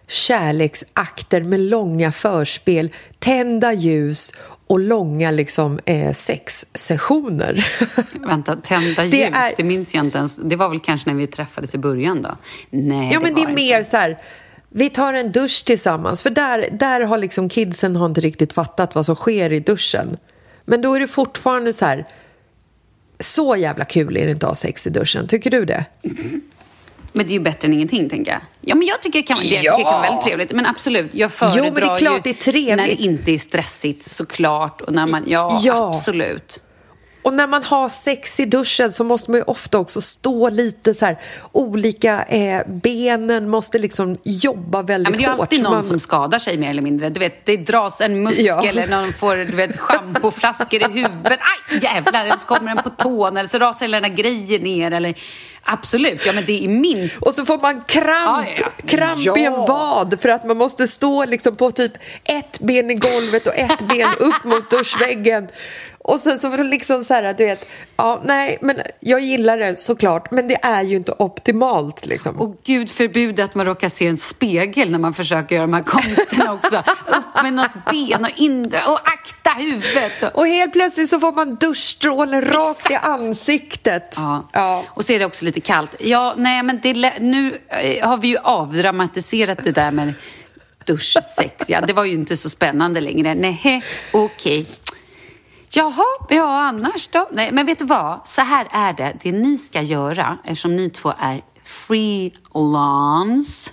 kärleksakter 0.08 1.44
med 1.44 1.60
långa 1.60 2.12
förspel, 2.12 2.90
tända 3.20 3.74
ljus 3.74 4.34
och 4.68 4.80
långa 4.80 5.32
liksom 5.32 5.80
eh, 5.86 6.14
sexsessioner. 6.14 7.68
Vänta, 8.28 8.56
tända 8.56 9.04
ljus, 9.04 9.12
Det 9.12 9.30
det, 9.58 9.62
är- 9.64 9.64
minns 9.64 9.96
jag 9.96 10.06
inte 10.06 10.18
ens. 10.18 10.36
Det 10.36 10.56
var 10.56 10.70
väl 10.70 10.80
kanske 10.80 11.10
när 11.10 11.18
vi 11.18 11.28
träffades 11.28 11.76
i 11.76 11.78
början 11.78 12.22
då? 12.22 12.38
Nej, 12.70 13.10
ja, 13.14 13.20
men 13.20 13.36
det 13.36 13.40
är 13.42 13.50
inte. 13.50 13.54
mer 13.54 13.84
så 13.84 13.98
här, 13.98 14.18
vi 14.70 14.90
tar 14.90 15.14
en 15.14 15.32
dusch 15.32 15.64
tillsammans. 15.66 16.24
För 16.24 16.30
där, 16.30 16.70
där 16.72 17.02
har 17.02 17.18
liksom 17.18 17.50
kidsen 17.50 17.96
har 17.96 18.06
inte 18.06 18.22
riktigt 18.22 18.54
fattat 18.54 18.96
vad 18.96 19.06
som 19.06 19.16
sker 19.16 19.54
i 19.54 19.60
duschen. 19.60 20.18
Men 20.66 20.82
då 20.82 20.94
är 20.96 21.00
det 21.00 21.08
fortfarande 21.08 21.74
så 21.74 21.86
här, 21.86 22.08
så 23.20 23.56
jävla 23.56 23.86
kul 23.86 24.18
är 24.18 24.26
det 24.26 24.32
inte 24.32 24.46
att 24.46 24.50
ha 24.50 24.56
sex 24.56 24.88
i 24.88 24.90
duschen. 24.90 25.28
Tycker 25.28 25.52
du 25.52 25.66
det? 25.66 25.86
Men 27.16 27.26
det 27.26 27.32
är 27.32 27.34
ju 27.34 27.40
bättre 27.40 27.68
än 27.68 27.74
ingenting, 27.74 28.10
tänker 28.10 28.32
jag. 28.32 28.42
Ja, 28.62 28.76
men 28.76 28.88
jag 28.88 29.02
tycker 29.02 29.20
det 29.20 29.24
kan, 29.24 29.40
det, 29.40 29.46
jag 29.46 29.60
tycker 29.62 29.78
det 29.78 29.84
kan 29.84 29.94
vara 29.94 30.02
väldigt 30.02 30.22
trevligt. 30.22 30.52
Men 30.52 30.66
absolut, 30.66 31.10
jag 31.14 31.32
föredrar 31.32 31.62
men 31.64 31.74
det 31.74 31.82
är 31.82 31.98
klart 31.98 32.16
ju 32.18 32.22
det 32.24 32.30
är 32.30 32.34
trevligt. 32.52 32.76
när 32.78 32.86
det 32.88 32.94
inte 33.04 33.32
är 33.32 33.38
stressigt, 33.38 34.04
såklart. 34.06 34.82
Och 34.82 34.94
när 34.94 35.08
man, 35.08 35.24
ja, 35.28 35.60
Ja. 35.64 35.90
absolut. 35.90 36.62
Och 37.24 37.34
när 37.34 37.48
man 37.48 37.64
har 37.64 37.90
sex 37.90 38.40
i 38.40 38.46
duschen 38.46 38.92
så 38.92 39.04
måste 39.04 39.32
man 39.32 39.40
ju 39.40 39.44
ofta 39.44 39.78
också 39.80 40.02
stå 40.02 40.50
lite 40.50 40.94
så 40.94 41.06
här, 41.06 41.18
olika 41.52 42.24
eh, 42.24 42.62
benen 42.68 43.50
måste 43.50 43.80
liksom 43.80 44.16
jobba 44.24 44.82
väldigt 44.82 45.08
Ja, 45.08 45.12
men 45.12 45.20
det 45.20 45.26
är 45.26 45.32
hårt. 45.32 45.40
alltid 45.40 45.64
någon 45.64 45.74
Man- 45.74 45.84
som 45.84 46.00
skadar 46.00 46.40
sig 46.40 46.58
mer 46.58 46.70
eller 46.70 46.82
mindre. 46.82 47.10
Du 47.10 47.20
vet, 47.20 47.46
det 47.46 47.58
dras 47.58 48.02
en 48.02 48.24
muskel 48.24 48.46
Ja. 48.46 48.64
eller 48.66 48.88
någon 48.88 49.14
får 49.14 49.36
du 49.36 49.46
vet, 49.56 49.80
schampoflaskor 49.80 50.82
i 50.82 50.92
huvudet. 50.92 51.40
Aj, 51.72 51.80
jävlar, 51.82 52.22
eller 52.26 52.38
så 52.38 52.48
kommer 52.48 52.76
den 52.76 52.84
på 52.84 52.90
tån 52.90 53.38
eller 53.38 53.50
så 53.50 53.58
rasar 53.58 53.86
hela 53.86 54.00
den 54.00 54.16
där 54.16 54.24
grejen 54.24 54.62
ner. 54.62 54.92
Eller... 54.92 55.16
Absolut, 55.66 56.26
ja 56.26 56.34
men 56.34 56.46
det 56.46 56.64
är 56.66 56.68
minst 56.68 57.22
Och 57.22 57.34
så 57.34 57.46
får 57.46 57.58
man 57.62 57.82
kramp, 57.88 58.48
Ja, 58.48 58.54
ja. 58.58 58.68
kramp 58.88 59.20
i 59.22 59.24
Ja. 59.26 59.38
en 59.38 59.54
vad 59.54 60.20
för 60.22 60.30
att 60.30 60.46
man 60.48 60.58
måste 60.58 60.88
stå 60.88 61.26
liksom 61.26 61.56
på 61.56 61.72
typ 61.72 61.92
ett 62.24 62.60
ben 62.60 62.92
i 62.92 62.94
golvet 62.96 63.48
och 63.48 63.56
ett 63.56 63.88
ben 63.90 64.10
upp 64.20 64.44
mot 64.44 64.70
duschväggen. 64.72 65.48
Och 66.04 66.20
sen 66.20 66.40
så 66.40 66.50
du 66.50 66.64
liksom 66.64 67.04
så 67.04 67.14
här, 67.14 67.34
du 67.34 67.46
vet, 67.46 67.70
ja 67.98 68.22
nej 68.24 68.58
men 68.62 68.82
jag 69.00 69.20
gillar 69.20 69.58
det 69.58 69.80
såklart 69.80 70.32
men 70.32 70.48
det 70.48 70.58
är 70.62 70.84
ju 70.84 70.96
inte 70.96 71.12
optimalt 71.20 72.06
liksom. 72.06 72.40
Och 72.40 72.56
gud 72.64 72.90
förbjude 72.90 73.44
att 73.44 73.56
man 73.56 73.66
råkar 73.66 73.90
se 73.90 74.08
en 74.08 74.18
spegel 74.18 74.92
när 74.92 75.00
man 75.00 75.14
försöker 75.14 75.56
göra 75.56 75.66
de 75.68 75.74
här 75.74 75.84
konsterna 75.84 76.54
också. 76.54 76.78
Upp 77.08 77.44
med 77.44 77.54
något 77.54 77.92
ben 77.92 78.24
och 78.24 78.32
in 78.36 78.66
och 78.66 79.00
akta 79.10 79.50
huvudet. 79.50 80.24
Och... 80.34 80.48
Helt 80.48 80.74
plötsligt 80.74 81.10
så 81.10 81.20
får 81.20 81.32
man 81.32 81.56
duschstrålen 81.56 82.42
rakt 82.42 82.92
i 82.92 82.96
ansiktet. 82.96 84.14
Ja. 84.16 84.50
Ja. 84.54 84.84
och 84.90 85.06
så 85.06 85.14
är 85.14 85.20
det 85.20 85.26
också 85.26 85.46
lite 85.46 85.60
kallt. 85.60 85.96
Ja, 86.00 86.34
nej 86.38 86.64
men 86.64 86.80
det, 86.84 87.20
nu 87.20 87.60
eh, 87.68 88.08
har 88.08 88.18
vi 88.18 88.28
ju 88.28 88.38
avdramatiserat 88.38 89.64
det 89.64 89.72
där 89.72 89.92
med 89.92 90.14
duschsex. 90.86 91.70
Ja, 91.70 91.82
det 91.82 91.94
var 91.94 92.04
ju 92.04 92.14
inte 92.14 92.38
så 92.38 92.50
spännande 92.50 93.02
längre. 93.02 93.36
Nej, 93.36 93.84
okej. 94.12 94.68
Jaha, 95.76 96.04
ja 96.30 96.62
annars 96.62 97.08
då? 97.08 97.30
Nej, 97.32 97.52
men 97.52 97.66
vet 97.66 97.80
du 97.80 97.86
vad? 97.86 98.20
Så 98.26 98.42
här 98.42 98.68
är 98.72 98.94
det. 98.94 99.18
Det 99.22 99.32
ni 99.32 99.58
ska 99.58 99.82
göra, 99.82 100.38
eftersom 100.44 100.76
ni 100.76 100.90
två 100.90 101.14
är 101.20 101.42
freelance, 101.64 103.72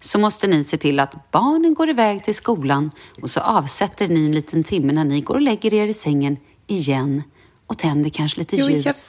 så 0.00 0.18
måste 0.18 0.46
ni 0.46 0.64
se 0.64 0.76
till 0.76 1.00
att 1.00 1.30
barnen 1.30 1.74
går 1.74 1.90
iväg 1.90 2.24
till 2.24 2.34
skolan 2.34 2.90
och 3.22 3.30
så 3.30 3.40
avsätter 3.40 4.08
ni 4.08 4.26
en 4.26 4.32
liten 4.32 4.64
timme 4.64 4.92
när 4.92 5.04
ni 5.04 5.20
går 5.20 5.34
och 5.34 5.40
lägger 5.40 5.74
er 5.74 5.86
i 5.86 5.94
sängen 5.94 6.36
igen 6.66 7.22
och 7.66 7.78
tänder 7.78 8.10
kanske 8.10 8.38
lite 8.38 8.56
Jo, 8.56 8.68
ljus. 8.70 9.04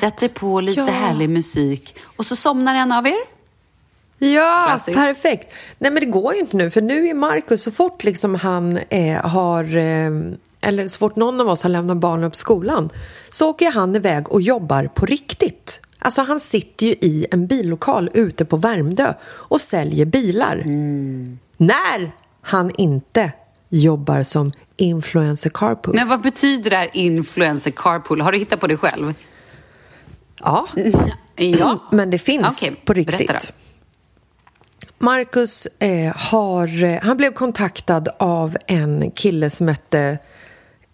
Sätter 0.00 0.28
på 0.28 0.60
lite 0.60 0.80
Ja. 0.80 0.86
härlig 0.86 1.30
musik 1.30 1.96
och 2.16 2.26
så 2.26 2.36
somnar 2.36 2.74
en 2.74 2.92
av 2.92 3.06
er. 3.06 3.38
Ja, 4.18 4.64
Klassiskt. 4.66 4.96
perfekt. 4.96 5.52
Nej, 5.78 5.90
men 5.90 6.00
det 6.00 6.06
går 6.10 6.34
ju 6.34 6.40
inte 6.40 6.56
nu, 6.56 6.70
för 6.70 6.80
nu 6.80 7.08
är 7.08 7.14
Markus 7.14 7.62
så 7.62 7.70
fort 7.70 8.04
liksom 8.04 8.34
han 8.34 8.76
eh, 8.76 9.26
har... 9.26 9.76
Eh, 9.76 10.10
eller 10.60 10.88
så 10.88 10.98
fort 10.98 11.16
någon 11.16 11.40
av 11.40 11.48
oss 11.48 11.62
har 11.62 11.70
lämnat 11.70 11.96
barnen 11.96 12.30
på 12.30 12.36
skolan 12.36 12.90
så 13.30 13.50
åker 13.50 13.72
han 13.72 13.96
iväg 13.96 14.28
och 14.28 14.40
jobbar 14.40 14.90
på 14.94 15.06
riktigt. 15.06 15.80
Alltså 15.98 16.22
han 16.22 16.40
sitter 16.40 16.86
ju 16.86 16.92
i 16.92 17.26
en 17.30 17.46
billokal 17.46 18.10
ute 18.14 18.44
på 18.44 18.56
Värmdö 18.56 19.14
och 19.24 19.60
säljer 19.60 20.04
bilar. 20.04 20.62
När 21.56 22.12
han 22.42 22.70
inte 22.78 23.32
jobbar 23.68 24.22
som 24.22 24.52
influencer 24.76 25.50
carpool. 25.50 25.94
Men 25.94 26.08
vad 26.08 26.20
betyder 26.20 26.70
det 26.70 26.76
här 26.76 26.90
influencer 26.92 27.70
carpool? 27.70 28.20
Har 28.20 28.32
du 28.32 28.38
hittat 28.38 28.60
på 28.60 28.66
det 28.66 28.76
själv? 28.76 29.14
Ja, 30.40 30.68
Ja. 31.36 31.78
men 31.92 32.10
det 32.10 32.18
finns 32.18 32.62
Okej, 32.62 32.76
på 32.84 32.92
riktigt. 32.92 33.52
Marcus 34.98 35.66
eh, 35.66 36.16
har, 36.16 36.84
eh, 36.84 36.98
han 37.02 37.16
blev 37.16 37.32
kontaktad 37.32 38.08
av 38.18 38.56
en 38.66 39.10
kille 39.10 39.50
som 39.50 39.68
hette 39.68 40.18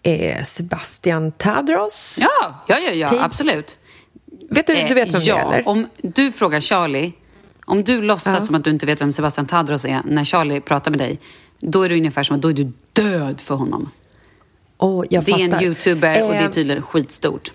eh, 0.05 0.43
Sebastian 0.43 1.31
Tadros. 1.31 2.17
Ja, 2.21 2.63
ja, 2.67 2.77
ja, 2.79 2.91
ja 2.91 3.23
absolut. 3.23 3.77
Vet 4.49 4.67
du, 4.67 4.73
du 4.73 4.93
vet 4.95 5.13
vem 5.13 5.21
Eh, 5.21 5.27
ja, 5.27 5.35
det 5.35 5.41
är 5.41 5.53
eller? 5.53 5.67
om 5.67 5.87
du 6.01 6.31
frågar 6.31 6.59
Charlie, 6.59 7.13
om 7.65 7.83
du 7.83 8.01
låtsas 8.01 8.33
Ja. 8.33 8.41
som 8.41 8.55
att 8.55 8.63
du 8.63 8.69
inte 8.69 8.85
vet 8.85 9.01
vem 9.01 9.11
Sebastian 9.11 9.45
Tadros 9.47 9.85
är 9.85 10.01
när 10.05 10.23
Charlie 10.23 10.61
pratar 10.61 10.91
med 10.91 10.99
dig, 10.99 11.19
då 11.59 11.81
är 11.83 11.89
det 11.89 11.95
ungefär 11.95 12.23
som 12.23 12.35
att 12.35 12.41
då 12.41 12.47
är 12.49 12.53
du 12.53 12.71
död 12.93 13.41
för 13.41 13.55
honom. 13.55 13.89
Åh, 14.77 15.05
jag 15.09 15.23
Det 15.23 15.31
är 15.31 15.39
en 15.39 15.51
fattar. 15.51 15.63
youtuber 15.65 16.23
och 16.23 16.29
det 16.31 16.37
är 16.37 16.43
Eh, 16.43 16.49
tydligen 16.49 16.81
skitstort. 16.81 17.51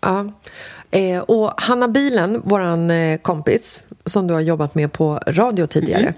Ja. 0.00 0.32
Eh, 0.90 1.18
och 1.20 1.52
Hanna 1.56 1.88
Bilen, 1.88 2.40
våran 2.44 2.90
eh, 2.90 3.18
kompis 3.18 3.78
som 4.04 4.26
du 4.26 4.34
har 4.34 4.40
jobbat 4.40 4.74
med 4.74 4.92
på 4.92 5.20
radio 5.26 5.66
tidigare. 5.66 6.00
Mm 6.02 6.14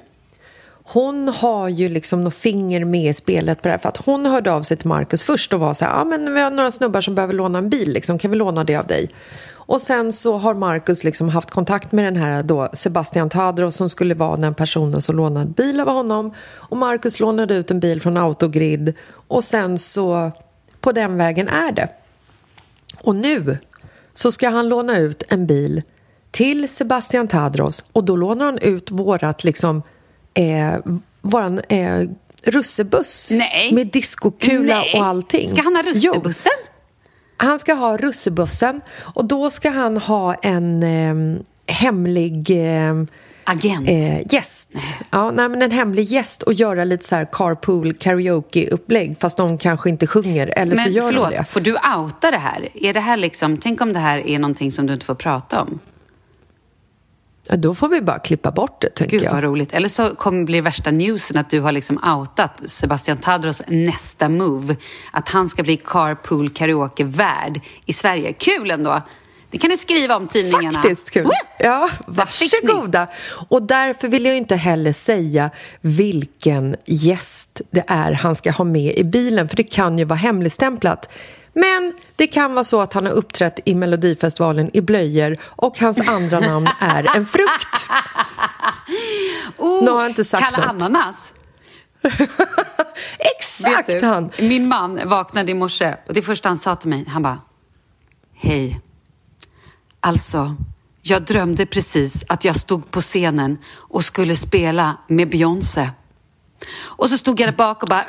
hon 0.91 1.29
har 1.29 1.69
ju 1.69 1.89
liksom 1.89 2.25
något 2.25 2.35
finger 2.35 2.85
med 2.85 3.11
i 3.11 3.15
spelet 3.15 3.63
på 3.63 3.69
det 3.69 3.73
här. 3.73 3.79
För 3.79 3.89
att 3.89 3.97
hon 3.97 4.27
hörde 4.27 4.53
av 4.53 4.63
sig 4.63 4.77
till 4.77 4.89
Marcus 4.89 5.25
först 5.25 5.53
och 5.53 5.61
var 5.61 5.75
så 5.75 5.85
här, 5.85 5.93
ja 5.93 6.05
men 6.05 6.35
vi 6.35 6.41
har 6.41 6.51
några 6.51 6.71
snubbar 6.71 7.01
som 7.01 7.15
behöver 7.15 7.35
låna 7.35 7.59
en 7.59 7.71
bil, 7.71 7.93
liksom, 7.93 8.19
kan 8.19 8.31
vi 8.31 8.37
låna 8.37 8.65
det 8.65 8.77
av 8.77 8.87
dig? 8.87 9.11
Och 9.51 9.81
sen 9.81 10.13
så 10.13 10.37
har 10.37 10.55
Marcus 10.55 11.05
liksom 11.05 11.29
haft 11.29 11.51
kontakt 11.51 11.93
med 11.93 12.05
den 12.05 12.17
här 12.17 12.43
då 12.43 12.69
Sebastian 12.73 13.31
Tadros 13.31 13.77
som 13.77 13.89
skulle 13.89 14.15
vara 14.15 14.37
den 14.37 14.55
personen 14.55 15.03
som 15.03 15.17
lånade 15.17 15.51
bil 15.51 15.81
av 15.81 15.89
honom. 15.89 16.35
Och 16.41 16.77
Marcus 16.77 17.21
lånade 17.21 17.55
ut 17.55 17.71
en 17.71 17.81
bil 17.81 18.01
från 18.01 18.17
Autogrid 18.17 18.95
och 19.13 19.45
sen 19.45 19.79
så 19.79 20.31
på 20.81 20.93
den 20.93 21.17
vägen 21.17 21.49
är 21.49 21.73
det. 21.73 21.89
Och 23.01 23.15
nu 23.15 23.59
så 24.15 24.33
ska 24.33 24.49
han 24.49 24.69
låna 24.69 24.99
ut 24.99 25.23
en 25.29 25.47
bil 25.47 25.83
till 26.31 26.69
Sebastian 26.69 27.29
Tadros 27.29 27.85
och 27.93 28.05
då 28.05 28.17
lånar 28.17 28.45
han 28.45 28.59
ut 28.59 28.91
vårat 28.91 29.45
liksom 29.45 29.83
eh, 30.39 30.77
våran 31.21 31.59
eh, 31.69 32.03
russebuss 32.45 33.31
Nej. 33.31 33.73
med 33.73 33.87
diskokula 33.87 34.77
Nej. 34.79 34.95
och 34.95 35.05
allting. 35.07 35.49
Ska 35.51 35.63
han 35.63 35.77
ha 35.77 35.83
Jo. 35.95 36.13
russebussen? 36.13 36.53
Han 37.37 37.59
ska 37.59 37.75
ha 37.75 37.97
russebussen 37.97 38.81
och 38.99 39.25
då 39.25 39.51
ska 39.51 39.71
han 39.71 39.97
ha 39.97 40.35
en 40.35 40.83
eh, 40.83 41.43
hemlig 41.75 42.51
eh, 42.51 42.95
Agent. 43.45 43.89
eh, 43.89 44.33
gäst. 44.35 44.71
Ja, 45.11 45.31
nej, 45.31 45.49
men 45.49 45.63
en 45.63 45.71
hemlig 45.71 46.05
gäst 46.05 46.43
och 46.43 46.53
göra 46.53 46.85
lite 46.85 47.05
så 47.07 47.15
här 47.17 47.29
carpool 47.33 47.93
karaoke-upplägg 47.95 49.17
fast 49.21 49.37
de 49.37 49.59
kanske 49.59 49.89
inte 49.89 50.07
sjunger 50.07 50.53
eller 50.57 50.77
så 50.77 50.83
Men 50.83 50.93
gör 50.93 51.07
förlåt, 51.07 51.31
de 51.31 51.37
det. 51.37 51.45
får 51.45 51.61
du 51.61 51.73
outa 51.97 52.31
det 52.31 52.39
här? 52.39 52.69
Är 52.75 52.95
det 52.95 53.01
här 53.01 53.17
liksom, 53.17 53.57
tänk 53.59 53.81
om 53.81 53.93
det 53.93 53.99
här 53.99 54.19
är 54.27 54.39
någonting 54.39 54.73
som 54.73 54.87
du 54.87 54.93
inte 54.93 55.07
får 55.07 55.15
prata 55.15 55.63
om? 55.63 55.79
Ja, 57.49 57.57
då 57.57 57.75
får 57.75 57.89
vi 57.89 58.01
bara 58.01 58.19
klippa 58.19 58.51
bort 58.51 58.81
det, 58.81 58.91
tänker 58.91 59.19
Gud 59.19 59.27
jag. 59.27 59.33
vad 59.33 59.43
roligt. 59.43 59.73
Eller 59.73 59.89
så 59.89 60.15
kommer 60.15 60.45
bli 60.45 60.61
värsta 60.61 60.91
newsen 60.91 61.37
att 61.37 61.51
du 61.51 61.61
har 61.61 61.73
liksom 61.73 61.99
outat 62.19 62.63
Sebastian 62.67 63.17
Tadros 63.17 63.63
nästa 63.67 64.29
move. 64.29 64.77
Att 65.13 65.29
han 65.29 65.49
ska 65.49 65.63
bli 65.63 65.77
carpool 65.77 66.51
karaoke-värd 66.51 67.61
i 67.87 67.93
Sverige. 67.93 68.33
Kul 68.33 68.71
ändå! 68.71 69.03
Det 69.51 69.59
kan 69.59 69.71
ni 69.71 69.77
skriva 69.77 70.17
om 70.17 70.29
tidningarna. 70.29 70.83
Faktiskt 70.83 71.11
kul. 71.11 71.31
Ja, 71.59 71.91
varsågoda. 72.07 73.09
Och 73.49 73.63
därför 73.63 74.09
vill 74.09 74.25
jag 74.25 74.37
inte 74.37 74.57
heller 74.57 74.93
säga 74.93 75.51
vilken 75.81 76.77
gäst 76.87 77.61
det 77.71 77.85
är 77.87 78.13
han 78.13 78.35
ska 78.35 78.51
ha 78.51 78.65
med 78.65 78.95
i 78.95 79.05
bilen, 79.05 79.49
för 79.49 79.57
det 79.57 79.63
kan 79.63 79.99
ju 79.99 80.05
vara 80.05 80.17
hemligstämplat. 80.17 81.11
Men 81.61 81.95
det 82.17 82.27
kan 82.27 82.55
vara 82.55 82.65
så 82.65 82.81
att 82.81 82.93
han 82.93 83.07
har 83.07 83.13
uppträtt 83.13 83.61
i 83.65 83.75
Melodifestivalen 83.75 84.71
i 84.73 84.81
blöjor 84.81 85.37
och 85.43 85.79
hans 85.79 86.09
andra 86.09 86.41
namn 86.41 86.69
är 86.81 87.17
en 87.17 87.27
frukt. 87.27 87.91
Oh, 89.57 89.85
Nu 89.85 89.91
har 89.91 90.01
jag 90.01 90.11
inte 90.11 90.25
sagt 90.25 90.55
Kalle 90.55 90.73
något. 90.73 90.83
Ananas. 90.83 91.33
Exakt 93.39 93.87
du, 93.87 94.07
han! 94.07 94.31
Min 94.39 94.69
man 94.69 95.01
vaknade 95.09 95.51
i 95.51 95.55
morse 95.55 95.95
och 96.09 96.15
det 96.15 96.23
första 96.23 96.49
han 96.49 96.59
sa 96.59 96.77
till 96.77 96.89
mig, 96.89 97.05
han 97.09 97.23
bara 97.23 97.41
Hej. 98.35 98.81
Alltså, 100.01 100.57
jag 101.03 101.23
drömde 101.23 101.67
precis 101.67 102.25
att 102.29 102.45
jag 102.45 102.57
stod 102.57 102.91
på 102.91 103.01
scenen 103.01 103.59
och 103.75 104.05
skulle 104.05 104.37
spela 104.37 104.97
med 105.09 105.31
Beyoncé. 105.31 105.91
Och 106.77 107.11
så 107.11 107.17
stod 107.17 107.41
jag 107.41 107.49
där 107.49 107.57
bak 107.57 107.83
och 107.83 107.89
bara 107.89 108.05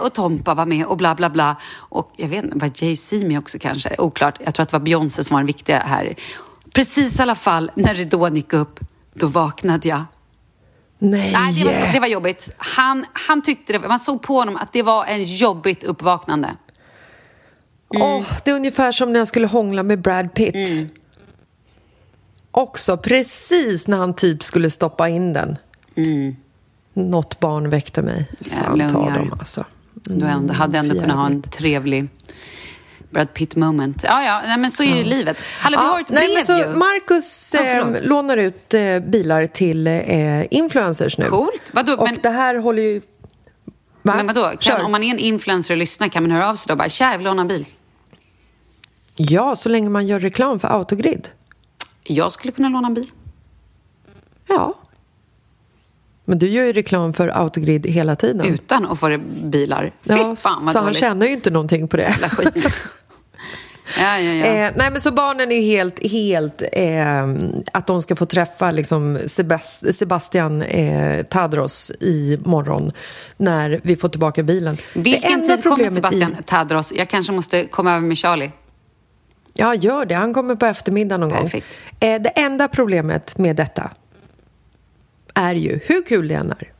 och 0.00 0.14
Tompa 0.14 0.54
var 0.54 0.66
med 0.66 0.86
och 0.86 0.96
bla 0.96 1.14
bla 1.14 1.30
bla. 1.30 1.56
Och 1.76 2.12
jag 2.16 2.28
vet 2.28 2.44
inte, 2.44 2.58
var 2.58 2.70
Jay-Z 2.74 3.26
med 3.26 3.38
också 3.38 3.58
kanske? 3.60 3.96
Oklart. 3.98 4.38
Jag 4.44 4.54
tror 4.54 4.62
att 4.62 4.68
det 4.68 4.78
var 4.78 4.84
Beyoncé 4.84 5.24
som 5.24 5.34
var 5.34 5.40
den 5.40 5.46
viktiga 5.46 5.78
här. 5.78 6.14
Precis 6.72 7.18
i 7.18 7.22
alla 7.22 7.34
fall, 7.34 7.70
när 7.74 7.94
ridån 7.94 8.36
gick 8.36 8.52
upp, 8.52 8.80
då 9.14 9.26
vaknade 9.26 9.88
jag. 9.88 10.04
Nej. 10.98 11.32
Nej, 11.32 11.54
det 11.54 11.64
var, 11.64 11.72
så, 11.72 11.92
det 11.92 12.00
var 12.00 12.06
jobbigt. 12.06 12.50
Han, 12.56 13.06
han 13.12 13.42
tyckte 13.42 13.72
det, 13.72 13.88
man 13.88 13.98
såg 13.98 14.22
på 14.22 14.34
honom 14.34 14.56
att 14.56 14.72
det 14.72 14.82
var 14.82 15.04
en 15.04 15.24
jobbigt 15.24 15.84
uppvaknande. 15.84 16.56
Åh, 17.88 18.24
det 18.44 18.50
är 18.50 18.54
ungefär 18.54 18.92
som 18.92 19.12
när 19.12 19.20
jag 19.20 19.28
skulle 19.28 19.46
hångla 19.46 19.82
med 19.82 20.00
Brad 20.00 20.34
Pitt. 20.34 20.54
Mm. 20.54 20.88
Också 22.50 22.96
precis 22.96 23.88
när 23.88 23.96
han 23.96 24.14
typ 24.14 24.42
skulle 24.42 24.70
stoppa 24.70 25.08
in 25.08 25.32
den. 25.32 25.56
Något 26.98 27.40
barn 27.40 27.70
väckte 27.70 28.02
mig. 28.02 28.28
Mm. 28.50 28.64
Fan, 28.78 28.88
ta 28.90 29.10
dem 29.10 29.32
alltså. 29.40 29.64
Du 29.94 30.26
ändå, 30.26 30.54
hade 30.54 30.78
ändå 30.78 30.94
kunnat 30.94 31.16
ha 31.16 31.26
en 31.26 31.42
trevlig 31.42 32.08
Brad 33.10 33.34
Pitt 33.34 33.56
moment. 33.56 34.02
Ja, 34.06 34.22
ja, 34.22 34.42
nej, 34.46 34.58
men 34.58 34.70
så 34.70 34.82
är 34.82 34.96
ju 34.96 35.04
livet. 35.04 35.36
Hallå, 35.60 35.78
vi 35.80 35.86
har 35.86 36.00
ett 36.00 36.06
brev 36.06 36.18
nej, 36.20 36.34
men 36.34 36.44
så 36.44 36.52
ju. 36.52 36.74
Marcus 36.78 37.54
eh, 37.54 37.60
förlåt. 37.84 38.04
lånar 38.04 38.36
ut 38.36 38.74
eh, 38.74 38.98
bilar 38.98 39.46
till 39.46 39.86
eh, 39.86 40.54
influencers 40.54 41.18
nu. 41.18 41.24
Coolt. 41.24 41.70
Vadå, 41.72 41.92
Och 41.96 42.04
men- 42.04 42.18
det 42.22 42.30
här 42.30 42.54
håller 42.54 42.82
ju... 42.82 43.00
Va? 44.02 44.14
Men 44.16 44.26
vadå, 44.26 44.52
Kör. 44.60 44.76
kan, 44.76 44.84
om 44.84 44.92
man 44.92 45.02
är 45.02 45.10
en 45.10 45.18
influencer 45.18 45.74
och 45.74 45.78
lyssnar, 45.78 46.08
kan 46.08 46.22
man 46.22 46.30
höra 46.32 46.48
av 46.50 46.54
sig 46.56 46.68
då 46.68 46.72
och 46.74 46.78
bara 46.78 46.88
“tja, 46.88 47.10
jag 47.10 47.18
vill 47.18 47.24
låna 47.26 47.42
en 47.42 47.48
bil”? 47.48 47.66
Ja, 49.16 49.56
så 49.56 49.68
länge 49.68 49.88
man 49.90 50.06
gör 50.06 50.20
reklam 50.20 50.60
för 50.60 50.68
Autogrid. 50.68 51.28
Jag 52.04 52.32
skulle 52.32 52.52
kunna 52.52 52.68
låna 52.68 52.86
en 52.88 52.94
bil. 52.94 53.10
Ja. 54.48 54.74
Men 56.28 56.38
du 56.38 56.48
gör 56.48 56.64
ju 56.64 56.72
reklam 56.72 57.12
för 57.14 57.28
Autogrid 57.28 57.86
hela 57.86 58.16
tiden. 58.16 58.46
Utan 58.46 58.86
att 58.86 58.98
få 59.00 59.18
bilar. 59.42 59.92
Fy 60.02 60.12
ja, 60.12 60.36
fan 60.36 60.62
vad 60.64 60.70
så 60.72 60.78
han 60.78 60.94
tjänar 60.94 61.26
ju 61.26 61.32
inte 61.32 61.50
någonting 61.50 61.88
på 61.88 61.96
det. 61.96 62.02
Jävla 62.02 62.28
skit. 62.28 62.54
ja, 63.98 64.18
ja, 64.18 64.32
ja. 64.32 64.46
Eh, 64.46 64.72
nej 64.76 64.90
men 64.90 65.00
så 65.00 65.10
barnen 65.10 65.52
är 65.52 65.60
helt, 65.60 66.06
helt 66.10 66.62
eh, 66.72 67.26
att 67.72 67.86
de 67.86 68.02
ska 68.02 68.16
få 68.16 68.26
träffa 68.26 68.70
liksom 68.70 69.18
Sebas- 69.18 69.92
Sebastian 69.92 70.62
eh, 70.62 71.22
Tadros 71.22 71.90
i 72.00 72.38
morgon 72.44 72.92
när 73.36 73.80
vi 73.82 73.96
får 73.96 74.08
tillbaka 74.08 74.42
bilen. 74.42 74.76
Vilken 74.94 75.42
tid 75.48 75.64
kommer 75.64 75.90
Sebastian 75.90 76.36
I, 76.40 76.42
Tadros? 76.42 76.92
Jag 76.96 77.08
kanske 77.08 77.32
måste 77.32 77.64
komma 77.66 77.90
över 77.90 78.06
med 78.06 78.18
Charlie. 78.18 78.50
ja, 79.54 79.74
gör 79.74 80.04
det. 80.06 80.14
Han 80.14 80.34
kommer 80.34 80.54
på 80.54 80.66
eftermiddagen 80.66 81.20
någon 81.20 81.30
Perfekt. 81.30 81.78
gång. 82.00 82.10
Eh, 82.10 82.20
det 82.22 82.28
enda 82.28 82.68
problemet 82.68 83.38
med 83.38 83.56
detta 83.56 83.90
är 85.38 85.54
ju, 85.54 85.80
hur 85.84 86.02
kul 86.02 86.28
det 86.28 86.34
än 86.34 86.50
är, 86.50 86.72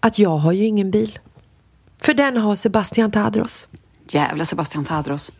att 0.00 0.18
jag 0.18 0.36
har 0.36 0.52
ju 0.52 0.64
ingen 0.64 0.90
bil. 0.90 1.18
För 2.02 2.14
den 2.14 2.36
har 2.36 2.54
Sebastian 2.56 3.10
Tadros. 3.10 3.66
Jävla 4.08 4.44
Sebastian 4.44 4.84
Tadros. 4.84 5.32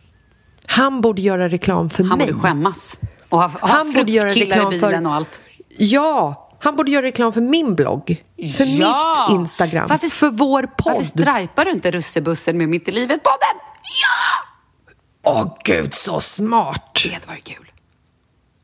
Han 0.67 1.01
borde 1.01 1.21
göra 1.21 1.49
reklam 1.49 1.89
för 1.89 2.03
Han 2.03 2.17
mig. 2.17 2.27
borde 2.27 2.39
skämmas. 2.39 2.99
Och 3.29 3.39
ha, 3.39 3.47
ha 3.47 3.67
Han 3.67 3.91
borde 3.93 4.11
göra 4.11 4.29
fruktkillar 4.29 4.55
i 4.55 4.59
reklam 4.59 4.69
bilen 4.69 5.03
för... 5.03 5.09
och 5.09 5.15
allt. 5.15 5.41
Ja, 5.77 6.49
han 6.59 6.75
borde 6.75 6.91
göra 6.91 7.05
reklam 7.05 7.33
för 7.33 7.41
min 7.41 7.75
blogg. 7.75 8.23
För 8.57 8.79
Ja! 8.79 9.27
mitt 9.29 9.39
Instagram. 9.39 9.87
Varför- 9.89 10.07
för 10.07 10.29
vår 10.29 10.61
Varför 10.77 10.93
podd. 10.99 11.05
strajpar 11.05 11.65
du 11.65 11.71
inte 11.71 11.91
russebussen 11.91 12.57
med 12.57 12.69
Mitt 12.69 12.87
i 12.87 12.91
livet-podden? 12.91 13.55
Ja! 14.01 15.31
Åh 15.31 15.57
gud, 15.63 15.93
så 15.93 16.19
smart! 16.19 16.91
Det 17.03 17.27
varit 17.27 17.43
kul. 17.43 17.71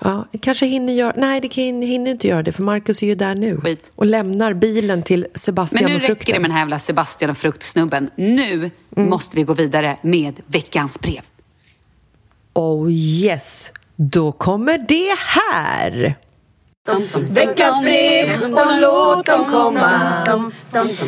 Ja, 0.03 0.27
kanske 0.41 0.65
hinner 0.65 0.93
göra... 0.93 1.13
Nej, 1.17 1.41
det 1.41 1.53
hinner 1.55 2.11
inte 2.11 2.27
göra 2.27 2.43
det 2.43 2.51
för 2.51 2.63
Marcus 2.63 3.01
är 3.03 3.07
ju 3.07 3.15
där 3.15 3.35
nu. 3.35 3.57
Skit. 3.57 3.91
Och 3.95 4.05
lämnar 4.05 4.53
bilen 4.53 5.03
till 5.03 5.27
Sebastian 5.35 5.83
Men 5.83 5.91
nu 5.91 5.95
och 5.95 6.01
räcker 6.01 6.15
frukten. 6.15 6.33
det 6.33 6.39
med 6.39 6.49
den 6.49 6.55
här 6.55 6.61
jävla 6.61 6.79
Sebastian 6.79 7.31
och 7.31 7.37
fruktsnubben. 7.37 8.09
Nu 8.15 8.71
Mm. 8.97 9.09
måste 9.09 9.35
vi 9.35 9.43
gå 9.43 9.53
vidare 9.53 9.97
med 10.01 10.41
veckans 10.47 10.99
brev. 10.99 11.21
Oh 12.53 12.91
yes, 12.91 13.71
då 13.95 14.31
kommer 14.31 14.77
det 14.77 15.15
här! 15.17 16.15
Veckans 17.29 17.81
brev 17.81 18.43
och 18.53 18.81
låt 18.81 19.25
dem 19.25 19.45
komma. 19.45 19.91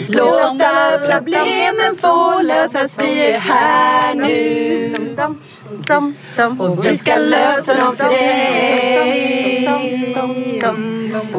Låt 0.09 0.61
alla 0.63 1.11
problemen 1.17 1.95
få 1.97 2.41
lösas, 2.41 2.99
vi 2.99 3.31
är 3.31 3.39
här 3.39 4.15
nu. 4.15 4.93
Och 6.59 6.85
vi 6.85 6.97
ska 6.97 7.15
lösa 7.15 7.79
dem 7.79 7.95
för 7.95 8.09
dig. 8.09 9.69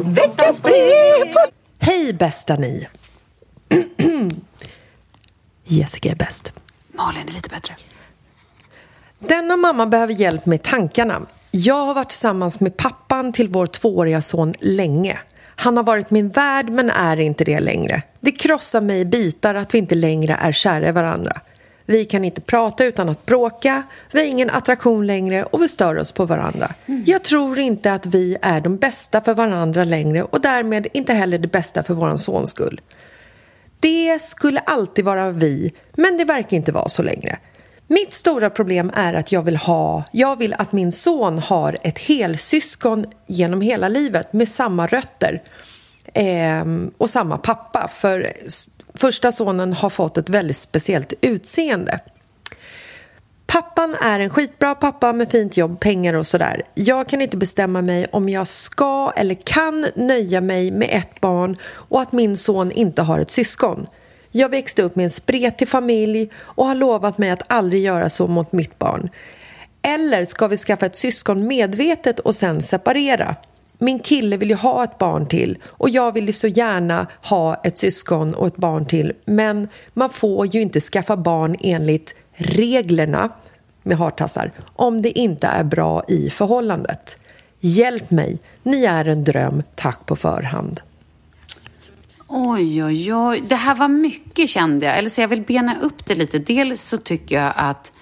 Veckans 0.05 0.63
brev. 0.63 1.35
Hej 1.79 2.13
bästa 2.13 2.57
ni! 2.57 2.89
Jessica 5.65 6.11
är 6.11 6.15
bäst. 6.15 6.53
Malin 6.93 7.29
är 7.29 7.33
lite 7.33 7.49
bättre. 7.49 7.75
Denna 9.19 9.57
mamma 9.57 9.87
behöver 9.87 10.13
hjälp 10.13 10.47
med 10.47 10.63
tankarna. 10.63 11.23
Jag 11.51 11.87
har 11.87 11.95
varit 11.95 12.09
tillsammans 12.09 12.61
med 12.61 12.77
pappan 12.77 13.33
till 13.33 13.49
vår 13.49 13.67
tvååriga 13.67 14.23
son 14.23 14.55
länge. 14.61 15.19
Han 15.57 15.77
har 15.77 15.85
varit 15.85 16.11
min 16.11 16.29
värd 16.29 16.69
men 16.69 16.91
är 16.91 17.21
inte 17.21 17.45
det 17.45 17.61
längre. 17.61 18.03
Det 18.21 18.33
krossar 18.33 18.81
mig 18.81 19.01
i 19.01 19.05
bitar 19.05 19.55
att 19.55 19.75
vi 19.75 19.79
inte 19.79 19.95
längre 19.95 20.35
är 20.35 20.53
kära 20.53 20.89
i 20.89 20.93
varandra. 20.93 21.41
Vi 21.87 22.05
kan 22.05 22.25
inte 22.25 22.41
prata 22.41 22.85
utan 22.85 23.09
att 23.09 23.27
bråka, 23.27 23.83
vi 24.13 24.21
har 24.21 24.27
ingen 24.27 24.51
attraktion 24.51 25.07
längre 25.07 25.45
och 25.45 25.63
vi 25.63 25.69
stör 25.69 25.99
oss 25.99 26.13
på 26.13 26.25
varandra. 26.25 26.75
Jag 27.07 27.23
tror 27.23 27.59
inte 27.59 27.93
att 27.93 28.07
vi 28.07 28.37
är 28.43 28.61
de 28.61 28.77
bästa 28.77 29.21
för 29.21 29.35
varandra 29.35 29.85
längre 29.85 30.23
och 30.23 30.41
därmed 30.41 30.87
inte 30.93 31.15
heller 31.15 31.39
det 31.39 31.49
bästa 31.49 31.83
för 31.83 31.95
våran 31.95 32.19
sons 32.19 32.51
skull. 32.51 32.81
Det 33.81 34.23
skulle 34.23 34.61
alltid 34.61 35.05
vara 35.05 35.31
vi, 35.31 35.73
men 35.93 36.17
det 36.17 36.25
verkar 36.25 36.57
inte 36.57 36.73
vara 36.73 36.89
så 36.89 37.03
längre. 37.03 37.39
Mitt 37.87 38.13
stora 38.13 38.51
problem 38.51 38.93
är 38.95 39.15
att 39.15 39.33
jag 39.33 39.43
vill 39.43 39.57
ha, 39.57 40.05
jag 40.13 40.39
vill 40.39 40.55
att 40.55 40.73
min 40.73 40.93
son 40.93 41.39
har 41.39 41.79
ett 41.83 41.99
helsyskon 41.99 43.07
genom 43.27 43.61
hela 43.61 43.89
livet 43.89 44.33
med 44.33 44.49
samma 44.49 44.87
rötter. 44.87 45.43
Ehm, 46.15 46.91
och 46.99 47.11
samma 47.11 47.39
pappa, 47.39 47.89
för 47.89 48.33
första 48.95 49.33
sonen 49.33 49.73
har 49.73 49.91
fått 49.91 50.19
ett 50.19 50.29
väldigt 50.29 50.57
speciellt 50.57 51.13
utseende. 51.21 52.01
Pappan 53.47 53.95
är 53.95 54.21
en 54.21 54.31
skitbra 54.31 54.75
pappa 54.75 55.13
med 55.13 55.31
fint 55.31 55.57
jobb, 55.57 55.81
pengar 55.81 56.15
och 56.15 56.27
sådär. 56.27 56.63
Jag 56.75 57.09
kan 57.09 57.23
inte 57.23 57.37
bestämma 57.37 57.83
mig 57.83 58.07
om 58.13 58.29
jag 58.29 58.47
ska 58.47 59.13
eller 59.17 59.35
kan 59.35 59.87
nöja 59.95 60.41
mig 60.41 60.71
med 60.71 60.89
ett 60.93 61.21
barn 61.21 61.57
och 61.65 62.03
att 62.03 62.13
min 62.13 62.37
son 62.37 62.73
inte 62.73 63.03
har 63.03 63.19
ett 63.19 63.31
syskon. 63.31 63.87
Jag 64.31 64.49
växte 64.49 64.83
upp 64.83 64.97
med 64.97 65.05
en 65.05 65.11
spretig 65.11 65.69
familj 65.69 66.31
och 66.37 66.67
har 66.67 66.75
lovat 66.75 67.19
mig 67.19 67.31
att 67.31 67.53
aldrig 67.53 67.83
göra 67.83 68.11
så 68.11 68.27
mot 68.27 68.53
mitt 68.53 68.79
barn. 68.79 69.11
Eller 69.83 70.25
ska 70.25 70.47
vi 70.47 70.57
skaffa 70.57 70.87
ett 70.87 70.97
syskon 70.97 71.47
medvetet 71.47 72.21
och 72.21 72.35
sen 72.35 72.63
separera? 72.63 73.37
Min 73.83 73.99
kille 73.99 74.37
vill 74.37 74.51
ju 74.51 74.57
ha 74.57 74.85
ett 74.85 74.99
barn 74.99 75.27
till 75.27 75.59
och 75.65 75.91
jag 75.91 76.13
vill 76.13 76.27
ju 76.27 76.33
så 76.33 76.47
gärna 76.47 77.07
ha 77.23 77.55
ett 77.55 77.79
syskon 77.79 78.35
och 78.35 78.47
ett 78.47 78.57
barn 78.57 78.87
till 78.87 79.13
men 79.25 79.69
man 79.95 80.11
får 80.11 80.47
ju 80.47 80.61
inte 80.61 80.81
skaffa 80.81 81.17
barn 81.17 81.57
enligt 81.61 82.15
reglerna 82.33 83.29
med 83.83 83.99
hartassar 83.99 84.53
om 84.77 85.03
det 85.03 85.19
inte 85.19 85.47
är 85.47 85.65
bra 85.65 86.05
i 86.09 86.31
förhållandet. 86.31 87.19
Hjälp 87.61 88.11
mig, 88.11 88.39
ni 88.63 88.85
är 88.85 89.05
en 89.05 89.25
dröm, 89.25 89.63
tack 89.75 90.07
på 90.07 90.17
förhand. 90.17 90.81
Oj, 92.29 92.85
oj, 92.85 93.15
oj. 93.15 93.43
Det 93.49 93.55
här 93.55 93.75
var 93.75 93.89
mycket 93.89 94.49
kände 94.49 94.87
jag. 94.87 94.99
Eller 94.99 95.09
så 95.09 95.21
jag 95.21 95.29
vill 95.29 95.43
bena 95.43 95.77
upp 95.81 96.07
det 96.07 96.15
lite. 96.15 96.39
Dels 96.39 96.83
så 96.83 96.97
tycker 96.97 97.37
jag 97.37 97.53
att 97.57 97.93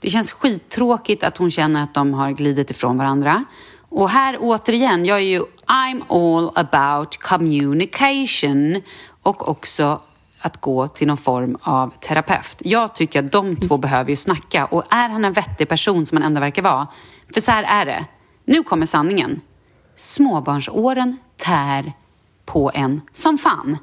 det 0.00 0.10
känns 0.10 0.32
skittråkigt 0.32 1.24
att 1.24 1.36
hon 1.36 1.50
känner 1.50 1.82
att 1.82 1.94
de 1.94 2.14
har 2.14 2.30
glidit 2.30 2.70
ifrån 2.70 2.98
varandra. 2.98 3.44
Och 3.88 4.10
här 4.10 4.36
återigen, 4.40 5.04
jag 5.04 5.18
är 5.18 5.22
ju 5.22 5.44
I'm 5.66 6.02
all 6.08 6.52
about 6.54 7.16
communication 7.16 8.82
och 9.22 9.48
också 9.48 10.00
att 10.40 10.60
gå 10.60 10.88
till 10.88 11.06
någon 11.06 11.16
form 11.16 11.58
av 11.60 11.92
terapeut. 12.00 12.56
Jag 12.64 12.94
tycker 12.94 13.18
att 13.24 13.32
de 13.32 13.56
två 13.56 13.76
behöver 13.76 14.10
ju 14.10 14.16
snacka 14.16 14.64
och 14.64 14.84
är 14.90 15.08
han 15.08 15.24
en 15.24 15.32
vettig 15.32 15.68
person 15.68 16.06
som 16.06 16.16
han 16.16 16.26
ändå 16.26 16.40
verkar 16.40 16.62
vara? 16.62 16.86
För 17.34 17.40
så 17.40 17.50
här 17.50 17.62
är 17.62 17.86
det. 17.86 18.04
Nu 18.44 18.62
kommer 18.62 18.86
sanningen. 18.86 19.40
Småbarnsåren 19.96 21.16
tär 21.36 21.92
på 22.44 22.70
en 22.74 23.00
som 23.12 23.38
fan. 23.38 23.76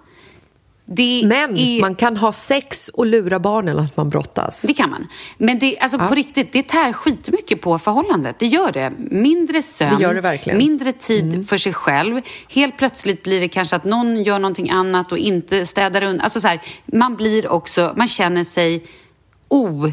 Det 0.88 1.22
Men 1.26 1.58
är... 1.58 1.82
man 1.82 1.96
kan 1.96 2.18
ha 2.18 2.32
sex 2.32 2.90
och 2.90 3.06
lura 3.06 3.40
barnen 3.40 3.80
att 3.80 3.98
man 3.98 4.10
brottas. 4.10 4.62
Det 4.62 4.74
kan 4.74 4.90
man. 4.90 5.08
Men 5.38 5.60
det, 5.60 5.80
alltså 5.80 5.98
på 5.98 6.16
riktigt, 6.16 6.54
det 6.54 6.64
tär 6.64 6.94
skitmycket 6.94 7.62
på 7.62 7.80
förhållandet. 7.80 8.40
Det 8.40 8.46
gör 8.46 8.72
det. 8.72 8.94
Mindre 8.98 9.62
sömn, 9.62 9.96
Det 9.98 10.04
gör 10.04 10.14
det 10.14 10.22
verkligen. 10.22 10.58
mindre 10.58 10.92
tid 10.92 11.50
för 11.50 11.58
sig 11.58 11.74
själv. 11.74 12.22
Helt 12.50 12.78
plötsligt 12.78 13.24
blir 13.24 13.40
det 13.40 13.48
kanske 13.48 13.76
att 13.76 13.84
någon 13.84 14.24
gör 14.24 14.40
någonting 14.40 14.70
annat 14.70 15.12
och 15.12 15.18
inte 15.18 15.66
städar 15.66 16.04
undan. 16.04 16.22
Alltså 16.22 16.40
så 16.40 16.48
här, 16.48 16.62
man 16.86 17.16
blir 17.16 17.48
också, 17.52 17.94
man 17.98 18.08
känner 18.08 18.44
sig 18.44 18.84
o... 19.48 19.92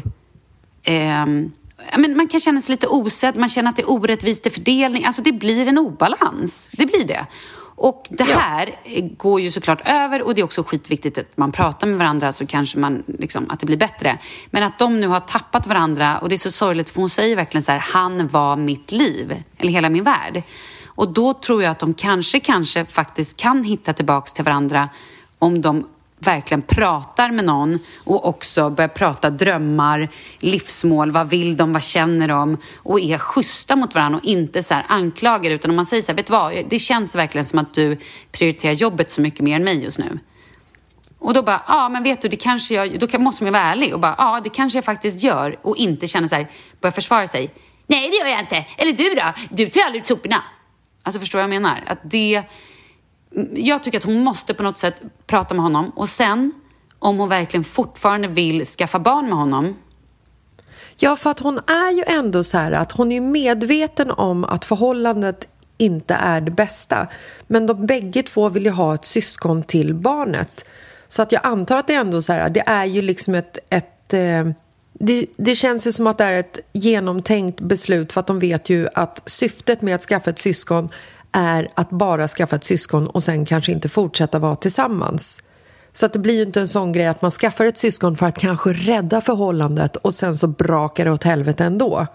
ja, 1.91 1.97
men 1.97 2.17
man 2.17 2.27
kan 2.27 2.39
känna 2.39 2.61
sig 2.61 2.73
lite 2.73 2.87
osedd, 2.87 3.37
man 3.37 3.49
känner 3.49 3.69
att 3.69 3.75
det 3.75 3.81
är 3.81 3.91
orättvist 3.91 4.47
i 4.47 4.49
fördelning. 4.49 5.05
Alltså 5.05 5.21
det 5.21 5.31
blir 5.31 5.67
en 5.67 5.77
obalans. 5.77 6.71
Det 6.73 6.85
blir 6.85 7.05
det. 7.07 7.25
Och 7.83 8.07
det 8.09 8.23
här 8.23 8.75
eh, 8.83 9.05
går 9.17 9.41
ju 9.41 9.51
såklart 9.51 9.81
över 9.85 10.21
och 10.21 10.35
det 10.35 10.41
är 10.41 10.45
också 10.45 10.63
skitviktigt 10.63 11.17
att 11.17 11.37
man 11.37 11.51
pratar 11.51 11.87
med 11.87 11.97
varandra 11.97 12.33
så 12.33 12.45
kanske 12.45 12.79
man, 12.79 13.03
liksom, 13.07 13.45
att 13.49 13.59
det 13.59 13.65
blir 13.65 13.77
bättre. 13.77 14.17
Men 14.51 14.63
att 14.63 14.79
de 14.79 14.99
nu 14.99 15.07
har 15.07 15.19
tappat 15.19 15.67
varandra 15.67 16.17
och 16.17 16.29
det 16.29 16.35
är 16.35 16.37
så 16.37 16.51
sorgligt 16.51 16.89
för 16.89 17.01
hon 17.01 17.09
säger 17.09 17.35
verkligen 17.35 17.63
så 17.63 17.71
här, 17.71 17.79
han 17.79 18.27
var 18.27 18.55
mitt 18.55 18.91
liv, 18.91 19.43
eller 19.57 19.71
hela 19.71 19.89
min 19.89 20.03
värld. 20.03 20.43
Och 20.85 21.13
då 21.13 21.33
tror 21.33 21.63
jag 21.63 21.71
att 21.71 21.79
de 21.79 21.93
kanske, 21.93 22.39
kanske 22.39 22.85
faktiskt 22.85 23.37
kan 23.37 23.63
hitta 23.63 23.93
tillbaks 23.93 24.33
till 24.33 24.45
varandra 24.45 24.89
om 25.39 25.61
de 25.61 25.87
verkligen 26.23 26.61
pratar 26.61 27.31
med 27.31 27.45
någon 27.45 27.79
och 28.03 28.25
också 28.25 28.69
börjar 28.69 28.89
prata 28.89 29.29
drömmar, 29.29 30.09
livsmål, 30.39 31.11
vad 31.11 31.29
vill 31.29 31.57
de, 31.57 31.73
vad 31.73 31.83
känner 31.83 32.27
de 32.27 32.57
och 32.77 32.99
är 32.99 33.17
schyssta 33.17 33.75
mot 33.75 33.95
varandra 33.95 34.19
och 34.19 34.25
inte 34.25 34.63
så 34.63 34.73
här 34.73 34.85
anklagar 34.87 35.51
utan 35.51 35.71
om 35.71 35.75
man 35.75 35.85
säger 35.85 36.03
så 36.03 36.11
här, 36.11 36.17
vet 36.17 36.27
du 36.27 36.33
vad, 36.33 36.65
det 36.69 36.79
känns 36.79 37.15
verkligen 37.15 37.45
som 37.45 37.59
att 37.59 37.73
du 37.73 37.97
prioriterar 38.31 38.73
jobbet 38.73 39.11
så 39.11 39.21
mycket 39.21 39.39
mer 39.39 39.55
än 39.55 39.63
mig 39.63 39.83
just 39.83 39.99
nu. 39.99 40.19
Och 41.19 41.33
då 41.33 41.43
bara, 41.43 41.61
ja 41.67 41.89
men 41.89 42.03
vet 42.03 42.21
du, 42.21 42.27
det 42.27 42.35
kanske 42.35 42.75
jag, 42.75 42.99
då 42.99 43.19
måste 43.19 43.43
man 43.43 43.47
ju 43.47 43.53
vara 43.53 43.63
ärlig 43.63 43.93
och 43.93 43.99
bara, 43.99 44.15
ja 44.17 44.41
det 44.43 44.49
kanske 44.49 44.77
jag 44.77 44.85
faktiskt 44.85 45.23
gör 45.23 45.59
och 45.61 45.77
inte 45.77 46.07
känna 46.07 46.27
så 46.27 46.35
här, 46.35 46.51
börja 46.81 46.91
försvara 46.91 47.27
sig. 47.27 47.53
Nej 47.87 48.09
det 48.09 48.15
gör 48.15 48.27
jag 48.27 48.39
inte, 48.39 48.65
eller 48.77 48.93
du 48.93 49.15
då, 49.15 49.33
du 49.49 49.69
tar 49.69 49.79
ju 49.79 49.85
aldrig 49.85 50.01
ut 50.01 50.07
soporna. 50.07 50.43
Alltså 51.03 51.19
förstår 51.19 51.39
vad 51.39 51.43
jag 51.43 51.49
menar? 51.49 51.83
Att 51.87 51.99
det, 52.03 52.43
jag 53.53 53.83
tycker 53.83 53.97
att 53.97 54.03
hon 54.03 54.23
måste 54.23 54.53
på 54.53 54.63
något 54.63 54.77
sätt 54.77 55.03
prata 55.27 55.55
med 55.55 55.63
honom 55.63 55.89
och 55.89 56.09
sen 56.09 56.51
om 56.99 57.19
hon 57.19 57.29
verkligen 57.29 57.63
fortfarande 57.63 58.27
vill 58.27 58.65
skaffa 58.65 58.99
barn 58.99 59.25
med 59.25 59.37
honom 59.37 59.75
Ja, 60.95 61.15
för 61.15 61.29
att 61.29 61.39
hon 61.39 61.57
är 61.57 61.91
ju 61.91 62.03
ändå 62.07 62.43
så 62.43 62.57
här 62.57 62.71
att 62.71 62.91
hon 62.91 63.11
är 63.11 63.21
medveten 63.21 64.11
om 64.11 64.43
att 64.43 64.65
förhållandet 64.65 65.47
inte 65.77 66.13
är 66.13 66.41
det 66.41 66.51
bästa. 66.51 67.07
Men 67.47 67.67
de 67.67 67.85
bägge 67.85 68.23
två 68.23 68.49
vill 68.49 68.65
ju 68.65 68.71
ha 68.71 68.95
ett 68.95 69.05
syskon 69.05 69.63
till 69.63 69.93
barnet. 69.93 70.65
Så 71.07 71.21
att 71.21 71.31
jag 71.31 71.45
antar 71.45 71.77
att 71.77 71.87
det 71.87 71.93
är 71.93 71.99
ändå 71.99 72.21
så 72.21 72.33
här, 72.33 72.49
det 72.49 72.63
är 72.65 72.85
ju 72.85 73.01
liksom 73.01 73.35
ett... 73.35 73.59
ett 73.69 74.13
eh, 74.13 74.49
det, 74.93 75.25
det 75.37 75.55
känns 75.55 75.87
ju 75.87 75.91
som 75.91 76.07
att 76.07 76.17
det 76.17 76.23
är 76.23 76.39
ett 76.39 76.59
genomtänkt 76.73 77.61
beslut 77.61 78.13
för 78.13 78.19
att 78.19 78.27
de 78.27 78.39
vet 78.39 78.69
ju 78.69 78.87
att 78.93 79.23
syftet 79.25 79.81
med 79.81 79.95
att 79.95 80.01
skaffa 80.01 80.29
ett 80.29 80.39
syskon 80.39 80.89
är 81.33 81.69
att 81.75 81.89
bara 81.89 82.27
skaffa 82.27 82.55
ett 82.55 82.63
syskon 82.63 83.07
och 83.07 83.23
sen 83.23 83.45
kanske 83.45 83.71
inte 83.71 83.89
fortsätta 83.89 84.39
vara 84.39 84.55
tillsammans. 84.55 85.43
Så 85.93 86.05
att 86.05 86.13
det 86.13 86.19
blir 86.19 86.35
ju 86.35 86.41
inte 86.41 86.59
en 86.59 86.67
sån 86.67 86.91
grej 86.91 87.05
att 87.05 87.21
man 87.21 87.31
skaffar 87.31 87.65
ett 87.65 87.77
syskon 87.77 88.17
för 88.17 88.25
att 88.25 88.39
kanske 88.39 88.73
rädda 88.73 89.21
förhållandet 89.21 89.95
och 89.95 90.13
sen 90.13 90.35
så 90.35 90.47
brakar 90.47 91.05
det 91.05 91.11
åt 91.11 91.23
helvete 91.23 91.63
ändå. 91.63 92.07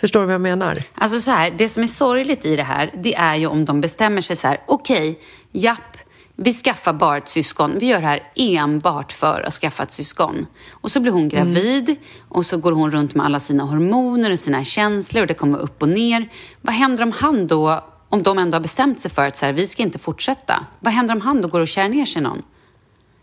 Förstår 0.00 0.20
du 0.20 0.26
vad 0.26 0.34
jag 0.34 0.40
menar? 0.40 0.82
Alltså 0.94 1.20
så 1.20 1.30
här, 1.30 1.50
det 1.50 1.68
som 1.68 1.82
är 1.82 1.86
sorgligt 1.86 2.44
i 2.44 2.56
det 2.56 2.62
här, 2.62 2.90
det 3.02 3.14
är 3.14 3.36
ju 3.36 3.46
om 3.46 3.64
de 3.64 3.80
bestämmer 3.80 4.20
sig 4.20 4.36
så 4.36 4.48
här, 4.48 4.58
okej, 4.66 5.18
japp, 5.52 5.96
vi 6.36 6.52
skaffar 6.52 6.92
bara 6.92 7.16
ett 7.16 7.28
syskon. 7.28 7.78
Vi 7.78 7.86
gör 7.86 8.00
det 8.00 8.06
här 8.06 8.22
enbart 8.36 9.12
för 9.12 9.42
att 9.46 9.52
skaffa 9.52 9.82
ett 9.82 9.90
syskon. 9.90 10.46
Och 10.70 10.90
så 10.90 11.00
blir 11.00 11.12
hon 11.12 11.28
gravid 11.28 11.96
och 12.28 12.46
så 12.46 12.56
går 12.56 12.72
hon 12.72 12.90
runt 12.90 13.14
med 13.14 13.26
alla 13.26 13.40
sina 13.40 13.64
hormoner 13.64 14.32
och 14.32 14.38
sina 14.38 14.64
känslor 14.64 15.22
och 15.22 15.26
det 15.26 15.34
kommer 15.34 15.58
upp 15.58 15.82
och 15.82 15.88
ner. 15.88 16.28
Vad 16.60 16.74
händer 16.74 17.02
om 17.02 17.12
han 17.12 17.46
då, 17.46 17.84
om 18.14 18.22
de 18.22 18.38
ändå 18.38 18.54
har 18.54 18.60
bestämt 18.62 19.00
sig 19.00 19.10
för 19.10 19.26
att 19.26 19.36
så 19.36 19.46
här, 19.46 19.52
vi 19.52 19.66
ska 19.66 19.82
inte 19.82 19.98
fortsätta? 19.98 20.66
Vad 20.80 20.92
händer 20.92 21.14
om 21.14 21.20
han 21.20 21.40
då 21.42 21.48
går 21.48 21.60
och 21.60 21.68
kär 21.68 21.88
ner 21.88 22.04
sig 22.04 22.22
någon? 22.22 22.42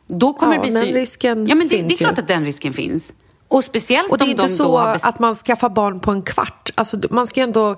Då 0.07 0.33
kommer 0.33 0.53
Ja, 0.55 0.61
det 0.61 0.67
bli 0.71 0.79
den 0.79 0.89
så... 0.89 0.95
risken 0.95 1.47
ja, 1.47 1.55
men 1.55 1.67
det, 1.67 1.75
det 1.77 1.79
är 1.85 1.87
finns 1.89 1.99
klart 1.99 2.17
ju. 2.17 2.21
att 2.21 2.27
den 2.27 2.45
risken 2.45 2.73
finns. 2.73 3.13
Och 3.47 3.63
speciellt 3.63 4.11
Och 4.11 4.17
det 4.17 4.23
är 4.23 4.25
om 4.25 4.31
inte 4.31 4.43
de 4.43 4.49
så 4.49 4.77
bestämt... 4.77 5.13
att 5.13 5.19
man 5.19 5.35
skaffar 5.35 5.69
barn 5.69 5.99
på 5.99 6.11
en 6.11 6.21
kvart. 6.21 6.71
Alltså, 6.75 6.99
man 7.09 7.27
ska 7.27 7.41
ändå... 7.41 7.75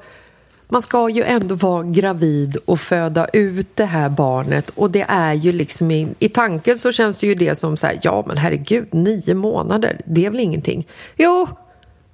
Man 0.69 0.81
ska 0.81 1.09
ju 1.09 1.23
ändå 1.23 1.55
vara 1.55 1.83
gravid 1.83 2.57
och 2.65 2.79
föda 2.79 3.27
ut 3.33 3.75
det 3.75 3.85
här 3.85 4.09
barnet 4.09 4.69
och 4.69 4.91
det 4.91 5.05
är 5.07 5.33
ju 5.33 5.51
liksom 5.51 5.91
i, 5.91 6.07
i 6.19 6.29
tanken 6.29 6.77
så 6.77 6.91
känns 6.91 7.17
det 7.19 7.27
ju 7.27 7.35
det 7.35 7.55
som 7.55 7.77
så 7.77 7.87
här, 7.87 7.99
ja 8.01 8.23
men 8.27 8.37
herregud, 8.37 8.93
nio 8.93 9.33
månader, 9.33 10.01
det 10.05 10.25
är 10.25 10.29
väl 10.29 10.39
ingenting? 10.39 10.87
Jo, 11.17 11.47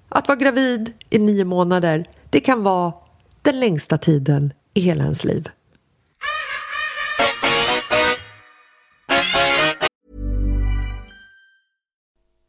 att 0.09 0.27
vara 0.27 0.35
gravid 0.35 0.93
i 1.09 1.19
nio 1.19 1.45
månader, 1.45 2.05
det 2.29 2.39
kan 2.39 2.63
vara 2.63 2.93
den 3.41 3.59
längsta 3.59 3.97
tiden 3.97 4.53
i 4.80 4.82
hela 4.88 5.05
ens 5.05 5.23
liv. 5.25 5.45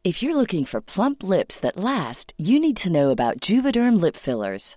If 0.03 0.23
you're 0.23 0.35
looking 0.35 0.65
for 0.65 0.81
plump 0.81 1.23
lips 1.23 1.61
that 1.61 1.77
last, 1.77 2.33
you 2.39 2.59
need 2.59 2.77
to 2.79 2.91
know 2.91 3.11
about 3.11 3.41
Juvederm 3.41 4.01
lip 4.01 4.17
fillers. 4.17 4.77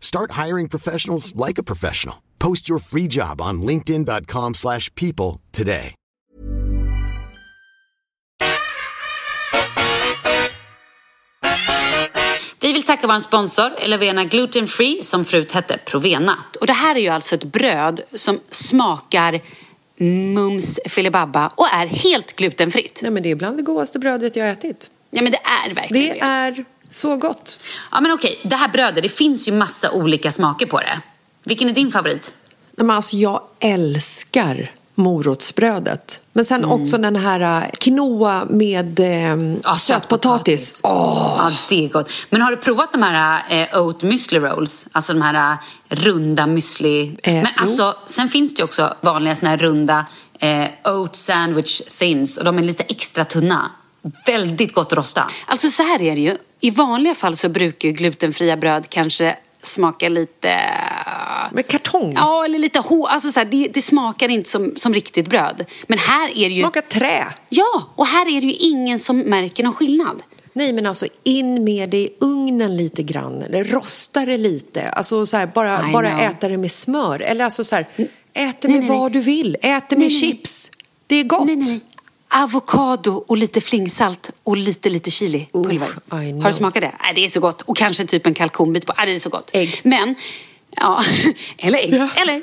Start 0.00 0.46
hiring 0.46 0.68
professionals 0.68 1.32
like 1.48 1.60
a 1.60 1.62
professional. 1.62 2.16
Post 2.38 2.68
your 2.68 2.80
free 2.80 3.06
job 3.06 3.40
on 3.40 3.62
linkedin.com/people 3.62 4.54
slash 4.54 4.94
people 4.94 5.40
today. 5.52 5.94
Vi 12.62 12.72
vill 12.72 12.82
tacka 12.82 13.06
vår 13.06 13.20
sponsor 13.20 13.72
Elevena 13.78 14.24
Gluten 14.24 14.66
Free 14.66 15.02
som 15.02 15.24
förut 15.24 15.52
hette 15.52 15.78
Provena. 15.78 16.38
Och 16.60 16.66
det 16.66 16.72
här 16.72 16.94
är 16.94 17.00
ju 17.00 17.08
alltså 17.08 17.34
ett 17.34 17.44
bröd 17.44 18.00
som 18.14 18.40
smakar 18.50 19.40
mums 19.96 20.80
filibabba 20.84 21.48
och 21.48 21.66
är 21.72 21.86
helt 21.86 22.36
glutenfritt. 22.36 22.98
Nej, 23.02 23.10
men 23.10 23.22
det 23.22 23.30
är 23.30 23.34
bland 23.34 23.56
det 23.56 23.62
godaste 23.62 23.98
brödet 23.98 24.36
jag 24.36 24.44
har 24.44 24.52
ätit. 24.52 24.90
Ja 25.10 25.22
men 25.22 25.32
det 25.32 25.40
är 25.44 25.74
verkligen 25.74 26.14
Det 26.14 26.20
är 26.20 26.64
så 26.90 27.16
gott. 27.16 27.56
Ja 27.92 28.00
men 28.00 28.12
okej, 28.12 28.40
det 28.44 28.56
här 28.56 28.68
brödet, 28.68 29.02
det 29.02 29.08
finns 29.08 29.48
ju 29.48 29.52
massa 29.52 29.90
olika 29.90 30.32
smaker 30.32 30.66
på 30.66 30.80
det. 30.80 31.00
Vilken 31.44 31.68
är 31.68 31.72
din 31.72 31.90
favorit? 31.92 32.34
Nej, 32.76 32.86
men 32.86 32.96
alltså, 32.96 33.16
jag 33.16 33.42
älskar 33.60 34.70
morotsbrödet. 34.94 36.20
Men 36.32 36.44
sen 36.44 36.64
också 36.64 36.98
den 36.98 37.16
här 37.16 37.62
äh, 37.62 37.70
quinoa 37.70 38.44
med 38.50 39.00
eh, 39.00 39.56
Ja, 39.64 39.76
sötpotatis. 39.76 40.80
Åh, 40.84 41.34
Ja, 41.38 41.52
det 41.68 41.84
är 41.84 41.88
gott. 41.88 42.10
Men 42.30 42.40
har 42.42 42.50
du 42.50 42.56
provat 42.56 42.92
de 42.92 43.02
här 43.02 43.42
eh, 43.48 43.80
oat 43.82 44.02
müsli 44.02 44.40
rolls? 44.40 44.86
Alltså 44.92 45.12
de 45.12 45.22
här 45.22 45.56
runda 45.88 46.46
müsli. 46.46 47.18
Eh, 47.22 47.34
Men 47.34 47.46
alltså, 47.56 47.94
sen 48.06 48.28
finns 48.28 48.54
det 48.54 48.62
också 48.64 48.94
vanliga 49.00 49.34
såna 49.34 49.50
här 49.50 49.56
runda 49.56 50.06
eh, 50.40 50.66
oat 50.84 51.16
sandwich 51.16 51.80
thins 51.80 52.36
och 52.36 52.44
de 52.44 52.58
är 52.58 52.62
lite 52.62 52.82
extra 52.82 53.24
tunna. 53.24 53.70
Väldigt 54.26 54.74
gott 54.74 54.92
rosta. 54.92 55.30
Alltså 55.46 55.70
så 55.70 55.82
här 55.82 56.02
är 56.02 56.14
det 56.14 56.20
ju. 56.20 56.36
I 56.60 56.70
vanliga 56.70 57.14
fall 57.14 57.36
så 57.36 57.48
brukar 57.48 57.88
ju 57.88 57.94
glutenfria 57.94 58.56
bröd 58.56 58.88
kanske 58.88 59.36
smaka 59.62 60.08
lite... 60.08 60.48
med 61.52 61.66
kartong. 61.66 62.12
Ja, 62.16 62.44
eller 62.44 62.58
lite 62.58 62.78
hår. 62.78 63.08
Alltså 63.08 63.32
så 63.32 63.40
här, 63.40 63.46
det, 63.46 63.68
det 63.74 63.82
smakar 63.82 64.28
inte 64.28 64.50
som, 64.50 64.72
som 64.76 64.94
riktigt 64.94 65.28
bröd. 65.28 65.66
Men 65.86 65.98
här 65.98 66.28
är 66.28 66.48
det 66.48 66.54
ju... 66.54 66.62
Smakar 66.62 66.80
trä. 66.80 67.26
Ja, 67.48 67.82
och 67.94 68.06
här 68.06 68.36
är 68.36 68.40
det 68.40 68.46
ju 68.46 68.52
ingen 68.52 68.98
som 68.98 69.18
märker 69.18 69.64
någon 69.64 69.74
skillnad. 69.74 70.22
Nej, 70.52 70.72
men 70.72 70.86
alltså 70.86 71.06
in 71.24 71.64
med 71.64 71.90
det 71.90 71.98
i 71.98 72.10
ugnen 72.20 72.76
lite 72.76 73.02
grann. 73.02 73.42
Eller 73.42 73.64
rosta 73.64 74.26
det 74.26 74.36
lite. 74.36 74.90
Alltså 74.90 75.26
så 75.26 75.36
här, 75.36 75.46
bara, 75.46 75.88
I 75.88 75.92
bara 75.92 76.10
know. 76.10 76.20
äta 76.22 76.48
det 76.48 76.56
med 76.56 76.72
smör. 76.72 77.20
Eller 77.20 77.44
alltså 77.44 77.64
så 77.64 77.74
här, 77.74 77.86
ät 78.32 78.60
det 78.60 78.68
Nej, 78.68 78.78
med 78.78 78.80
nej, 78.80 78.98
vad 78.98 79.12
nej. 79.12 79.20
du 79.20 79.20
vill. 79.20 79.56
Ät 79.62 79.88
det 79.88 79.96
med 79.96 80.08
Nej, 80.08 80.20
nej, 80.20 80.20
nej. 80.22 80.30
chips. 80.30 80.70
Det 81.06 81.16
är 81.16 81.24
gott. 81.24 81.46
Nej, 81.46 81.56
nej, 81.56 81.66
nej. 81.68 81.80
Avokado 82.32 83.24
och 83.26 83.36
lite 83.36 83.60
flingsalt 83.60 84.30
och 84.42 84.56
lite, 84.56 84.88
lite 84.88 85.10
chilipulver. 85.10 85.88
Oh. 86.10 86.42
Har 86.42 86.48
du 86.48 86.52
smakat 86.52 86.82
det? 86.82 86.92
Nej, 87.02 87.14
det 87.14 87.24
är 87.24 87.28
så 87.28 87.40
gott. 87.40 87.62
Och 87.62 87.76
kanske 87.76 88.06
typ 88.06 88.26
en 88.26 88.34
kalkonbit 88.34 88.86
på. 88.86 88.94
Nej, 88.96 89.06
det 89.06 89.12
är 89.12 89.18
så 89.18 89.28
gott. 89.28 89.50
Ägg. 89.52 89.80
Men, 89.84 90.14
ja, 90.70 91.04
eller 91.58 91.78
ägg. 91.78 91.94
Eller, 91.94 92.32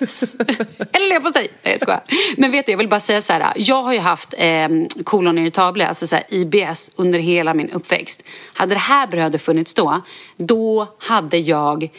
eller 0.94 1.10
leverpastej. 1.10 1.50
Nej, 1.64 1.74
jag 1.74 1.82
skojar. 1.82 2.04
Men 2.38 2.52
vet 2.52 2.66
du, 2.66 2.72
jag 2.72 2.78
vill 2.78 2.90
bara 2.90 3.00
säga 3.00 3.22
så 3.22 3.34
här. 3.34 3.54
Jag 3.56 3.84
har 3.84 3.94
ju 3.94 4.00
haft 4.00 4.34
eh, 4.38 4.68
kolon 5.04 5.38
irritable, 5.38 5.88
alltså 5.88 6.08
så 6.08 6.16
här, 6.16 6.26
IBS, 6.30 6.92
under 6.96 7.20
hela 7.20 7.54
min 7.54 7.70
uppväxt. 7.70 8.24
Hade 8.54 8.76
det 8.76 8.80
här 8.80 9.08
brödet 9.08 9.42
funnits 9.42 9.74
då, 9.74 10.02
då 10.38 10.88
hade 11.00 11.38
jag 11.38 11.90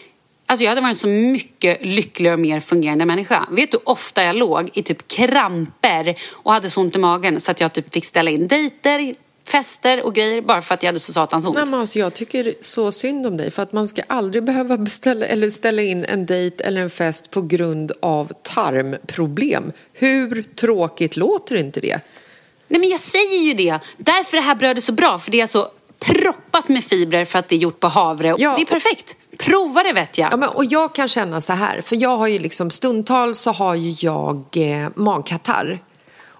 Alltså 0.51 0.65
jag 0.65 0.71
hade 0.71 0.81
varit 0.81 0.93
en 0.93 0.97
så 0.97 1.09
mycket 1.09 1.85
lyckligare 1.85 2.35
och 2.35 2.41
mer 2.41 2.61
fungerande 2.61 3.05
människa. 3.05 3.47
Vet 3.51 3.73
du 3.73 3.79
ofta 3.85 4.25
jag 4.25 4.37
låg 4.37 4.71
i 4.75 4.83
typ 4.83 5.09
kramper 5.09 6.15
och 6.31 6.53
hade 6.53 6.71
så 6.71 6.81
ont 6.81 6.97
i 6.97 6.99
magen 6.99 7.41
så 7.41 7.51
att 7.51 7.61
jag 7.61 7.73
typ 7.73 7.93
fick 7.93 8.05
ställa 8.05 8.31
in 8.31 8.49
dejter, 8.49 9.15
fester 9.49 10.03
och 10.05 10.15
grejer 10.15 10.41
bara 10.41 10.63
för 10.63 10.75
att 10.75 10.83
jag 10.83 10.89
hade 10.89 11.01
så 11.01 11.13
satans 11.13 11.47
ont. 11.47 11.57
Nej, 11.57 11.67
men 11.67 11.81
alltså, 11.81 11.99
jag 11.99 12.15
tycker 12.15 12.55
så 12.61 12.93
synd 12.93 13.27
om 13.27 13.37
dig 13.37 13.51
för 13.51 13.63
att 13.63 13.73
man 13.73 13.89
ska 13.89 14.03
aldrig 14.07 14.45
behöva 14.45 14.79
beställa 14.79 15.27
eller 15.27 15.51
ställa 15.51 15.83
in 15.83 16.05
en 16.05 16.27
dejt 16.27 16.65
eller 16.65 16.81
en 16.81 16.91
fest 16.91 17.31
på 17.31 17.43
grund 17.43 17.93
av 18.03 18.33
tarmproblem. 18.43 19.73
Hur 19.93 20.43
tråkigt 20.43 21.17
låter 21.17 21.57
inte 21.57 21.81
det? 21.81 22.01
Nej 22.69 22.81
men 22.81 22.89
jag 22.89 23.01
säger 23.01 23.39
ju 23.39 23.55
det. 23.55 23.79
Därför 23.97 24.37
är 24.37 24.41
det 24.41 24.47
här 24.47 24.55
brödet 24.55 24.85
så 24.85 24.93
bra 24.93 25.19
för 25.19 25.31
det 25.31 25.41
är 25.41 25.47
så 25.47 25.69
proppat 25.99 26.69
med 26.69 26.85
fibrer 26.85 27.25
för 27.25 27.39
att 27.39 27.49
det 27.49 27.55
är 27.55 27.59
gjort 27.59 27.81
på 27.81 27.87
havre. 27.87 28.35
Ja. 28.39 28.55
Det 28.57 28.63
är 28.63 28.67
perfekt. 28.67 29.17
Prova 29.39 29.83
det 29.83 29.93
vet 29.93 30.19
jag. 30.19 30.33
Ja, 30.33 30.37
men, 30.37 30.49
och 30.49 30.65
jag 30.65 30.95
kan 30.95 31.09
känna 31.09 31.41
så 31.41 31.53
här, 31.53 31.81
för 31.81 31.97
jag 31.97 32.17
har 32.17 32.27
ju 32.27 32.39
liksom 32.39 32.71
stundtals 32.71 33.39
så 33.39 33.53
har 33.53 33.75
ju 33.75 33.95
jag 34.07 34.45
eh, 34.57 34.89
magkatarr. 34.95 35.83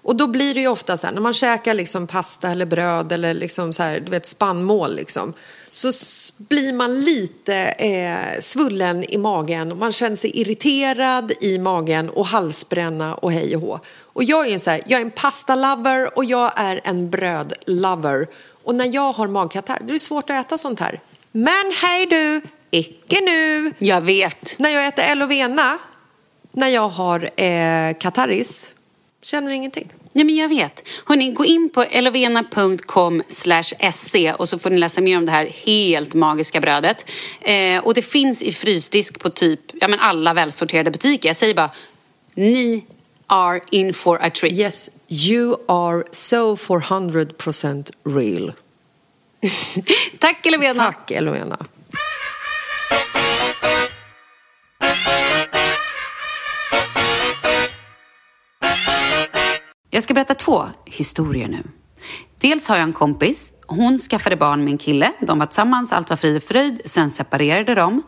Och 0.01 0.15
då 0.15 0.27
blir 0.27 0.53
det 0.53 0.59
ju 0.59 0.67
ofta 0.67 0.97
så 0.97 1.07
här, 1.07 1.13
när 1.13 1.21
man 1.21 1.33
käkar 1.33 1.73
liksom 1.73 2.07
pasta 2.07 2.49
eller 2.49 2.65
bröd 2.65 3.11
eller 3.11 3.33
liksom 3.33 3.73
så 3.73 3.83
här, 3.83 3.99
du 3.99 4.11
vet 4.11 4.25
spannmål 4.25 4.95
liksom. 4.95 5.33
Så 5.71 5.91
blir 6.37 6.73
man 6.73 7.01
lite 7.01 7.55
eh, 7.55 8.41
svullen 8.41 9.03
i 9.03 9.17
magen 9.17 9.71
och 9.71 9.77
man 9.77 9.91
känner 9.91 10.15
sig 10.15 10.39
irriterad 10.41 11.31
i 11.41 11.59
magen 11.59 12.09
och 12.09 12.25
halsbränna 12.25 13.15
och 13.15 13.31
hej 13.31 13.55
och 13.55 13.61
hå. 13.61 13.79
Och 14.03 14.23
jag 14.23 14.47
är 14.47 14.53
en 14.53 14.59
så 14.59 14.69
här, 14.69 14.81
jag 14.87 15.01
är 15.01 15.05
en 15.05 15.11
pasta-lover 15.11 16.17
och 16.17 16.25
jag 16.25 16.51
är 16.55 16.81
en 16.83 17.09
bröd-lover. 17.09 18.27
Och 18.63 18.75
när 18.75 18.95
jag 18.95 19.11
har 19.11 19.27
magkatarr, 19.27 19.79
då 19.81 19.87
är 19.89 19.93
det 19.93 19.99
svårt 19.99 20.29
att 20.29 20.45
äta 20.45 20.57
sånt 20.57 20.79
här. 20.79 20.99
Men 21.31 21.73
hej 21.81 22.05
du, 22.05 22.41
icke 22.71 23.21
nu! 23.21 23.73
Jag 23.77 24.01
vet. 24.01 24.55
När 24.59 24.69
jag 24.69 24.87
äter 24.87 25.03
Elovena, 25.03 25.77
när 26.51 26.67
jag 26.67 26.89
har 26.89 27.41
eh, 27.41 27.93
katarris, 27.99 28.73
känner 29.21 29.51
ingenting. 29.51 29.93
Ja, 30.13 30.23
men 30.23 30.35
jag 30.35 30.49
vet. 30.49 30.87
Hörrni, 31.05 31.31
gå 31.31 31.45
in 31.45 31.69
på 31.69 31.83
elovena.com 31.83 33.23
se 33.93 34.33
och 34.33 34.49
så 34.49 34.59
får 34.59 34.69
ni 34.69 34.77
läsa 34.77 35.01
mer 35.01 35.17
om 35.17 35.25
det 35.25 35.31
här 35.31 35.45
helt 35.45 36.13
magiska 36.13 36.61
brödet. 36.61 37.05
Eh, 37.41 37.85
och 37.85 37.93
det 37.93 38.01
finns 38.01 38.41
i 38.41 38.51
frysdisk 38.51 39.19
på 39.19 39.29
typ 39.29 39.59
ja, 39.73 39.87
men 39.87 39.99
alla 39.99 40.33
välsorterade 40.33 40.91
butiker. 40.91 41.29
Jag 41.29 41.35
säger 41.35 41.53
bara, 41.53 41.71
ni 42.35 42.85
are 43.27 43.61
in 43.71 43.93
for 43.93 44.17
a 44.21 44.29
treat. 44.29 44.53
Yes, 44.53 44.89
you 45.07 45.55
are 45.67 46.03
so 46.11 46.55
400% 46.55 47.91
real. 48.03 48.53
Tack 50.19 50.45
Elovena. 50.45 50.73
Tack 50.73 51.11
Elovena. 51.11 51.57
Jag 59.89 60.03
ska 60.03 60.13
berätta 60.13 60.33
två 60.33 60.63
historier 60.85 61.47
nu. 61.47 61.63
Dels 62.39 62.67
har 62.67 62.75
jag 62.75 62.83
en 62.83 62.93
kompis 62.93 63.51
hon 63.69 63.97
skaffade 63.97 64.35
barn 64.35 64.63
med 64.63 64.71
en 64.71 64.77
kille. 64.77 65.11
De 65.19 65.39
var 65.39 65.45
tillsammans, 65.45 65.91
allt 65.91 66.09
var 66.09 66.17
frid 66.17 66.35
och 66.35 66.43
fröjd. 66.43 66.81
Sen 66.85 67.11
separerade 67.11 67.75
de. 67.75 68.01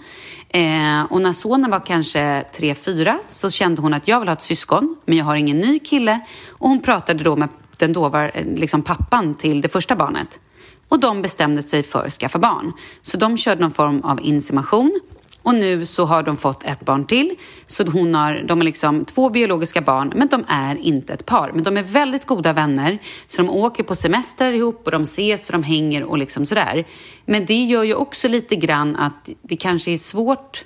Eh, 0.49 1.03
och 1.03 1.21
när 1.21 1.33
sonen 1.33 1.71
var 1.71 1.85
kanske 1.85 2.45
tre, 2.55 2.75
fyra 2.75 3.19
så 3.27 3.49
kände 3.49 3.81
hon 3.81 3.93
att 3.93 4.07
jag 4.07 4.19
vill 4.19 4.29
ha 4.29 4.33
ett 4.33 4.41
syskon, 4.41 4.97
men 5.05 5.17
jag 5.17 5.25
har 5.25 5.35
ingen 5.35 5.57
ny 5.57 5.79
kille. 5.79 6.19
Och 6.49 6.69
hon 6.69 6.81
pratade 6.81 7.23
då 7.23 7.35
med 7.35 7.49
den 7.77 7.93
dåvar, 7.93 8.31
eh, 8.33 8.45
liksom 8.45 8.81
pappan 8.81 9.35
till 9.35 9.61
det 9.61 9.69
första 9.69 9.95
barnet. 9.95 10.39
Och 10.87 10.99
de 10.99 11.21
bestämde 11.21 11.63
sig 11.63 11.83
för 11.83 12.05
att 12.05 12.11
skaffa 12.11 12.39
barn. 12.39 12.73
Så 13.01 13.17
de 13.17 13.37
körde 13.37 13.61
någon 13.61 13.71
form 13.71 14.01
av 14.01 14.19
insemination. 14.21 14.99
Och 15.43 15.55
nu 15.55 15.85
så 15.85 16.05
har 16.05 16.23
de 16.23 16.37
fått 16.37 16.63
ett 16.63 16.79
barn 16.79 17.05
till. 17.05 17.35
Så 17.65 17.83
hon 17.89 18.15
har, 18.15 18.43
de 18.47 18.59
har 18.59 18.65
liksom 18.65 19.05
två 19.05 19.29
biologiska 19.29 19.81
barn, 19.81 20.13
men 20.15 20.27
de 20.27 20.45
är 20.47 20.75
inte 20.75 21.13
ett 21.13 21.25
par. 21.25 21.51
Men 21.51 21.63
de 21.63 21.77
är 21.77 21.83
väldigt 21.83 22.25
goda 22.25 22.53
vänner. 22.53 22.99
Så 23.27 23.41
de 23.41 23.49
åker 23.49 23.83
på 23.83 23.95
semester 23.95 24.51
ihop 24.51 24.81
och 24.85 24.91
de 24.91 25.01
ses 25.01 25.49
och 25.49 25.53
de 25.53 25.63
hänger 25.63 26.03
och 26.03 26.17
liksom 26.17 26.45
sådär. 26.45 26.87
Men 27.25 27.45
det 27.45 27.63
gör 27.63 27.83
ju 27.83 27.93
också 27.93 28.27
lite 28.27 28.55
grann 28.55 28.95
att 28.95 29.29
det 29.41 29.55
kanske 29.55 29.91
är 29.91 29.97
svårt 29.97 30.65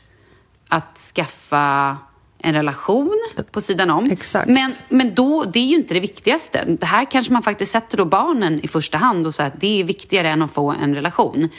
att 0.69 0.97
skaffa 0.97 1.97
en 2.37 2.53
relation 2.53 3.23
på 3.51 3.61
sidan 3.61 3.89
om. 3.89 4.11
Exakt. 4.11 4.49
Men, 4.49 4.71
men 4.89 5.13
då, 5.13 5.43
det 5.43 5.59
är 5.59 5.65
ju 5.65 5.75
inte 5.75 5.93
det 5.93 5.99
viktigaste. 5.99 6.63
Det 6.79 6.85
här 6.85 7.11
kanske 7.11 7.33
man 7.33 7.43
faktiskt 7.43 7.71
sätter 7.71 7.97
då 7.97 8.05
barnen 8.05 8.65
i 8.65 8.67
första 8.67 8.97
hand 8.97 9.27
och 9.27 9.35
så 9.35 9.43
att 9.43 9.61
det 9.61 9.79
är 9.79 9.83
viktigare 9.83 10.29
än 10.29 10.41
att 10.41 10.53
få 10.53 10.71
en 10.71 10.95
relation. 10.95 11.49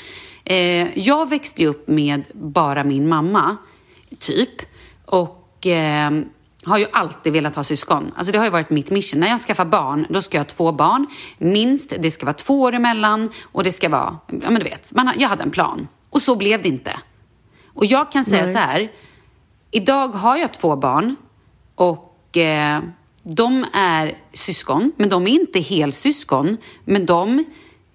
Eh, 0.48 0.98
jag 0.98 1.28
växte 1.28 1.66
upp 1.66 1.88
med 1.88 2.24
bara 2.32 2.84
min 2.84 3.08
mamma, 3.08 3.56
typ. 4.18 4.62
Och 5.04 5.66
eh, 5.66 6.10
har 6.64 6.78
ju 6.78 6.86
alltid 6.92 7.32
velat 7.32 7.56
ha 7.56 7.64
syskon. 7.64 8.12
Alltså 8.16 8.32
det 8.32 8.38
har 8.38 8.44
ju 8.44 8.50
varit 8.50 8.70
mitt 8.70 8.90
mission. 8.90 9.20
När 9.20 9.28
jag 9.28 9.40
skaffar 9.40 9.64
barn, 9.64 10.06
då 10.10 10.22
ska 10.22 10.36
jag 10.36 10.44
ha 10.44 10.48
två 10.48 10.72
barn. 10.72 11.06
Minst, 11.38 11.94
det 11.98 12.10
ska 12.10 12.26
vara 12.26 12.34
två 12.34 12.60
år 12.60 12.72
emellan 12.72 13.30
och 13.42 13.64
det 13.64 13.72
ska 13.72 13.88
vara, 13.88 14.18
ja 14.26 14.50
men 14.50 14.54
du 14.54 14.64
vet, 14.64 14.92
man, 14.94 15.12
jag 15.18 15.28
hade 15.28 15.42
en 15.42 15.50
plan. 15.50 15.88
Och 16.10 16.22
så 16.22 16.36
blev 16.36 16.62
det 16.62 16.68
inte. 16.68 16.92
Och 17.66 17.86
jag 17.86 18.12
kan 18.12 18.24
säga 18.24 18.42
Nej. 18.42 18.52
så 18.52 18.58
här, 18.58 18.92
idag 19.70 20.08
har 20.08 20.36
jag 20.36 20.52
två 20.54 20.76
barn 20.76 21.16
och 21.74 22.36
eh, 22.36 22.82
de 23.22 23.66
är 23.72 24.18
syskon, 24.32 24.92
men 24.96 25.08
de 25.08 25.26
är 25.26 25.30
inte 25.30 25.60
helsyskon. 25.60 26.56
Men 26.84 27.06
de 27.06 27.44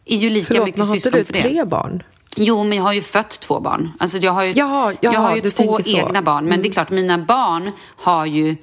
är 0.05 0.17
ju 0.17 0.29
lika 0.29 0.47
Förlåt, 0.47 0.65
mycket 0.65 0.77
men 0.79 0.87
har 0.87 0.95
inte 0.95 1.03
syskon 1.03 1.19
du 1.19 1.25
för 1.25 1.33
det. 1.33 1.41
tre 1.41 1.65
barn? 1.65 2.03
Jo, 2.37 2.63
men 2.63 2.77
jag 2.77 2.83
har 2.83 2.93
ju 2.93 3.01
fött 3.01 3.39
två 3.39 3.59
barn. 3.59 3.91
Alltså 3.99 4.17
jag 4.17 4.31
har 4.31 4.43
ju, 4.43 4.53
Jaha, 4.55 4.93
jag 5.01 5.13
jaha, 5.13 5.21
har 5.21 5.35
ju 5.35 5.41
två 5.41 5.79
så. 5.79 5.89
Mm. 5.89 6.07
egna 6.07 6.21
barn. 6.21 6.45
Men 6.45 6.61
det 6.61 6.67
är 6.67 6.71
klart, 6.71 6.89
mina 6.89 7.17
barn 7.17 7.71
har 7.97 8.25
ju... 8.25 8.55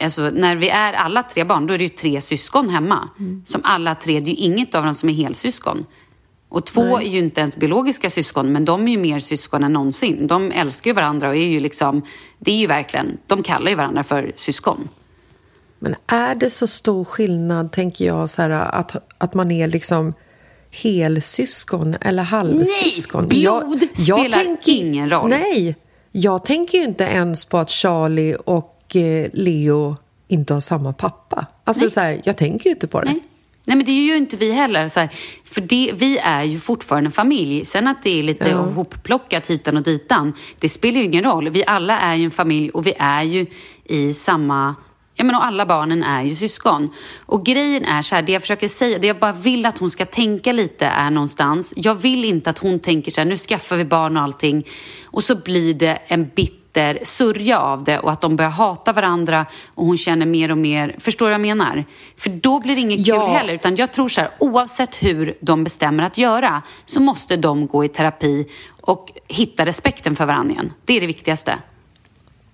Alltså, 0.00 0.22
när 0.22 0.56
vi 0.56 0.68
är 0.68 0.92
alla 0.92 1.22
tre 1.22 1.44
barn, 1.44 1.66
då 1.66 1.74
är 1.74 1.78
det 1.78 1.84
ju 1.84 1.90
tre 1.90 2.20
syskon 2.20 2.68
hemma. 2.68 3.08
Mm. 3.18 3.42
Som 3.46 3.60
alla 3.64 3.94
tre, 3.94 4.20
det 4.20 4.30
är 4.30 4.34
ju 4.34 4.36
inget 4.36 4.74
av 4.74 4.84
dem 4.84 4.94
som 4.94 5.08
är 5.08 5.12
helsyskon. 5.12 5.84
Och 6.48 6.66
två 6.66 6.98
är 6.98 7.06
ju 7.06 7.18
inte 7.18 7.40
ens 7.40 7.56
biologiska 7.56 8.10
syskon, 8.10 8.52
men 8.52 8.64
de 8.64 8.88
är 8.88 8.92
ju 8.92 8.98
mer 8.98 9.18
syskon 9.18 9.64
än 9.64 9.72
någonsin. 9.72 10.26
De 10.26 10.52
älskar 10.52 10.90
ju 10.90 10.94
varandra 10.94 11.28
och 11.28 11.36
är 11.36 11.48
ju 11.48 11.60
liksom... 11.60 12.02
Det 12.38 12.52
är 12.52 12.56
ju 12.56 12.66
verkligen... 12.66 13.18
De 13.26 13.42
kallar 13.42 13.70
ju 13.70 13.76
varandra 13.76 14.04
för 14.04 14.32
syskon. 14.36 14.88
Men 15.78 15.94
är 16.06 16.34
det 16.34 16.50
så 16.50 16.66
stor 16.66 17.04
skillnad, 17.04 17.72
tänker 17.72 18.06
jag, 18.06 18.30
så 18.30 18.42
här, 18.42 18.50
att, 18.50 18.96
att 19.18 19.34
man 19.34 19.50
är 19.50 19.68
liksom 19.68 20.14
helsyskon 20.70 21.96
eller 22.00 22.22
halvsyskon? 22.22 23.24
Nej, 23.28 23.40
blod 23.40 23.88
spelar 23.94 24.56
ingen 24.66 25.10
roll. 25.10 25.28
Nej, 25.30 25.76
jag 26.12 26.44
tänker 26.44 26.78
ju 26.78 26.84
inte 26.84 27.04
ens 27.04 27.44
på 27.44 27.58
att 27.58 27.70
Charlie 27.70 28.36
och 28.44 28.96
eh, 28.96 29.26
Leo 29.32 29.96
inte 30.28 30.54
har 30.54 30.60
samma 30.60 30.92
pappa. 30.92 31.46
Alltså, 31.64 31.84
Nej. 31.84 31.90
så 31.90 32.00
här, 32.00 32.20
jag 32.24 32.36
tänker 32.36 32.66
ju 32.66 32.70
inte 32.70 32.86
på 32.86 33.00
det. 33.00 33.06
Nej. 33.06 33.20
Nej, 33.64 33.76
men 33.76 33.86
det 33.86 33.92
är 33.92 34.02
ju 34.02 34.16
inte 34.16 34.36
vi 34.36 34.52
heller. 34.52 34.88
Så 34.88 35.00
här, 35.00 35.08
för 35.44 35.60
det, 35.60 35.90
vi 35.94 36.18
är 36.18 36.42
ju 36.44 36.60
fortfarande 36.60 37.08
en 37.08 37.12
familj. 37.12 37.64
Sen 37.64 37.88
att 37.88 38.02
det 38.02 38.18
är 38.18 38.22
lite 38.22 38.48
Ja. 38.48 38.56
hopplockat 38.56 39.46
hitan 39.46 39.76
och 39.76 39.82
ditan, 39.82 40.32
det 40.58 40.68
spelar 40.68 40.98
ju 40.98 41.04
ingen 41.04 41.24
roll. 41.24 41.48
Vi 41.48 41.64
alla 41.66 42.00
är 42.00 42.14
ju 42.14 42.24
en 42.24 42.30
familj 42.30 42.70
och 42.70 42.86
vi 42.86 42.94
är 42.98 43.22
ju 43.22 43.46
i 43.84 44.14
samma... 44.14 44.74
Jag 45.14 45.26
menar, 45.26 45.38
och 45.40 45.46
alla 45.46 45.66
barnen 45.66 46.02
är 46.02 46.22
ju 46.22 46.34
syskon. 46.34 46.90
Och 47.26 47.44
grejen 47.46 47.84
är 47.84 48.02
så 48.02 48.14
här, 48.14 48.22
det 48.22 48.32
jag 48.32 48.42
försöker 48.42 48.68
säga, 48.68 48.98
det 48.98 49.06
jag 49.06 49.18
bara 49.18 49.32
vill 49.32 49.66
att 49.66 49.78
hon 49.78 49.90
ska 49.90 50.04
tänka 50.06 50.52
lite 50.52 50.86
är 50.86 51.10
någonstans. 51.10 51.74
Jag 51.76 51.94
vill 51.94 52.24
inte 52.24 52.50
att 52.50 52.58
hon 52.58 52.78
tänker 52.80 53.10
så 53.10 53.20
här, 53.20 53.28
nu 53.28 53.36
skaffar 53.36 53.76
vi 53.76 53.84
barn 53.84 54.16
och 54.16 54.22
allting. 54.22 54.66
Och 55.04 55.24
så 55.24 55.34
blir 55.34 55.74
det 55.74 55.98
en 56.06 56.28
bitter 56.36 56.98
sörja 57.02 57.60
av 57.60 57.84
det 57.84 57.98
och 57.98 58.10
att 58.10 58.20
de 58.20 58.36
börjar 58.36 58.50
hata 58.50 58.92
varandra 58.92 59.46
och 59.74 59.86
hon 59.86 59.96
känner 59.96 60.26
mer 60.26 60.50
och 60.50 60.58
mer, 60.58 60.96
förstår 60.98 61.26
du 61.26 61.30
vad 61.30 61.34
jag 61.34 61.56
menar? 61.56 61.84
För 62.16 62.30
då 62.30 62.60
blir 62.60 62.74
det 62.74 62.80
inget 62.80 63.06
Ja. 63.06 63.26
kul 63.26 63.36
heller, 63.36 63.54
utan 63.54 63.76
jag 63.76 63.92
tror 63.92 64.08
så 64.08 64.20
här, 64.20 64.30
oavsett 64.38 65.02
hur 65.02 65.34
de 65.40 65.64
bestämmer 65.64 66.02
att 66.02 66.18
göra 66.18 66.62
så 66.84 67.02
måste 67.02 67.36
de 67.36 67.66
gå 67.66 67.84
i 67.84 67.88
terapi 67.88 68.46
och 68.80 69.12
hitta 69.28 69.66
respekten 69.66 70.16
för 70.16 70.26
varandra 70.26 70.52
igen. 70.52 70.72
Det 70.84 70.96
är 70.96 71.00
det 71.00 71.06
viktigaste. 71.06 71.58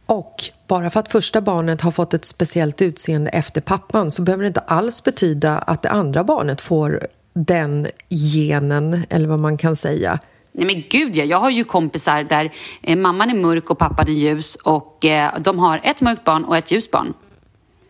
Och 0.06 0.44
bara 0.66 0.90
för 0.90 1.00
att 1.00 1.12
första 1.12 1.40
barnet 1.40 1.80
har 1.80 1.90
fått 1.90 2.14
ett 2.14 2.24
speciellt 2.24 2.82
utseende 2.82 3.30
efter 3.30 3.60
pappan 3.60 4.10
så 4.10 4.22
behöver 4.22 4.42
det 4.42 4.48
inte 4.48 4.60
alls 4.60 5.04
betyda 5.04 5.58
att 5.58 5.82
det 5.82 5.90
andra 5.90 6.24
barnet 6.24 6.60
får 6.60 7.06
den 7.34 7.86
genen, 8.08 9.06
eller 9.10 9.28
vad 9.28 9.38
man 9.38 9.58
kan 9.58 9.76
säga. 9.76 10.18
Nej 10.52 10.66
men 10.66 10.84
gud 10.90 11.16
ja, 11.16 11.24
jag 11.24 11.38
har 11.38 11.50
ju 11.50 11.64
kompisar 11.64 12.22
där 12.24 12.52
eh, 12.82 12.96
mamman 12.96 13.30
är 13.30 13.34
mörk 13.34 13.70
och 13.70 13.78
pappan 13.78 14.08
är 14.08 14.12
ljus 14.12 14.56
och 14.56 15.04
eh, 15.04 15.32
de 15.40 15.58
har 15.58 15.80
ett 15.82 16.00
mörkt 16.00 16.24
barn 16.24 16.44
och 16.44 16.56
ett 16.56 16.70
ljust 16.70 16.90
barn. 16.90 17.14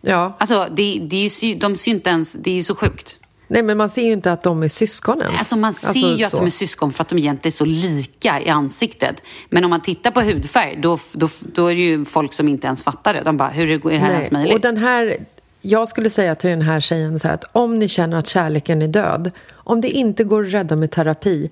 Ja. 0.00 0.36
Alltså 0.38 0.68
det, 0.76 0.98
det 1.10 1.16
är 1.16 1.44
ju, 1.44 1.54
de 1.54 1.74
ju 1.86 1.92
inte 1.92 2.10
ens, 2.10 2.32
det 2.32 2.50
är 2.50 2.54
ju 2.54 2.62
så 2.62 2.74
sjukt. 2.74 3.18
Nej, 3.48 3.62
men 3.62 3.76
man 3.76 3.88
ser 3.88 4.02
ju 4.02 4.12
inte 4.12 4.32
att 4.32 4.42
de 4.42 4.62
är 4.62 4.68
syskon 4.68 5.20
ens. 5.22 5.38
Alltså 5.38 5.56
man 5.56 5.72
ser 5.72 6.16
ju 6.16 6.24
att 6.24 6.30
så. 6.30 6.36
de 6.36 6.46
är 6.46 6.50
syskon 6.50 6.92
för 6.92 7.02
att 7.02 7.08
de 7.08 7.18
egentligen 7.18 7.48
är 7.48 7.56
så 7.56 7.64
lika 7.64 8.40
i 8.40 8.48
ansiktet. 8.48 9.22
Men 9.50 9.64
om 9.64 9.70
man 9.70 9.82
tittar 9.82 10.10
på 10.10 10.20
hudfärg, 10.20 10.78
då, 10.82 10.98
då, 11.12 11.28
då 11.40 11.66
är 11.66 11.74
det 11.74 11.80
ju 11.80 12.04
folk 12.04 12.32
som 12.32 12.48
inte 12.48 12.66
ens 12.66 12.82
fattar 12.82 13.14
det. 13.14 13.20
De 13.24 13.36
bara, 13.36 13.48
hur 13.48 13.70
är 13.70 13.90
det 13.90 13.98
här 13.98 14.12
ens 14.12 14.30
möjligt? 14.30 14.54
Och 14.54 14.60
den 14.60 14.76
här, 14.76 15.16
jag 15.60 15.88
skulle 15.88 16.10
säga 16.10 16.34
till 16.34 16.50
den 16.50 16.62
här 16.62 16.80
tjejen 16.80 17.18
så 17.18 17.28
här 17.28 17.34
att 17.34 17.44
om 17.52 17.78
ni 17.78 17.88
känner 17.88 18.16
att 18.16 18.26
kärleken 18.26 18.82
är 18.82 18.88
död, 18.88 19.30
om 19.54 19.80
det 19.80 19.88
inte 19.88 20.24
går 20.24 20.46
att 20.46 20.52
rädda 20.52 20.76
med 20.76 20.90
terapi, 20.90 21.50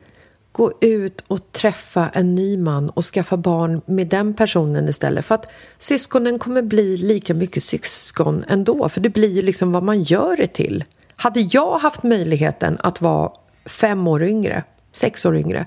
gå 0.53 0.72
ut 0.80 1.24
och 1.26 1.53
träffa 1.53 2.09
en 2.12 2.34
ny 2.34 2.57
man 2.57 2.90
och 2.90 3.05
skaffa 3.05 3.36
barn 3.36 3.80
med 3.86 4.07
den 4.07 4.34
personen 4.34 4.88
istället. 4.88 5.24
För 5.24 5.34
att 5.34 5.51
syskonen 5.78 6.38
kommer 6.38 6.62
bli 6.62 6.97
lika 6.97 7.34
mycket 7.34 7.62
syskon 7.62 8.45
ändå, 8.49 8.88
för 8.88 9.01
det 9.01 9.09
blir 9.09 9.30
ju 9.30 9.42
liksom 9.42 9.72
vad 9.72 9.82
man 9.82 10.03
gör 10.03 10.36
det 10.36 10.47
till. 10.47 10.84
Hade 11.16 11.40
jag 11.40 11.78
haft 11.78 12.02
möjligheten 12.02 12.78
att 12.80 13.00
vara 13.00 13.32
fem 13.66 14.08
år 14.08 14.22
yngre, 14.22 14.62
sex 14.92 15.26
år 15.26 15.36
yngre, 15.36 15.66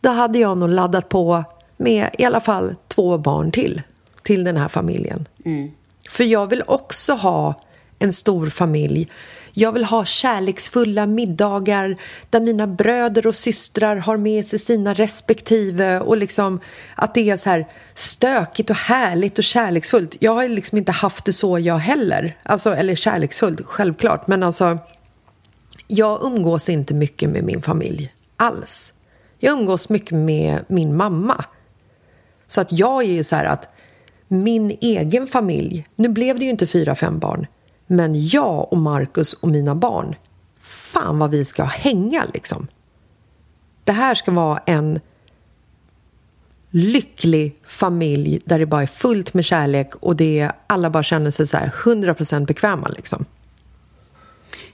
då 0.00 0.10
hade 0.10 0.38
jag 0.38 0.58
nog 0.58 0.68
laddat 0.68 1.08
på 1.08 1.44
med 1.76 2.10
i 2.18 2.24
alla 2.24 2.40
fall 2.40 2.74
två 2.88 3.18
barn 3.18 3.50
till, 3.52 3.82
till 4.22 4.44
den 4.44 4.56
här 4.56 4.68
familjen. 4.68 5.28
För 6.08 6.24
jag 6.24 6.46
vill 6.46 6.62
också 6.66 7.12
ha 7.12 7.54
en 7.98 8.12
stor 8.12 8.46
familj. 8.46 9.10
Jag 9.52 9.72
vill 9.72 9.84
ha 9.84 10.04
kärleksfulla 10.04 11.06
middagar 11.06 11.96
där 12.30 12.40
mina 12.40 12.66
bröder 12.66 13.26
och 13.26 13.34
systrar 13.34 13.96
har 13.96 14.16
med 14.16 14.46
sig 14.46 14.58
sina 14.58 14.94
respektive 14.94 16.00
och 16.00 16.16
liksom 16.16 16.60
att 16.94 17.14
det 17.14 17.30
är 17.30 17.36
så 17.36 17.50
här 17.50 17.66
stökigt 17.94 18.70
och 18.70 18.76
härligt 18.76 19.38
och 19.38 19.44
kärleksfullt. 19.44 20.16
Jag 20.20 20.34
har 20.34 20.42
ju 20.42 20.48
liksom 20.48 20.78
inte 20.78 20.92
haft 20.92 21.24
det 21.24 21.32
så 21.32 21.58
jag 21.58 21.78
heller. 21.78 22.36
Alltså, 22.42 22.74
eller 22.74 22.94
kärleksfullt, 22.94 23.60
självklart. 23.64 24.26
Men 24.26 24.42
alltså, 24.42 24.78
jag 25.86 26.22
umgås 26.22 26.68
inte 26.68 26.94
mycket 26.94 27.30
med 27.30 27.44
min 27.44 27.62
familj 27.62 28.12
alls. 28.36 28.94
Jag 29.38 29.52
umgås 29.52 29.88
mycket 29.88 30.12
med 30.12 30.64
min 30.68 30.96
mamma. 30.96 31.44
Så 32.46 32.60
att 32.60 32.72
jag 32.72 33.02
är 33.02 33.12
ju 33.12 33.24
så 33.24 33.36
här 33.36 33.44
att 33.44 33.68
min 34.28 34.78
egen 34.80 35.26
familj, 35.26 35.86
nu 35.96 36.08
blev 36.08 36.38
det 36.38 36.44
ju 36.44 36.50
inte 36.50 36.66
fyra, 36.66 36.94
fem 36.94 37.18
barn, 37.18 37.46
men 37.90 38.28
jag 38.28 38.72
och 38.72 38.78
Marcus 38.78 39.32
och 39.32 39.48
mina 39.48 39.74
barn, 39.74 40.14
fan 40.60 41.18
vad 41.18 41.30
vi 41.30 41.44
ska 41.44 41.64
hänga 41.64 42.24
liksom. 42.34 42.66
Det 43.84 43.92
här 43.92 44.14
ska 44.14 44.32
vara 44.32 44.58
en 44.66 45.00
lycklig 46.70 47.58
familj 47.64 48.40
där 48.44 48.58
det 48.58 48.66
bara 48.66 48.82
är 48.82 48.86
fullt 48.86 49.34
med 49.34 49.44
kärlek 49.44 49.94
och 49.94 50.16
det 50.16 50.38
är, 50.38 50.52
alla 50.66 50.90
bara 50.90 51.02
känner 51.02 51.30
sig 51.30 51.46
så 51.46 51.56
här 51.56 51.72
100% 51.84 52.46
bekväma 52.46 52.88
liksom. 52.88 53.24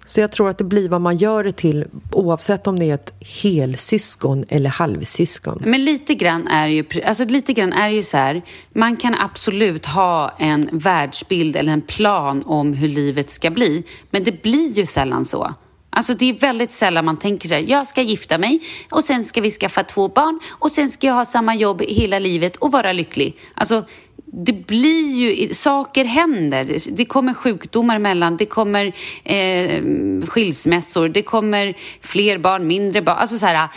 Så 0.06 0.20
jag 0.20 0.32
tror 0.32 0.48
att 0.48 0.58
det 0.58 0.64
blir 0.64 0.88
vad 0.88 1.00
man 1.00 1.16
gör 1.16 1.44
det 1.44 1.52
till 1.52 1.84
oavsett 2.12 2.66
om 2.66 2.78
det 2.78 2.90
är 2.90 2.94
ett 2.94 3.14
helsyskon 3.42 4.44
eller 4.48 4.70
halvsyskon. 4.70 5.62
Men 5.66 5.84
lite 5.84 6.14
grann 6.14 6.46
är 6.48 6.68
ju, 6.68 6.84
alltså 7.04 7.24
lite 7.24 7.52
grann 7.52 7.72
är 7.72 7.88
ju 7.88 8.02
så 8.02 8.16
här, 8.16 8.42
man 8.72 8.96
kan 8.96 9.14
absolut 9.18 9.86
ha 9.86 10.34
en 10.38 10.68
världsbild 10.72 11.56
eller 11.56 11.72
en 11.72 11.82
plan 11.82 12.42
om 12.46 12.72
hur 12.72 12.88
livet 12.88 13.30
ska 13.30 13.50
bli, 13.50 13.82
men 14.10 14.24
det 14.24 14.42
blir 14.42 14.72
ju 14.72 14.86
sällan 14.86 15.24
så. 15.24 15.54
Alltså 15.90 16.14
det 16.14 16.30
är 16.30 16.34
väldigt 16.34 16.70
sällan 16.70 17.04
man 17.04 17.16
tänker 17.16 17.48
så 17.48 17.54
här, 17.54 17.64
jag 17.68 17.86
ska 17.86 18.02
gifta 18.02 18.38
mig 18.38 18.60
och 18.90 19.04
sen 19.04 19.24
ska 19.24 19.40
vi 19.40 19.50
skaffa 19.50 19.82
två 19.82 20.08
barn 20.08 20.40
och 20.48 20.70
sen 20.70 20.90
ska 20.90 21.06
jag 21.06 21.14
ha 21.14 21.24
samma 21.24 21.54
jobb 21.54 21.82
hela 21.82 22.18
livet 22.18 22.56
och 22.56 22.72
vara 22.72 22.92
lycklig. 22.92 23.36
Alltså 23.54 23.84
det 24.32 24.52
blir 24.52 25.16
ju, 25.16 25.54
saker 25.54 26.04
händer. 26.04 26.76
Det 26.90 27.04
kommer 27.04 27.34
sjukdomar 27.34 27.96
emellan, 27.96 28.36
det 28.36 28.46
kommer 28.46 28.92
eh, 29.24 29.82
skilsmässor, 30.26 31.08
det 31.08 31.22
kommer 31.22 31.74
fler 32.00 32.38
barn, 32.38 32.66
mindre 32.66 33.02
barn. 33.02 33.16
Alltså 33.18 33.38
så 33.38 33.46
här, 33.46 33.68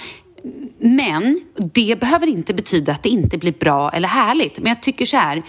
men 0.80 1.42
det 1.74 2.00
behöver 2.00 2.28
inte 2.28 2.54
betyda 2.54 2.92
att 2.92 3.04
det 3.04 3.10
inte 3.10 3.38
blir 3.38 3.54
bra 3.60 3.90
eller 3.90 4.08
härligt. 4.08 4.60
Men 4.60 4.68
jag 4.68 4.82
tycker 4.82 5.06
så 5.06 5.18
här, 5.18 5.44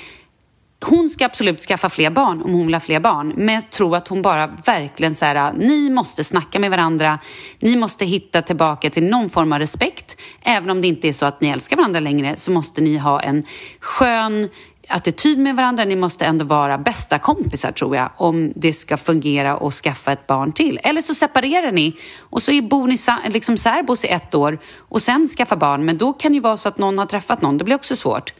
hon 0.84 1.10
ska 1.10 1.24
absolut 1.24 1.60
skaffa 1.60 1.88
fler 1.88 2.10
barn 2.10 2.42
om 2.42 2.52
hon 2.52 2.66
vill 2.66 2.74
ha 2.74 2.80
fler 2.80 3.00
barn. 3.00 3.32
Men 3.36 3.54
jag 3.54 3.70
tror 3.70 3.96
att 3.96 4.08
hon 4.08 4.22
bara 4.22 4.46
verkligen 4.46 5.14
så 5.14 5.24
här, 5.24 5.52
ni 5.52 5.90
måste 5.90 6.24
snacka 6.24 6.58
med 6.58 6.70
varandra. 6.70 7.18
Ni 7.58 7.76
måste 7.76 8.04
hitta 8.04 8.42
tillbaka 8.42 8.90
till 8.90 9.04
någon 9.04 9.30
form 9.30 9.52
av 9.52 9.58
respekt. 9.58 10.16
Även 10.42 10.70
om 10.70 10.80
det 10.80 10.88
inte 10.88 11.08
är 11.08 11.12
så 11.12 11.26
att 11.26 11.40
ni 11.40 11.48
älskar 11.48 11.76
varandra 11.76 12.00
längre 12.00 12.36
så 12.36 12.50
måste 12.50 12.80
ni 12.80 12.96
ha 12.96 13.20
en 13.20 13.42
skön 13.80 14.48
attityd 14.90 15.38
med 15.38 15.56
varandra. 15.56 15.84
Ni 15.84 15.96
måste 15.96 16.24
ändå 16.24 16.44
vara 16.44 16.78
bästa 16.78 17.18
kompisar 17.18 17.72
tror 17.72 17.96
jag 17.96 18.10
om 18.16 18.52
det 18.56 18.72
ska 18.72 18.96
fungera 18.96 19.56
och 19.56 19.74
skaffa 19.74 20.12
ett 20.12 20.26
barn 20.26 20.52
till. 20.52 20.80
Eller 20.82 21.00
så 21.00 21.14
separerar 21.14 21.72
ni 21.72 21.96
och 22.18 22.42
så 22.42 22.62
bor 22.62 22.86
ni 22.86 22.96
liksom 23.32 23.56
särbos 23.56 24.04
i 24.04 24.08
ett 24.08 24.34
år 24.34 24.58
och 24.76 25.02
sen 25.02 25.28
skaffa 25.28 25.56
barn. 25.56 25.84
Men 25.84 25.98
då 25.98 26.12
kan 26.12 26.32
det 26.32 26.36
ju 26.36 26.42
vara 26.42 26.56
så 26.56 26.68
att 26.68 26.78
någon 26.78 26.98
har 26.98 27.06
träffat 27.06 27.42
någon. 27.42 27.58
Det 27.58 27.64
blir 27.64 27.74
också 27.74 27.96
svårt. 27.96 28.34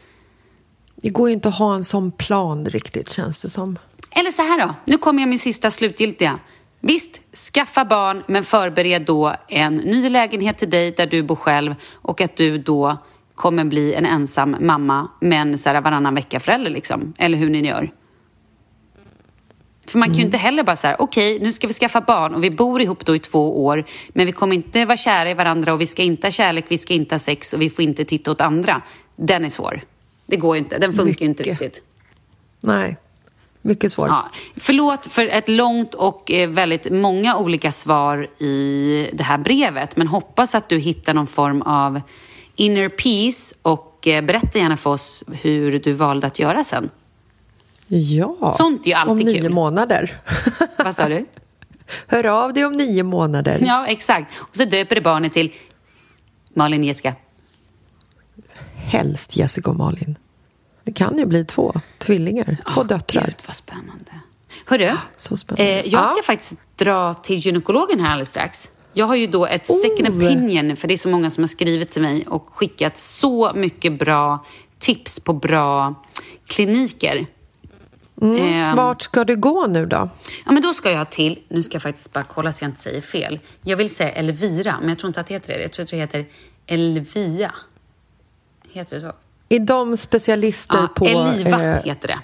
Det 0.95 1.09
går 1.09 1.29
ju 1.29 1.33
inte 1.33 1.49
att 1.49 1.57
ha 1.57 1.75
en 1.75 1.83
sån 1.83 2.11
plan 2.11 2.65
riktigt 2.65 3.09
känns 3.09 3.41
det 3.41 3.49
som. 3.49 3.77
Eller 4.11 4.31
så 4.31 4.41
här 4.41 4.59
då, 4.59 4.73
nu 4.85 4.97
kommer 4.97 5.21
jag 5.21 5.29
min 5.29 5.39
sista 5.39 5.71
slutgiltiga. 5.71 6.39
Visst, 6.79 7.21
skaffa 7.53 7.85
barn 7.85 8.23
men 8.27 8.43
förbered 8.43 9.05
då 9.05 9.35
en 9.47 9.75
ny 9.75 10.09
lägenhet 10.09 10.57
till 10.57 10.69
dig 10.69 10.91
där 10.91 11.07
du 11.07 11.23
bor 11.23 11.35
själv 11.35 11.75
och 11.91 12.21
att 12.21 12.35
du 12.35 12.57
då 12.57 12.97
kommer 13.41 13.63
bli 13.63 13.93
en 13.93 14.05
ensam 14.05 14.55
mamma 14.59 15.07
men 15.19 15.57
så 15.57 15.69
här 15.69 15.81
varannan 15.81 16.15
vecka-förälder 16.15 16.71
liksom. 16.71 17.13
Eller 17.17 17.37
hur 17.37 17.49
ni 17.49 17.67
gör. 17.67 17.91
För 19.87 19.99
man 19.99 20.07
kan 20.07 20.13
ju 20.13 20.19
mm. 20.19 20.27
inte 20.27 20.37
heller 20.37 20.63
bara 20.63 20.75
säga 20.75 20.95
okej, 20.99 21.35
okay, 21.35 21.45
nu 21.45 21.53
ska 21.53 21.67
vi 21.67 21.73
skaffa 21.73 22.01
barn 22.01 22.35
och 22.35 22.43
vi 22.43 22.51
bor 22.51 22.81
ihop 22.81 23.05
då 23.05 23.15
i 23.15 23.19
två 23.19 23.65
år, 23.65 23.85
men 24.09 24.25
vi 24.25 24.31
kommer 24.31 24.55
inte 24.55 24.85
vara 24.85 24.97
kära 24.97 25.29
i 25.29 25.33
varandra 25.33 25.73
och 25.73 25.81
vi 25.81 25.87
ska 25.87 26.03
inte 26.03 26.27
ha 26.27 26.31
kärlek, 26.31 26.65
vi 26.67 26.77
ska 26.77 26.93
inte 26.93 27.15
ha 27.15 27.19
sex 27.19 27.53
och 27.53 27.61
vi 27.61 27.69
får 27.69 27.83
inte 27.83 28.05
titta 28.05 28.31
åt 28.31 28.41
andra. 28.41 28.81
Den 29.15 29.45
är 29.45 29.49
svår. 29.49 29.81
Det 30.25 30.35
går 30.37 30.55
ju 30.55 30.59
inte. 30.59 30.77
Den 30.77 30.93
funkar 30.93 31.21
ju 31.21 31.29
inte 31.29 31.43
riktigt. 31.43 31.81
Nej. 32.59 32.97
Mycket 33.61 33.91
svårt. 33.91 34.09
Ja. 34.09 34.29
Förlåt 34.55 35.07
för 35.07 35.25
ett 35.25 35.49
långt 35.49 35.93
och 35.93 36.31
eh, 36.31 36.49
väldigt 36.49 36.91
många 36.91 37.37
olika 37.37 37.71
svar 37.71 38.27
i 38.37 39.09
det 39.13 39.23
här 39.23 39.37
brevet. 39.37 39.97
Men 39.97 40.07
hoppas 40.07 40.55
att 40.55 40.69
du 40.69 40.79
hittar 40.79 41.13
någon 41.13 41.27
form 41.27 41.61
av 41.61 42.01
inner 42.55 42.89
peace 42.89 43.55
och 43.61 44.07
eh, 44.07 44.23
berätta 44.23 44.59
gärna 44.59 44.77
för 44.77 44.89
oss 44.89 45.23
hur 45.41 45.79
du 45.79 45.93
valde 45.93 46.27
att 46.27 46.39
göra 46.39 46.63
sen. 46.63 46.89
Ja, 47.87 48.53
Sånt 48.57 48.85
är 48.85 48.89
ju 48.89 48.93
alltid 48.93 49.27
om 49.27 49.33
nio 49.33 49.41
kul. 49.41 49.49
månader. 49.49 50.21
Vad 50.77 50.95
sa 50.95 51.09
du? 51.09 51.25
Hör 52.07 52.25
av 52.25 52.53
dig 52.53 52.65
om 52.65 52.73
nio 52.73 53.03
månader. 53.03 53.63
Ja, 53.65 53.87
exakt. 53.87 54.41
Och 54.41 54.55
så 54.55 54.65
döper 54.65 54.95
du 54.95 55.01
barnet 55.01 55.33
till 55.33 55.51
Malin 56.53 56.83
Jessica 56.83 57.15
helst 58.91 59.37
Jessica 59.37 59.69
och 59.69 59.75
Malin. 59.75 60.17
Det 60.83 60.91
kan 60.91 61.17
ju 61.17 61.25
bli 61.25 61.45
två 61.45 61.73
tvillingar, 61.97 62.57
två 62.73 62.81
oh, 62.81 62.87
döttrar. 62.87 63.25
Gud, 63.25 63.35
vad 63.47 63.55
spännande. 63.55 64.11
Hörru, 64.65 64.97
så 65.17 65.37
spännande. 65.37 65.71
Eh, 65.71 65.87
jag 65.87 66.07
ska 66.07 66.17
ja. 66.17 66.23
faktiskt 66.23 66.59
dra 66.75 67.13
till 67.13 67.35
gynekologen 67.35 67.99
här 67.99 68.11
alldeles 68.11 68.29
strax. 68.29 68.69
Jag 68.93 69.05
har 69.05 69.15
ju 69.15 69.27
då 69.27 69.45
ett 69.45 69.69
oh. 69.69 69.75
second 69.75 70.07
opinion, 70.07 70.75
för 70.75 70.87
det 70.87 70.93
är 70.93 70.97
så 70.97 71.09
många 71.09 71.29
som 71.29 71.43
har 71.43 71.47
skrivit 71.47 71.91
till 71.91 72.01
mig 72.01 72.27
och 72.27 72.49
skickat 72.51 72.97
så 72.97 73.51
mycket 73.53 73.99
bra 73.99 74.45
tips 74.79 75.19
på 75.19 75.33
bra 75.33 75.95
kliniker. 76.47 77.25
Mm. 78.21 78.69
Eh, 78.69 78.75
Vart 78.75 79.01
ska 79.01 79.23
du 79.23 79.35
gå 79.35 79.67
nu 79.67 79.85
då? 79.85 80.09
Ja, 80.45 80.51
men 80.51 80.61
då 80.61 80.73
ska 80.73 80.91
jag 80.91 81.09
till, 81.09 81.39
nu 81.47 81.63
ska 81.63 81.75
jag 81.75 81.81
faktiskt 81.81 82.13
bara 82.13 82.23
kolla 82.23 82.53
så 82.53 82.63
jag 82.63 82.69
inte 82.69 82.81
säger 82.81 83.01
fel. 83.01 83.39
Jag 83.61 83.77
vill 83.77 83.95
säga 83.95 84.11
Elvira, 84.11 84.77
men 84.79 84.89
jag 84.89 84.99
tror 84.99 85.07
inte 85.07 85.19
att 85.19 85.27
det 85.27 85.33
heter 85.33 85.53
det. 85.53 85.61
Jag 85.61 85.71
tror 85.71 85.83
att 85.83 85.89
det 85.89 85.97
heter 85.97 86.25
Elvia. 86.65 87.51
Heter 88.71 88.95
det 88.95 89.01
så? 89.01 89.11
Är 89.49 89.59
de 89.59 89.97
specialister 89.97 90.77
ja, 90.77 90.87
på... 90.95 91.05
Eliva 91.05 91.63
eh, 91.63 91.83
heter 91.83 92.07
det. 92.07 92.19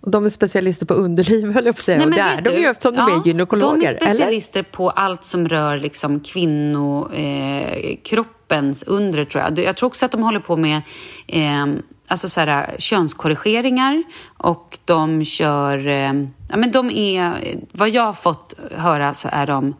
De 0.00 0.24
är 0.24 0.30
specialister 0.30 0.86
på 0.86 0.94
underliv, 0.94 1.52
höll 1.52 1.66
jag 1.66 1.74
på 1.74 1.78
att 1.78 1.84
säga. 1.84 1.98
Nej, 1.98 2.06
och 2.06 2.12
det 2.12 2.20
är 2.20 2.40
de 2.40 2.50
ju 2.50 2.66
eftersom 2.66 2.94
ja, 2.94 3.06
de 3.06 3.20
är 3.20 3.26
gynekologer. 3.26 3.80
De 3.80 3.86
är 3.86 3.96
specialister 3.96 4.60
eller? 4.60 4.70
på 4.70 4.90
allt 4.90 5.24
som 5.24 5.48
rör 5.48 5.78
liksom 5.78 6.20
kvinnokroppens 6.20 8.82
eh, 8.82 8.92
undre, 8.92 9.24
tror 9.24 9.44
jag. 9.44 9.58
Jag 9.58 9.76
tror 9.76 9.86
också 9.86 10.04
att 10.04 10.12
de 10.12 10.22
håller 10.22 10.40
på 10.40 10.56
med 10.56 10.82
eh, 11.26 11.66
alltså 12.08 12.28
så 12.28 12.40
här, 12.40 12.76
könskorrigeringar 12.78 14.02
och 14.36 14.78
de 14.84 15.24
kör... 15.24 15.86
Eh, 15.86 16.12
ja, 16.48 16.56
men 16.56 16.72
de 16.72 16.90
är... 16.90 17.56
Vad 17.72 17.90
jag 17.90 18.02
har 18.02 18.12
fått 18.12 18.54
höra 18.70 19.14
så 19.14 19.28
är 19.32 19.46
de 19.46 19.74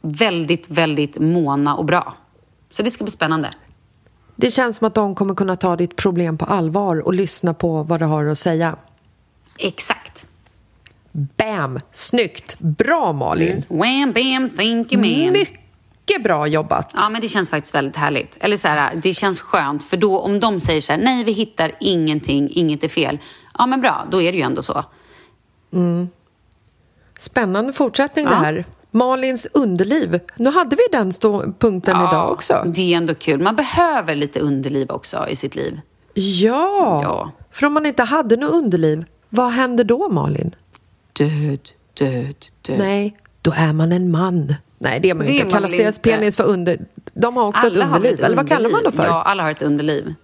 väldigt, 0.00 0.70
väldigt 0.70 1.18
måna 1.18 1.76
och 1.76 1.84
bra. 1.84 2.14
Så 2.70 2.82
det 2.82 2.90
ska 2.90 3.04
bli 3.04 3.10
spännande. 3.10 3.50
Det 4.36 4.50
känns 4.50 4.76
som 4.76 4.86
att 4.86 4.94
de 4.94 5.14
kommer 5.14 5.34
kunna 5.34 5.56
ta 5.56 5.76
ditt 5.76 5.96
problem 5.96 6.38
på 6.38 6.44
allvar 6.44 6.96
och 6.96 7.14
lyssna 7.14 7.54
på 7.54 7.82
vad 7.82 8.00
du 8.00 8.06
har 8.06 8.26
att 8.26 8.38
säga. 8.38 8.76
Exakt. 9.58 10.26
Bam! 11.12 11.80
Snyggt! 11.92 12.58
Bra, 12.58 13.12
Malin! 13.12 13.48
Mm. 13.48 13.62
Wham, 13.68 14.12
bam, 14.12 14.50
thank 14.50 14.92
you, 14.92 15.00
man. 15.02 15.32
Mycket 15.32 16.22
bra 16.22 16.46
jobbat! 16.46 16.92
Ja, 16.96 17.08
men 17.12 17.20
det 17.20 17.28
känns 17.28 17.50
faktiskt 17.50 17.74
väldigt 17.74 17.96
härligt. 17.96 18.44
Eller 18.44 18.56
så 18.56 18.68
här, 18.68 18.94
det 19.02 19.14
känns 19.14 19.40
skönt, 19.40 19.84
för 19.84 19.96
då 19.96 20.20
om 20.20 20.40
de 20.40 20.60
säger 20.60 20.80
så 20.80 20.92
här, 20.92 21.00
nej, 21.00 21.24
vi 21.24 21.32
hittar 21.32 21.72
ingenting, 21.80 22.48
inget 22.52 22.84
är 22.84 22.88
fel. 22.88 23.18
Ja, 23.58 23.66
men 23.66 23.80
bra, 23.80 24.06
då 24.10 24.22
är 24.22 24.32
det 24.32 24.38
ju 24.38 24.44
ändå 24.44 24.62
så. 24.62 24.84
Mm. 25.72 26.08
Spännande 27.18 27.72
fortsättning 27.72 28.24
ja. 28.24 28.30
det 28.30 28.36
här. 28.36 28.64
Malins 28.90 29.46
underliv. 29.54 30.20
Nu 30.36 30.50
hade 30.50 30.76
vi 30.76 30.82
den 30.92 31.12
punkten 31.58 31.96
ja, 31.96 32.08
idag 32.08 32.32
också. 32.32 32.64
Det 32.66 32.92
är 32.92 32.96
ändå 32.96 33.14
kul. 33.14 33.40
Man 33.40 33.56
behöver 33.56 34.14
lite 34.14 34.40
underliv 34.40 34.90
också 34.90 35.28
i 35.28 35.36
sitt 35.36 35.54
liv. 35.54 35.80
Ja, 36.14 37.00
ja. 37.02 37.32
för 37.52 37.66
om 37.66 37.72
man 37.72 37.86
inte 37.86 38.02
hade 38.02 38.36
något 38.36 38.52
underliv, 38.52 39.04
vad 39.34 39.50
händer 39.50 39.84
då 39.84 40.08
Malin? 40.08 40.54
Död, 41.12 41.68
död, 41.94 42.46
död. 42.62 42.78
Nej, 42.78 43.16
då 43.42 43.52
är 43.56 43.72
man 43.72 43.92
en 43.92 44.10
man. 44.10 44.54
Nej, 44.78 45.00
det 45.00 45.10
är 45.10 45.14
man 45.14 45.26
ju 45.26 45.32
inte. 45.38 45.52
Kallas 45.52 45.72
deras 45.72 45.98
penis 45.98 46.36
för 46.36 46.44
under... 46.44 46.78
De 47.12 47.36
har 47.36 47.46
också 47.46 47.66
alla 47.66 47.76
ett 47.76 47.84
underliv. 47.84 48.14
Ett 48.14 48.20
Eller 48.20 48.36
vad 48.36 48.48
kallar 48.48 48.70
man 48.70 48.82
då 48.84 48.92
för? 48.92 49.04
Ja, 49.04 49.22
alla 49.22 49.42
har 49.42 49.50
ett 49.50 49.62
underliv. 49.62 50.14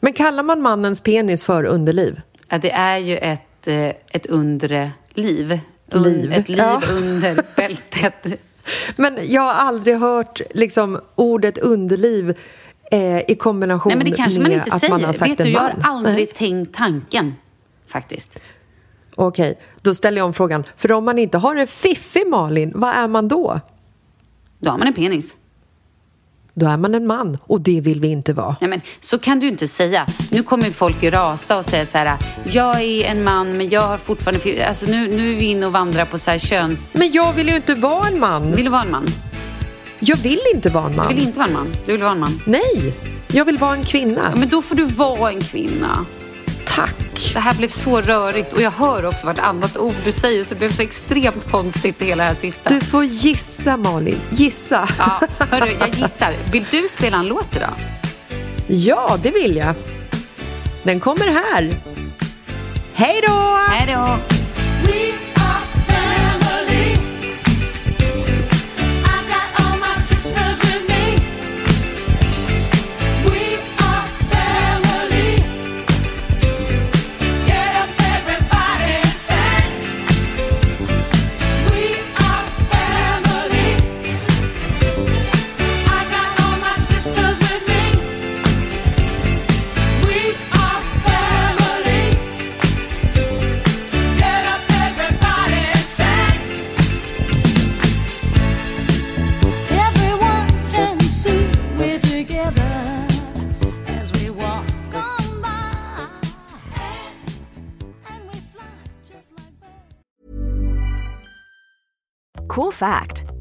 Men 0.00 0.12
kallar 0.12 0.42
man 0.42 0.62
mannens 0.62 1.00
penis 1.00 1.44
för 1.44 1.64
underliv? 1.64 2.20
Ja, 2.48 2.58
det 2.58 2.70
är 2.70 2.98
ju 2.98 3.16
ett, 3.16 3.66
eh, 3.66 3.88
ett 3.88 4.26
undre 4.26 4.90
liv 5.14 5.60
liv. 5.86 6.32
Ett 6.32 6.48
liv 6.48 6.58
ja. 6.58 6.82
under 6.90 7.42
bältet. 7.56 8.40
Men 8.96 9.18
jag 9.22 9.42
har 9.42 9.52
aldrig 9.52 9.96
hört 9.96 10.40
liksom, 10.54 11.00
ordet 11.14 11.58
underliv 11.58 12.34
eh, 12.90 13.30
i 13.30 13.36
kombination 13.38 13.90
Nej, 13.90 13.96
men 13.96 14.10
det 14.10 14.16
kanske 14.16 14.40
med 14.40 14.48
man 14.48 14.58
inte 14.58 14.74
att 14.74 14.80
säger. 14.80 14.92
man 14.92 15.04
har 15.04 15.12
sagt 15.12 15.30
Vet 15.30 15.38
du, 15.38 15.48
jag 15.48 15.60
har 15.60 15.76
aldrig 15.82 16.14
Nej. 16.14 16.26
tänkt 16.26 16.74
tanken, 16.74 17.34
faktiskt. 17.94 18.38
Okej, 19.14 19.50
okay, 19.50 19.64
då 19.82 19.94
ställer 19.94 20.18
jag 20.18 20.26
om 20.26 20.34
frågan. 20.34 20.64
För 20.76 20.92
om 20.92 21.04
man 21.04 21.18
inte 21.18 21.38
har 21.38 21.56
en 21.56 21.66
fiffig 21.66 22.26
Malin, 22.26 22.72
vad 22.74 22.90
är 22.90 23.08
man 23.08 23.28
då? 23.28 23.60
Då 24.58 24.70
har 24.70 24.78
man 24.78 24.88
en 24.88 24.94
penis. 24.94 25.36
Då 26.54 26.66
är 26.66 26.76
man 26.76 26.94
en 26.94 27.06
man 27.06 27.38
och 27.42 27.60
det 27.60 27.80
vill 27.80 28.00
vi 28.00 28.08
inte 28.08 28.32
vara. 28.32 28.56
Nej, 28.60 28.70
men 28.70 28.80
så 29.00 29.18
kan 29.18 29.40
du 29.40 29.48
inte 29.48 29.68
säga. 29.68 30.06
Nu 30.30 30.42
kommer 30.42 30.70
folk 30.70 31.02
ju 31.02 31.10
rasa 31.10 31.58
och 31.58 31.64
säga 31.64 31.86
så 31.86 31.98
här. 31.98 32.16
Jag 32.44 32.82
är 32.82 33.04
en 33.04 33.24
man 33.24 33.56
men 33.56 33.68
jag 33.68 33.82
har 33.82 33.98
fortfarande... 33.98 34.66
Alltså 34.68 34.86
nu, 34.86 35.08
nu 35.08 35.32
är 35.32 35.36
vi 35.36 35.44
inne 35.44 35.66
och 35.66 35.72
vandrar 35.72 36.04
på 36.04 36.18
så 36.18 36.30
här 36.30 36.38
köns... 36.38 36.96
Men 36.98 37.12
jag 37.12 37.32
vill 37.32 37.48
ju 37.48 37.56
inte 37.56 37.74
vara 37.74 38.06
en 38.06 38.20
man. 38.20 38.52
Vill 38.52 38.64
du 38.64 38.70
vara 38.70 38.82
en 38.82 38.90
man? 38.90 39.06
Jag 40.00 40.16
vill 40.16 40.40
inte 40.54 40.68
vara 40.68 40.86
en 40.86 40.96
man. 40.96 41.08
Du 41.08 41.14
vill 41.14 41.26
inte 41.26 41.38
vara 41.38 41.48
en 41.48 41.54
man? 41.54 41.68
Du 41.86 41.92
vill 41.92 42.02
vara 42.02 42.12
en 42.12 42.20
man? 42.20 42.40
Nej, 42.46 42.94
jag 43.28 43.44
vill 43.44 43.58
vara 43.58 43.74
en 43.74 43.84
kvinna. 43.84 44.30
Ja, 44.32 44.38
men 44.40 44.48
då 44.48 44.62
får 44.62 44.76
du 44.76 44.84
vara 44.84 45.30
en 45.30 45.40
kvinna. 45.40 46.06
Tack. 46.66 47.30
Det 47.32 47.40
här 47.40 47.54
blev 47.54 47.68
så 47.68 48.00
rörigt 48.00 48.52
och 48.52 48.60
jag 48.60 48.70
hör 48.70 49.04
också 49.04 49.26
vartannat 49.26 49.76
ord 49.76 49.94
du 50.04 50.12
säger 50.12 50.44
så 50.44 50.54
det 50.54 50.58
blev 50.58 50.70
så 50.70 50.82
extremt 50.82 51.50
konstigt 51.50 51.98
det 51.98 52.04
hela 52.04 52.22
det 52.22 52.28
här 52.28 52.34
sista. 52.36 52.70
Du 52.70 52.80
får 52.80 53.04
gissa 53.04 53.76
Malin, 53.76 54.20
gissa. 54.30 54.88
Ja, 54.98 55.20
hörru, 55.50 55.70
jag 55.80 55.88
gissar. 55.88 56.32
Vill 56.52 56.66
du 56.70 56.88
spela 56.88 57.16
en 57.16 57.26
låt 57.26 57.56
idag? 57.56 57.74
Ja, 58.66 59.18
det 59.22 59.30
vill 59.30 59.56
jag. 59.56 59.74
Den 60.82 61.00
kommer 61.00 61.26
här. 61.26 61.74
Hej 62.94 63.20
då! 63.26 63.58
Hej 63.68 63.94
då! 63.94 64.18